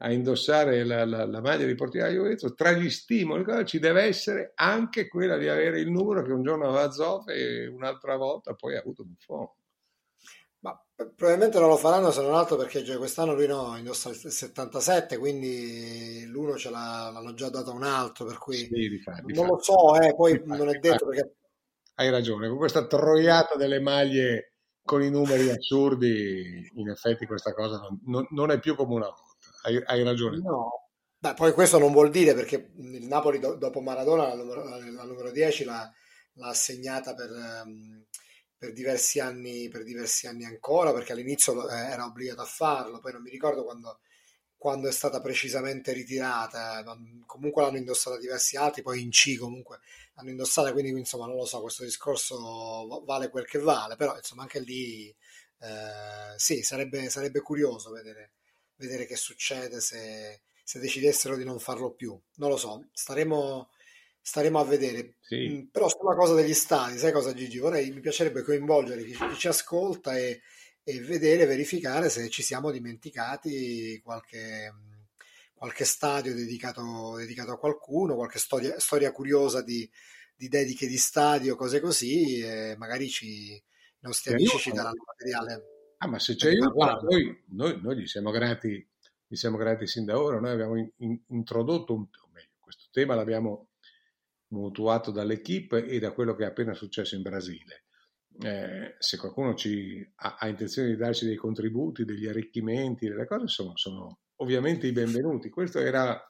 a 0.00 0.12
indossare 0.12 0.84
la, 0.84 1.04
la, 1.04 1.24
la 1.24 1.40
maglia 1.40 1.64
di 1.64 1.74
portiere 1.74 2.12
Juventus, 2.12 2.54
tra 2.54 2.72
gli 2.72 2.90
stimoli 2.90 3.44
ci 3.64 3.78
deve 3.78 4.02
essere 4.02 4.52
anche 4.54 5.08
quella 5.08 5.38
di 5.38 5.48
avere 5.48 5.80
il 5.80 5.90
numero 5.90 6.22
che 6.22 6.32
un 6.32 6.42
giorno 6.42 6.68
aveva 6.68 6.90
Zoff 6.90 7.28
e 7.28 7.66
un'altra 7.66 8.16
volta 8.16 8.54
poi 8.54 8.76
ha 8.76 8.80
avuto 8.80 9.04
Buffon. 9.04 9.48
Ma 10.66 10.84
probabilmente 11.14 11.60
non 11.60 11.68
lo 11.68 11.76
faranno 11.76 12.10
se 12.10 12.22
non 12.22 12.34
altro 12.34 12.56
perché 12.56 12.82
già 12.82 12.96
quest'anno 12.96 13.34
lui 13.34 13.46
no, 13.46 13.76
indossa 13.76 14.08
il 14.08 14.16
77, 14.16 15.16
quindi 15.18 16.24
l'uno 16.26 16.56
ce 16.56 16.70
l'ha, 16.70 17.10
l'hanno 17.12 17.34
già 17.34 17.48
dato 17.50 17.70
a 17.70 17.74
un 17.74 17.84
altro, 17.84 18.24
per 18.24 18.38
cui 18.38 18.56
sì, 18.56 18.68
di 18.68 18.98
fa, 18.98 19.20
di 19.24 19.32
non 19.32 19.44
fa. 19.46 19.52
lo 19.52 19.58
so, 19.62 20.00
eh, 20.00 20.14
poi 20.16 20.42
di 20.42 20.48
non 20.48 20.66
fa, 20.66 20.72
è 20.72 20.78
detto 20.78 21.06
perché... 21.06 21.34
Hai 21.94 22.10
ragione, 22.10 22.48
con 22.48 22.56
questa 22.56 22.84
troiata 22.86 23.54
delle 23.54 23.80
maglie 23.80 24.54
con 24.82 25.02
i 25.02 25.10
numeri 25.10 25.50
assurdi, 25.50 26.68
in 26.74 26.88
effetti 26.88 27.26
questa 27.26 27.52
cosa 27.54 27.78
non, 27.78 28.00
non, 28.06 28.26
non 28.30 28.50
è 28.50 28.58
più 28.58 28.74
come 28.74 28.94
una 28.94 29.06
volta, 29.06 29.48
hai, 29.62 29.80
hai 29.84 30.02
ragione. 30.02 30.38
No, 30.38 30.90
Beh, 31.18 31.34
poi 31.34 31.52
questo 31.52 31.78
non 31.78 31.92
vuol 31.92 32.10
dire 32.10 32.34
perché 32.34 32.72
il 32.76 33.06
Napoli 33.06 33.38
do, 33.38 33.54
dopo 33.54 33.80
Maradona 33.80 34.28
la 34.28 34.34
numero, 34.34 34.64
la 34.64 35.04
numero 35.04 35.30
10 35.30 35.64
l'ha, 35.64 35.90
l'ha 36.34 36.48
assegnata 36.48 37.14
per... 37.14 37.30
Um, 37.30 38.04
per 38.66 38.74
diversi 38.74 39.20
anni, 39.20 39.68
per 39.68 39.84
diversi 39.84 40.26
anni 40.26 40.44
ancora, 40.44 40.92
perché 40.92 41.12
all'inizio 41.12 41.68
eh, 41.68 41.74
era 41.74 42.04
obbligato 42.04 42.40
a 42.40 42.46
farlo, 42.46 42.98
poi 42.98 43.12
non 43.12 43.22
mi 43.22 43.30
ricordo 43.30 43.62
quando, 43.62 44.00
quando 44.56 44.88
è 44.88 44.92
stata 44.92 45.20
precisamente 45.20 45.92
ritirata, 45.92 46.82
comunque 47.26 47.62
l'hanno 47.62 47.76
indossata 47.76 48.18
diversi 48.18 48.56
altri, 48.56 48.82
poi 48.82 49.02
in 49.02 49.10
C 49.10 49.38
comunque 49.38 49.78
l'hanno 50.14 50.30
indossata, 50.30 50.72
quindi 50.72 50.90
insomma 50.90 51.26
non 51.26 51.36
lo 51.36 51.44
so, 51.44 51.60
questo 51.60 51.84
discorso 51.84 53.02
vale 53.04 53.28
quel 53.28 53.46
che 53.46 53.58
vale, 53.58 53.94
però 53.94 54.16
insomma 54.16 54.42
anche 54.42 54.58
lì 54.58 55.14
eh, 55.60 56.34
sì, 56.36 56.62
sarebbe, 56.62 57.08
sarebbe 57.08 57.40
curioso 57.40 57.90
vedere, 57.90 58.32
vedere 58.76 59.06
che 59.06 59.14
succede 59.14 59.80
se, 59.80 60.40
se 60.64 60.80
decidessero 60.80 61.36
di 61.36 61.44
non 61.44 61.60
farlo 61.60 61.92
più, 61.92 62.18
non 62.36 62.50
lo 62.50 62.56
so, 62.56 62.88
staremo 62.92 63.70
staremo 64.26 64.58
a 64.58 64.64
vedere. 64.64 65.14
Sì. 65.20 65.48
Mm, 65.48 65.66
però 65.70 65.88
sulla 65.88 66.16
cosa 66.16 66.34
degli 66.34 66.52
stadi, 66.52 66.98
sai 66.98 67.12
cosa 67.12 67.32
Gigi? 67.32 67.58
Vorrei, 67.58 67.92
mi 67.92 68.00
piacerebbe 68.00 68.42
coinvolgere 68.42 69.04
chi, 69.04 69.12
chi 69.12 69.36
ci 69.36 69.46
ascolta 69.46 70.18
e, 70.18 70.40
e, 70.82 71.00
vedere, 71.00 71.46
verificare 71.46 72.08
se 72.08 72.28
ci 72.28 72.42
siamo 72.42 72.72
dimenticati 72.72 74.00
qualche, 74.02 74.74
qualche 75.54 75.84
stadio 75.84 76.34
dedicato, 76.34 77.14
dedicato, 77.16 77.52
a 77.52 77.58
qualcuno, 77.58 78.16
qualche 78.16 78.40
storia, 78.40 78.80
storia 78.80 79.12
curiosa 79.12 79.62
di, 79.62 79.88
di, 80.34 80.48
dediche 80.48 80.88
di 80.88 80.98
stadio, 80.98 81.54
cose 81.54 81.78
così, 81.78 82.40
e 82.40 82.74
magari 82.76 83.08
ci, 83.08 83.52
i 83.52 83.62
nostri 84.00 84.32
amici 84.32 84.58
ci 84.58 84.72
daranno 84.72 85.04
materiale. 85.06 85.62
Ah, 85.98 86.08
ma 86.08 86.18
se 86.18 86.34
c'è 86.34 86.50
io, 86.50 86.72
noi, 86.74 87.44
noi, 87.50 87.80
noi, 87.80 87.96
gli 88.00 88.06
siamo 88.06 88.32
grati, 88.32 88.84
gli 89.24 89.36
siamo 89.36 89.56
grati 89.56 89.86
sin 89.86 90.04
da 90.04 90.20
ora, 90.20 90.40
noi 90.40 90.50
abbiamo 90.50 90.76
in, 90.76 90.90
in, 90.96 91.16
introdotto 91.28 91.94
un, 91.94 92.08
meglio, 92.32 92.50
questo 92.58 92.86
tema 92.90 93.14
l'abbiamo 93.14 93.68
mutuato 94.56 95.10
dall'equipe 95.10 95.84
e 95.84 95.98
da 95.98 96.12
quello 96.12 96.34
che 96.34 96.44
è 96.44 96.48
appena 96.48 96.74
successo 96.74 97.14
in 97.14 97.22
Brasile. 97.22 97.84
Eh, 98.38 98.96
se 98.98 99.16
qualcuno 99.16 99.54
ci 99.54 100.06
ha, 100.16 100.36
ha, 100.38 100.48
intenzione 100.48 100.88
di 100.88 100.96
darci 100.96 101.24
dei 101.24 101.36
contributi, 101.36 102.04
degli 102.04 102.26
arricchimenti, 102.26 103.08
delle 103.08 103.26
cose, 103.26 103.46
sono, 103.46 103.76
sono 103.76 104.18
ovviamente 104.36 104.86
i 104.86 104.92
benvenuti. 104.92 105.48
Questo 105.48 105.78
era, 105.78 106.20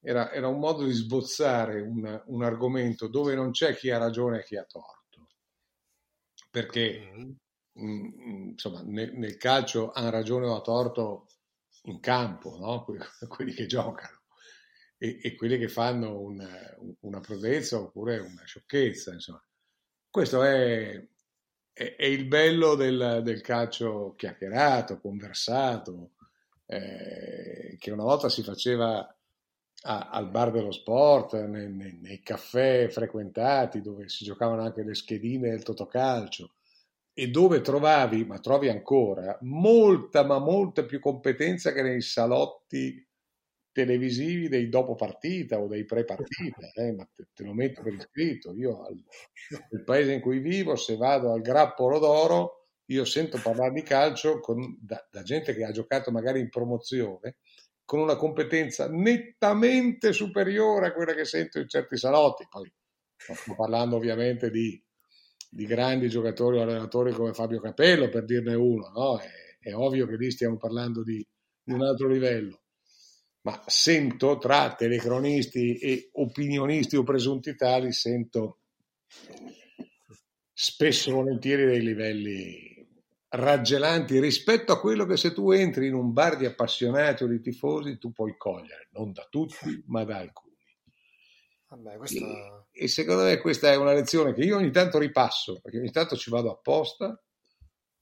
era, 0.00 0.32
era 0.32 0.48
un 0.48 0.58
modo 0.58 0.84
di 0.84 0.92
sbozzare 0.92 1.80
un, 1.80 2.22
un, 2.26 2.42
argomento 2.44 3.08
dove 3.08 3.34
non 3.34 3.50
c'è 3.50 3.74
chi 3.74 3.90
ha 3.90 3.98
ragione 3.98 4.40
e 4.40 4.44
chi 4.44 4.56
ha 4.56 4.64
torto. 4.64 5.28
Perché 6.50 7.10
mh, 7.72 7.84
mm, 7.84 8.48
insomma, 8.50 8.82
nel, 8.82 9.12
nel, 9.14 9.36
calcio 9.36 9.90
hanno 9.90 10.10
ragione 10.10 10.46
o 10.46 10.56
ha 10.56 10.60
torto 10.60 11.26
in 11.84 11.98
campo, 12.00 12.56
no? 12.58 12.84
quelli 13.28 13.52
che 13.52 13.66
giocano 13.66 14.15
e, 14.98 15.18
e 15.22 15.34
quelli 15.34 15.58
che 15.58 15.68
fanno 15.68 16.20
una, 16.20 16.48
una 17.00 17.20
prodezza 17.20 17.78
oppure 17.78 18.18
una 18.18 18.44
sciocchezza. 18.44 19.12
Insomma. 19.12 19.42
Questo 20.10 20.42
è, 20.42 21.06
è, 21.72 21.96
è 21.96 22.04
il 22.04 22.26
bello 22.26 22.74
del, 22.74 23.20
del, 23.22 23.40
calcio 23.40 24.14
chiacchierato, 24.16 25.00
conversato, 25.00 26.12
eh, 26.66 27.76
che 27.78 27.90
una 27.90 28.04
volta 28.04 28.28
si 28.28 28.42
faceva 28.42 28.98
a, 29.82 30.08
al 30.10 30.30
bar 30.30 30.50
dello 30.50 30.72
sport, 30.72 31.34
nei, 31.44 31.70
nei, 31.70 31.98
nei, 32.00 32.22
caffè 32.22 32.88
frequentati 32.88 33.80
dove 33.80 34.08
si 34.08 34.24
giocavano 34.24 34.62
anche 34.62 34.82
le 34.82 34.94
schedine 34.94 35.50
del 35.50 35.62
totocalcio 35.62 36.54
e 37.12 37.28
dove 37.28 37.60
trovavi, 37.60 38.24
ma 38.24 38.38
trovi 38.40 38.68
ancora, 38.68 39.38
molta 39.42 40.24
ma 40.24 40.38
molta 40.38 40.84
più 40.84 41.00
competenza 41.00 41.72
che 41.72 41.82
nei 41.82 42.02
salotti 42.02 43.05
televisivi 43.76 44.48
dei 44.48 44.70
dopo 44.70 44.94
partita 44.94 45.60
o 45.60 45.66
dei 45.66 45.84
pre 45.84 46.06
partita, 46.06 46.70
eh, 46.72 46.94
ma 46.94 47.06
te, 47.12 47.26
te, 47.34 47.44
lo 47.44 47.52
metto 47.52 47.82
per 47.82 47.92
iscritto. 47.92 48.54
Io 48.54 48.82
al, 48.82 48.98
nel 49.70 49.84
paese 49.84 50.12
in 50.14 50.22
cui 50.22 50.38
vivo, 50.38 50.76
se 50.76 50.96
vado 50.96 51.30
al 51.30 51.42
Grappolo 51.42 51.98
d'Oro, 51.98 52.68
io 52.86 53.04
sento 53.04 53.38
parlare 53.42 53.74
di 53.74 53.82
calcio 53.82 54.40
con, 54.40 54.78
da, 54.80 55.06
da, 55.10 55.22
gente 55.22 55.54
che 55.54 55.62
ha 55.62 55.72
giocato 55.72 56.10
magari 56.10 56.40
in 56.40 56.48
promozione, 56.48 57.36
con 57.84 58.00
una 58.00 58.16
competenza 58.16 58.88
nettamente 58.88 60.14
superiore 60.14 60.86
a 60.86 60.92
quella 60.94 61.12
che 61.12 61.26
sento 61.26 61.58
in 61.58 61.68
certi 61.68 61.98
salotti. 61.98 62.46
Poi 62.48 62.72
sto 63.14 63.54
parlando 63.54 63.96
ovviamente 63.96 64.48
di, 64.50 64.82
di 65.50 65.66
grandi 65.66 66.08
giocatori 66.08 66.56
o 66.56 66.62
allenatori 66.62 67.12
come 67.12 67.34
Fabio 67.34 67.60
Capello, 67.60 68.08
per 68.08 68.24
dirne 68.24 68.54
uno, 68.54 68.88
no? 68.88 69.18
è, 69.18 69.28
è 69.58 69.74
ovvio 69.74 70.06
che 70.06 70.16
lì 70.16 70.30
stiamo 70.30 70.56
parlando 70.56 71.02
di, 71.02 71.22
di 71.62 71.74
un 71.74 71.82
altro 71.82 72.08
livello 72.08 72.60
ma 73.46 73.62
sento 73.64 74.38
tra 74.38 74.74
telecronisti 74.74 75.78
e 75.78 76.10
opinionisti 76.14 76.96
o 76.96 77.04
presunti 77.04 77.54
tali, 77.54 77.92
sento 77.92 78.58
spesso 80.52 81.10
e 81.10 81.12
volentieri 81.12 81.64
dei 81.64 81.80
livelli 81.80 82.74
raggelanti 83.28 84.18
rispetto 84.18 84.72
a 84.72 84.80
quello 84.80 85.06
che 85.06 85.16
se 85.16 85.32
tu 85.32 85.52
entri 85.52 85.86
in 85.86 85.94
un 85.94 86.12
bar 86.12 86.36
di 86.36 86.44
appassionati 86.44 87.22
o 87.22 87.28
di 87.28 87.40
tifosi 87.40 87.98
tu 87.98 88.10
puoi 88.10 88.36
cogliere, 88.36 88.88
non 88.94 89.12
da 89.12 89.24
tutti, 89.30 89.80
ma 89.86 90.02
da 90.02 90.16
alcuni. 90.16 90.56
Vabbè, 91.68 91.98
questo... 91.98 92.24
e, 92.24 92.66
e, 92.72 92.88
secondo 92.88 93.22
me 93.22 93.38
questa 93.38 93.70
è 93.70 93.76
una 93.76 93.92
lezione 93.92 94.34
che 94.34 94.42
io 94.42 94.56
ogni 94.56 94.72
tanto 94.72 94.98
ripasso, 94.98 95.60
perché 95.60 95.78
ogni 95.78 95.92
tanto 95.92 96.16
ci 96.16 96.30
vado 96.30 96.50
apposta, 96.50 97.16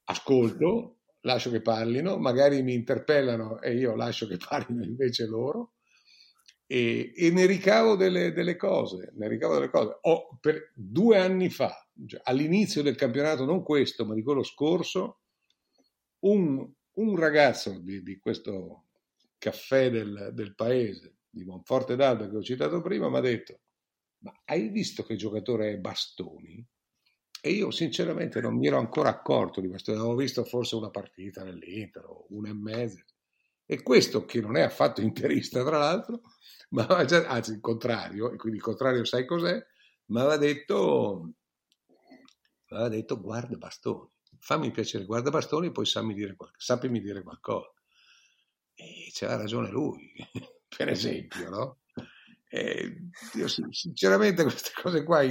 ascolto, 0.04 1.00
lascio 1.24 1.50
che 1.50 1.60
parlino, 1.60 2.18
magari 2.18 2.62
mi 2.62 2.74
interpellano 2.74 3.60
e 3.60 3.74
io 3.74 3.94
lascio 3.94 4.26
che 4.26 4.36
parlino 4.48 4.84
invece 4.84 5.26
loro 5.26 5.72
e, 6.66 7.12
e 7.14 7.30
ne 7.30 7.46
ricavo 7.46 7.96
delle, 7.96 8.32
delle, 8.32 8.56
cose. 8.56 9.12
Ne 9.16 9.28
ricavo 9.28 9.54
delle 9.54 9.70
cose. 9.70 9.98
Ho, 10.02 10.38
per 10.40 10.72
due 10.74 11.18
anni 11.18 11.50
fa, 11.50 11.86
cioè 12.06 12.20
all'inizio 12.24 12.82
del 12.82 12.96
campionato, 12.96 13.44
non 13.44 13.62
questo, 13.62 14.06
ma 14.06 14.14
di 14.14 14.22
quello 14.22 14.42
scorso, 14.42 15.20
un, 16.20 16.70
un 16.94 17.16
ragazzo 17.16 17.78
di, 17.80 18.02
di, 18.02 18.18
questo 18.18 18.84
caffè 19.38 19.90
del, 19.90 20.30
del 20.32 20.54
paese, 20.54 21.16
di 21.28 21.44
Monforte 21.44 21.96
d'Alba 21.96 22.28
che 22.28 22.36
ho 22.36 22.42
citato 22.42 22.80
prima, 22.80 23.08
mi 23.08 23.16
ha 23.16 23.20
detto, 23.20 23.60
ma 24.18 24.32
hai 24.44 24.68
visto 24.68 25.02
che 25.02 25.16
giocatore 25.16 25.72
è 25.72 25.76
Bastoni? 25.76 26.66
E 27.46 27.50
io 27.50 27.70
sinceramente 27.70 28.40
non 28.40 28.56
mi 28.56 28.68
ero 28.68 28.78
ancora 28.78 29.10
accorto 29.10 29.60
di 29.60 29.68
questo, 29.68 29.90
avevo 29.90 30.14
visto 30.14 30.44
forse 30.44 30.76
una 30.76 30.88
partita 30.88 31.44
nell'Inter 31.44 32.02
o 32.06 32.24
una 32.30 32.48
e 32.48 32.54
mezza. 32.54 33.04
E 33.66 33.82
questo, 33.82 34.24
che 34.24 34.40
non 34.40 34.56
è 34.56 34.62
affatto 34.62 35.02
interista 35.02 35.62
tra 35.62 35.76
l'altro, 35.76 36.22
ma 36.70 36.86
anzi 36.86 37.52
il 37.52 37.60
contrario, 37.60 38.32
e 38.32 38.36
quindi 38.36 38.56
il 38.56 38.64
contrario 38.64 39.04
sai 39.04 39.26
cos'è, 39.26 39.62
mi 40.06 40.20
aveva 40.20 40.38
detto, 40.38 41.34
detto 42.88 43.20
guarda 43.20 43.58
bastoni, 43.58 44.08
fammi 44.38 44.70
piacere, 44.70 45.04
guarda 45.04 45.28
bastoni 45.28 45.66
e 45.66 45.70
poi 45.70 45.84
sappi 45.84 46.14
dire, 46.14 46.34
sappimi 46.56 46.98
dire 46.98 47.22
qualcosa. 47.22 47.74
E 48.72 49.10
c'era 49.12 49.36
ragione 49.36 49.68
lui, 49.68 50.10
per 50.74 50.88
esempio, 50.88 51.50
no? 51.50 51.80
E 52.48 53.10
io 53.34 53.48
sinceramente 53.48 54.44
queste 54.44 54.70
cose 54.80 55.04
qua 55.04 55.22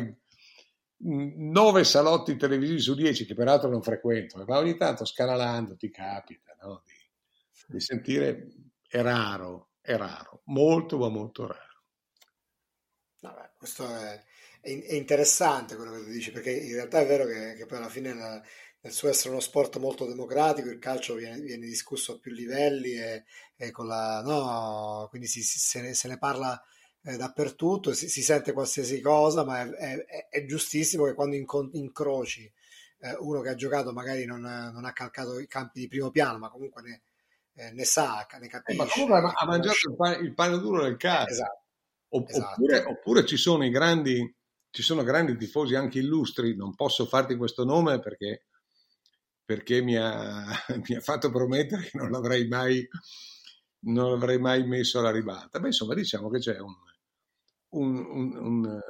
nove 1.03 1.83
salotti 1.83 2.37
televisivi 2.37 2.79
su 2.79 2.95
dieci, 2.95 3.25
che 3.25 3.33
peraltro 3.33 3.69
non 3.69 3.81
frequento, 3.81 4.43
ma 4.45 4.57
ogni 4.57 4.77
tanto 4.77 5.05
scanalando 5.05 5.75
ti 5.75 5.89
capita 5.89 6.55
no? 6.61 6.83
di, 6.85 6.93
di, 7.67 7.79
sentire, 7.79 8.47
è 8.87 9.01
raro, 9.01 9.71
è 9.81 9.95
raro, 9.95 10.41
molto 10.45 10.97
ma 10.97 11.09
molto 11.09 11.47
raro. 11.47 11.83
Vabbè, 13.19 13.51
questo 13.57 13.85
è, 13.87 14.23
è, 14.61 14.93
interessante 14.93 15.75
quello 15.75 15.91
che 15.91 16.03
tu 16.03 16.09
dici, 16.09 16.31
perché 16.31 16.51
in 16.51 16.73
realtà 16.73 16.99
è 16.99 17.07
vero 17.07 17.25
che, 17.25 17.55
che 17.57 17.65
poi 17.65 17.77
alla 17.77 17.89
fine 17.89 18.13
nel, 18.13 18.41
nel, 18.81 18.91
suo 18.91 19.09
essere 19.09 19.29
uno 19.29 19.39
sport 19.39 19.77
molto 19.77 20.05
democratico, 20.05 20.69
il 20.69 20.79
calcio 20.79 21.15
viene, 21.15 21.39
viene 21.39 21.65
discusso 21.65 22.13
a 22.13 22.19
più 22.19 22.31
livelli 22.31 22.93
e, 22.97 23.25
e 23.55 23.71
con 23.71 23.87
la, 23.87 24.21
no, 24.21 25.07
quindi 25.09 25.27
si, 25.27 25.41
si, 25.41 25.59
se, 25.59 25.81
ne, 25.81 25.93
se 25.93 26.07
ne 26.07 26.17
parla 26.17 26.61
eh, 27.05 27.17
dappertutto, 27.17 27.93
si, 27.93 28.07
si, 28.07 28.21
sente 28.21 28.53
qualsiasi 28.53 29.01
cosa, 29.01 29.43
ma 29.43 29.61
è, 29.61 30.05
è, 30.05 30.27
è 30.29 30.45
giustissimo 30.45 31.05
che 31.05 31.13
quando 31.13 31.35
inco- 31.35 31.69
incroci 31.73 32.51
eh, 32.99 33.15
uno 33.19 33.41
che 33.41 33.49
ha 33.49 33.55
giocato 33.55 33.91
magari 33.91 34.25
non, 34.25 34.41
non, 34.41 34.85
ha 34.85 34.93
calcato 34.93 35.39
i 35.39 35.47
campi 35.47 35.81
di 35.81 35.87
primo 35.87 36.11
piano, 36.11 36.37
ma 36.37 36.49
comunque 36.49 36.81
ne, 36.81 37.01
eh, 37.55 37.71
ne 37.71 37.83
sa, 37.83 38.25
ne 38.39 38.47
capisce. 38.47 38.81
ma 38.81 38.87
comunque 38.89 39.17
ha, 39.17 39.33
ha 39.35 39.45
mangiato 39.45 39.89
il 39.89 39.95
pane, 39.95 40.15
il 40.17 40.33
pane, 40.33 40.57
duro 40.59 40.83
del 40.83 40.97
calcio. 40.97 41.33
Esatto. 41.33 41.61
Opp- 42.09 42.29
esatto. 42.29 42.51
Oppure, 42.51 42.83
oppure, 42.85 43.25
ci 43.25 43.37
sono 43.37 43.65
i 43.65 43.69
grandi, 43.69 44.35
ci 44.69 44.81
sono 44.81 45.03
grandi 45.03 45.35
tifosi 45.35 45.75
anche 45.75 45.99
illustri, 45.99 46.55
non 46.55 46.73
posso 46.73 47.05
farti 47.05 47.35
questo 47.35 47.65
nome 47.65 47.99
perché, 47.99 48.45
perché 49.43 49.81
mi, 49.81 49.97
ha, 49.97 50.45
mi 50.87 50.95
ha 50.95 51.01
fatto 51.01 51.29
promettere 51.31 51.83
che 51.83 51.97
non 51.97 52.09
l'avrei 52.11 52.47
mai 52.47 52.87
non 53.85 54.11
l'avrei 54.11 54.39
mai 54.39 54.65
messo 54.65 54.99
alla 54.99 55.11
ribalta. 55.11 55.59
Ma 55.59 55.67
insomma, 55.67 55.93
diciamo 55.93 56.29
che 56.29 56.39
c'è 56.39 56.57
un, 56.57 56.73
un, 57.73 57.95
un, 58.05 58.81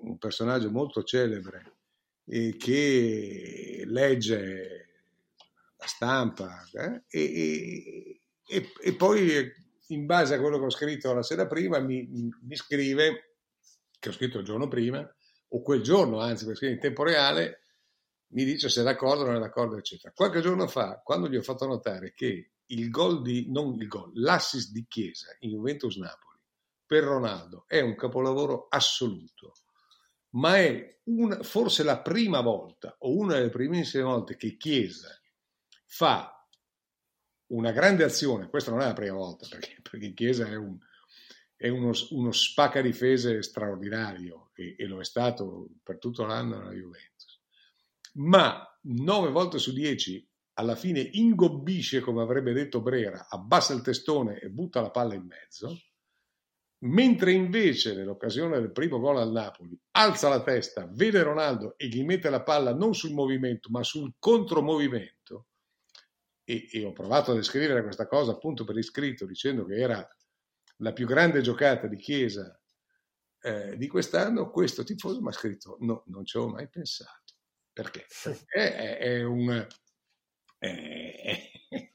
un 0.00 0.18
personaggio 0.18 0.70
molto 0.70 1.02
celebre 1.02 1.74
eh, 2.26 2.56
che 2.56 3.82
legge 3.86 4.86
la 5.76 5.86
stampa 5.86 6.64
eh, 6.72 7.04
e, 7.08 8.20
e, 8.46 8.72
e, 8.82 8.94
poi 8.94 9.52
in 9.88 10.06
base 10.06 10.34
a 10.34 10.40
quello 10.40 10.58
che 10.58 10.64
ho 10.64 10.70
scritto 10.70 11.12
la 11.12 11.22
sera 11.22 11.46
prima 11.46 11.78
mi, 11.78 12.08
mi 12.08 12.56
scrive, 12.56 13.36
che 13.98 14.08
ho 14.08 14.12
scritto 14.12 14.38
il 14.38 14.44
giorno 14.44 14.68
prima, 14.68 15.06
o 15.48 15.62
quel 15.62 15.82
giorno 15.82 16.20
anzi, 16.20 16.46
perché 16.46 16.68
in 16.68 16.80
tempo 16.80 17.04
reale, 17.04 17.60
mi 18.28 18.44
dice 18.44 18.68
se 18.68 18.80
è 18.80 18.84
d'accordo 18.84 19.22
o 19.22 19.26
non 19.26 19.36
è 19.36 19.40
d'accordo, 19.40 19.76
eccetera. 19.76 20.12
Qualche 20.14 20.40
giorno 20.40 20.66
fa, 20.66 21.00
quando 21.04 21.28
gli 21.28 21.36
ho 21.36 21.42
fatto 21.42 21.66
notare 21.66 22.12
che 22.14 22.50
il 22.66 22.90
gol 22.90 23.22
di, 23.22 23.50
non 23.50 23.74
il 23.74 23.86
gol, 23.86 24.10
l'assist 24.14 24.72
di 24.72 24.86
Chiesa 24.88 25.36
in 25.40 25.50
Juventus 25.50 25.96
Napoli 25.96 26.33
per 26.86 27.04
Ronaldo. 27.04 27.64
È 27.66 27.80
un 27.80 27.94
capolavoro 27.94 28.66
assoluto, 28.68 29.54
ma 30.30 30.56
è 30.58 31.00
una, 31.04 31.42
forse 31.42 31.82
la 31.82 32.00
prima 32.00 32.40
volta 32.40 32.96
o 33.00 33.16
una 33.16 33.34
delle 33.34 33.50
primissime 33.50 34.04
volte 34.04 34.36
che 34.36 34.56
Chiesa 34.56 35.08
fa 35.86 36.34
una 37.48 37.72
grande 37.72 38.04
azione, 38.04 38.48
questa 38.48 38.70
non 38.70 38.80
è 38.80 38.86
la 38.86 38.94
prima 38.94 39.16
volta 39.16 39.46
perché, 39.48 39.76
perché 39.82 40.12
Chiesa 40.12 40.46
è, 40.46 40.56
un, 40.56 40.78
è 41.56 41.68
uno, 41.68 41.92
uno 42.10 42.32
spacca 42.32 42.80
difese 42.80 43.42
straordinario 43.42 44.50
e, 44.54 44.74
e, 44.78 44.86
lo 44.86 45.00
è 45.00 45.04
stato 45.04 45.68
per 45.82 45.98
tutto 45.98 46.24
l'anno 46.24 46.58
nella 46.58 46.72
Juventus, 46.72 47.42
ma 48.14 48.66
nove 48.82 49.30
volte 49.30 49.58
su 49.58 49.72
dieci 49.72 50.26
alla 50.54 50.76
fine 50.76 51.00
ingobbisce, 51.00 52.00
come 52.00 52.22
avrebbe 52.22 52.52
detto 52.52 52.80
Brera, 52.80 53.26
abbassa 53.28 53.74
il 53.74 53.82
testone 53.82 54.38
e 54.38 54.48
butta 54.48 54.80
la 54.80 54.90
palla 54.90 55.14
in 55.14 55.26
mezzo, 55.26 55.76
mentre 56.84 57.32
invece 57.32 57.94
nell'occasione 57.94 58.60
del 58.60 58.72
primo 58.72 58.98
gol 58.98 59.18
al 59.18 59.32
Napoli 59.32 59.78
alza 59.92 60.28
la 60.28 60.42
testa, 60.42 60.88
vede 60.90 61.22
Ronaldo 61.22 61.76
e 61.76 61.88
gli 61.88 62.04
mette 62.04 62.30
la 62.30 62.42
palla 62.42 62.74
non 62.74 62.94
sul 62.94 63.12
movimento 63.12 63.70
ma 63.70 63.82
sul 63.82 64.14
contromovimento 64.18 65.46
e, 66.44 66.68
e 66.70 66.84
ho 66.84 66.92
provato 66.92 67.32
a 67.32 67.34
descrivere 67.34 67.82
questa 67.82 68.06
cosa 68.06 68.32
appunto 68.32 68.64
per 68.64 68.76
iscritto 68.76 69.24
dicendo 69.24 69.64
che 69.64 69.76
era 69.76 70.06
la 70.78 70.92
più 70.92 71.06
grande 71.06 71.40
giocata 71.40 71.86
di 71.86 71.96
Chiesa 71.96 72.58
eh, 73.40 73.76
di 73.76 73.88
quest'anno, 73.88 74.50
questo 74.50 74.84
tifoso 74.84 75.20
mi 75.20 75.28
ha 75.28 75.32
scritto 75.32 75.76
no, 75.80 76.02
non 76.06 76.24
ci 76.24 76.36
avevo 76.36 76.52
mai 76.52 76.68
pensato. 76.68 77.34
Perché? 77.72 78.06
Perché 78.22 78.76
è, 78.76 78.98
è, 78.98 79.22
un, 79.22 79.66
è, 80.58 81.50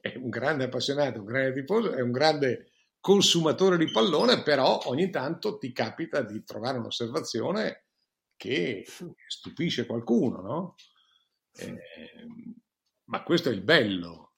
è 0.00 0.16
un 0.16 0.28
grande 0.28 0.64
appassionato, 0.64 1.20
un 1.20 1.26
grande 1.26 1.60
tifoso, 1.60 1.92
è 1.92 2.00
un 2.00 2.10
grande 2.10 2.73
consumatore 3.04 3.76
di 3.76 3.90
pallone, 3.90 4.42
però 4.42 4.80
ogni 4.86 5.10
tanto 5.10 5.58
ti 5.58 5.72
capita 5.72 6.22
di 6.22 6.42
trovare 6.42 6.78
un'osservazione 6.78 7.84
che 8.34 8.86
stupisce 9.26 9.84
qualcuno, 9.84 10.40
no? 10.40 10.74
Eh, 11.52 11.76
ma 13.10 13.22
questo 13.22 13.50
è 13.50 13.52
il 13.52 13.60
bello, 13.60 14.32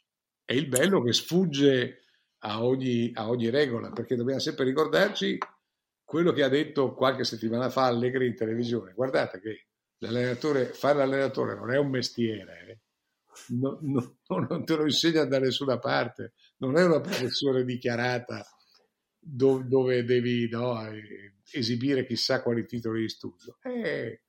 è 0.44 0.54
il 0.54 0.66
bello 0.66 1.00
che 1.00 1.12
sfugge 1.12 2.06
a 2.38 2.64
ogni, 2.64 3.12
a 3.14 3.28
ogni 3.28 3.50
regola, 3.50 3.92
perché 3.92 4.16
dobbiamo 4.16 4.40
sempre 4.40 4.64
ricordarci 4.64 5.38
quello 6.02 6.32
che 6.32 6.42
ha 6.42 6.48
detto 6.48 6.92
qualche 6.92 7.22
settimana 7.22 7.70
fa 7.70 7.84
Allegri 7.84 8.26
in 8.26 8.34
televisione. 8.34 8.94
Guardate 8.94 9.38
che 9.38 9.66
l'allenatore, 9.98 10.72
fare 10.72 10.98
l'allenatore 10.98 11.54
non 11.54 11.70
è 11.70 11.78
un 11.78 11.88
mestiere, 11.88 12.66
eh? 12.66 12.80
no, 13.60 13.78
no, 13.82 14.16
non 14.48 14.64
te 14.64 14.74
lo 14.74 14.82
insegna 14.82 15.24
da 15.24 15.38
nessuna 15.38 15.78
parte, 15.78 16.32
non 16.56 16.76
è 16.76 16.84
una 16.84 17.00
professione 17.00 17.62
dichiarata 17.62 18.44
dove, 19.26 19.66
dove 19.66 20.04
devi 20.04 20.48
no, 20.48 20.78
esibire 21.50 22.06
chissà 22.06 22.42
quali 22.42 22.64
titoli 22.64 23.00
di 23.02 23.08
studio. 23.08 23.58
È, 23.60 24.20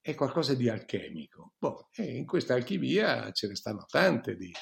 è 0.00 0.14
qualcosa 0.14 0.54
di 0.54 0.68
alchemico. 0.68 1.54
Boh, 1.58 1.88
e 1.94 2.04
in 2.04 2.24
questa 2.24 2.54
alchimia 2.54 3.32
ce 3.32 3.48
ne 3.48 3.56
stanno 3.56 3.84
tante 3.88 4.36
di, 4.36 4.52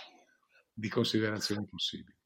di 0.73 0.89
considerazioni 0.89 1.67
possibili. 1.67 2.17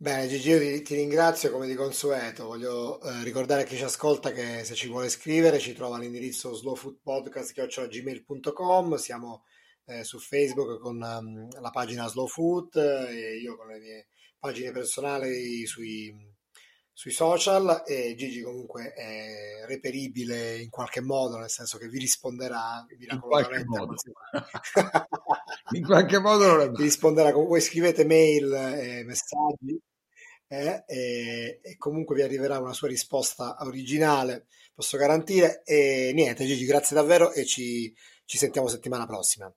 Bene, 0.00 0.28
Gigi, 0.28 0.50
io 0.50 0.58
ti, 0.58 0.82
ti 0.82 0.94
ringrazio 0.94 1.50
come 1.50 1.66
di 1.66 1.74
consueto. 1.74 2.46
Voglio 2.46 3.00
eh, 3.00 3.24
ricordare 3.24 3.62
a 3.62 3.64
chi 3.64 3.76
ci 3.76 3.82
ascolta 3.82 4.30
che 4.32 4.62
se 4.64 4.74
ci 4.74 4.86
vuole 4.88 5.08
scrivere 5.08 5.58
ci 5.58 5.72
trova 5.74 5.96
all'indirizzo 5.96 6.54
slowfoodpodcast.gmail.com 6.54 8.94
Siamo 8.94 9.44
eh, 9.86 10.04
su 10.04 10.20
Facebook 10.20 10.78
con 10.78 11.02
um, 11.02 11.48
la 11.60 11.70
pagina 11.70 12.06
Slow 12.06 12.28
Food 12.28 12.76
e 12.76 13.38
io 13.38 13.56
con 13.56 13.66
le 13.68 13.78
mie 13.78 14.08
pagine 14.38 14.70
personali 14.70 15.66
sui, 15.66 16.14
sui 16.92 17.10
social 17.12 17.82
e 17.86 18.14
Gigi 18.16 18.42
comunque 18.42 18.92
è 18.92 19.64
reperibile 19.66 20.58
in 20.58 20.70
qualche 20.70 21.00
modo, 21.00 21.38
nel 21.38 21.50
senso 21.50 21.78
che 21.78 21.88
vi 21.88 21.98
risponderà 21.98 22.84
miracolosamente. 22.98 23.66
In 25.72 25.84
qualche 25.84 26.18
modo, 26.18 26.62
in 26.62 26.62
qualche 26.62 26.64
modo 26.64 26.70
vi 26.72 26.82
risponderà, 26.82 27.30
voi 27.30 27.60
scrivete 27.60 28.06
mail 28.06 28.50
e 28.52 29.04
messaggi 29.04 29.78
eh, 30.48 30.82
e, 30.86 31.60
e, 31.62 31.76
comunque 31.76 32.14
vi 32.14 32.22
arriverà 32.22 32.58
una 32.58 32.72
sua 32.72 32.88
risposta 32.88 33.56
originale, 33.60 34.46
posso 34.74 34.96
garantire. 34.96 35.62
E 35.64 36.12
niente, 36.14 36.46
Gigi, 36.46 36.64
grazie 36.64 36.96
davvero 36.96 37.32
e 37.32 37.44
ci, 37.44 37.94
ci 38.24 38.38
sentiamo 38.38 38.66
settimana 38.66 39.06
prossima. 39.06 39.52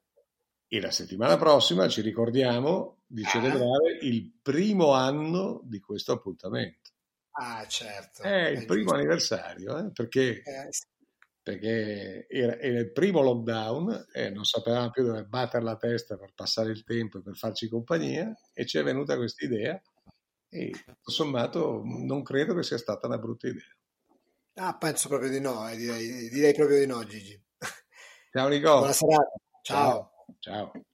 E 0.68 0.80
la 0.80 0.90
settimana 0.90 1.36
prossima 1.36 1.88
ci 1.88 2.02
ricordiamo 2.02 3.01
di 3.12 3.24
celebrare 3.24 3.98
eh? 3.98 4.06
il 4.06 4.32
primo 4.40 4.92
anno 4.92 5.60
di 5.64 5.80
questo 5.80 6.12
appuntamento. 6.12 6.90
Ah, 7.32 7.66
certo. 7.66 8.22
È 8.22 8.48
il 8.48 8.64
primo 8.64 8.92
anniversario, 8.92 9.78
eh? 9.78 9.92
perché, 9.92 10.42
eh, 10.42 10.66
sì. 10.70 10.86
perché 11.42 12.26
era, 12.28 12.58
era, 12.58 12.78
il 12.80 12.92
primo 12.92 13.20
lockdown 13.20 14.06
e 14.12 14.30
non 14.30 14.44
sapevamo 14.44 14.90
più 14.90 15.04
dove 15.04 15.24
battere 15.24 15.62
la 15.62 15.76
testa 15.76 16.16
per 16.16 16.32
passare 16.34 16.70
il 16.70 16.84
tempo 16.84 17.18
e 17.18 17.22
per 17.22 17.36
farci 17.36 17.68
compagnia 17.68 18.34
e 18.54 18.66
ci 18.66 18.78
è 18.78 18.82
venuta 18.82 19.16
questa 19.16 19.44
idea 19.44 19.80
e 20.48 20.70
tutto 20.70 21.10
sommato 21.10 21.82
non 21.84 22.22
credo 22.22 22.54
che 22.54 22.62
sia 22.62 22.78
stata 22.78 23.06
una 23.06 23.18
brutta 23.18 23.48
idea. 23.48 23.76
Ah, 24.54 24.76
penso 24.76 25.08
proprio 25.08 25.30
di 25.30 25.40
no, 25.40 25.68
eh, 25.68 25.76
direi, 25.76 26.28
direi, 26.28 26.52
proprio 26.54 26.78
di 26.78 26.86
no, 26.86 27.02
Gigi. 27.04 27.42
Ciao 28.30 28.48
Nicola. 28.48 28.78
Buona 28.78 28.92
serata. 28.92 29.32
Ciao. 29.62 30.12
Ciao. 30.38 30.72
Ciao. 30.72 30.84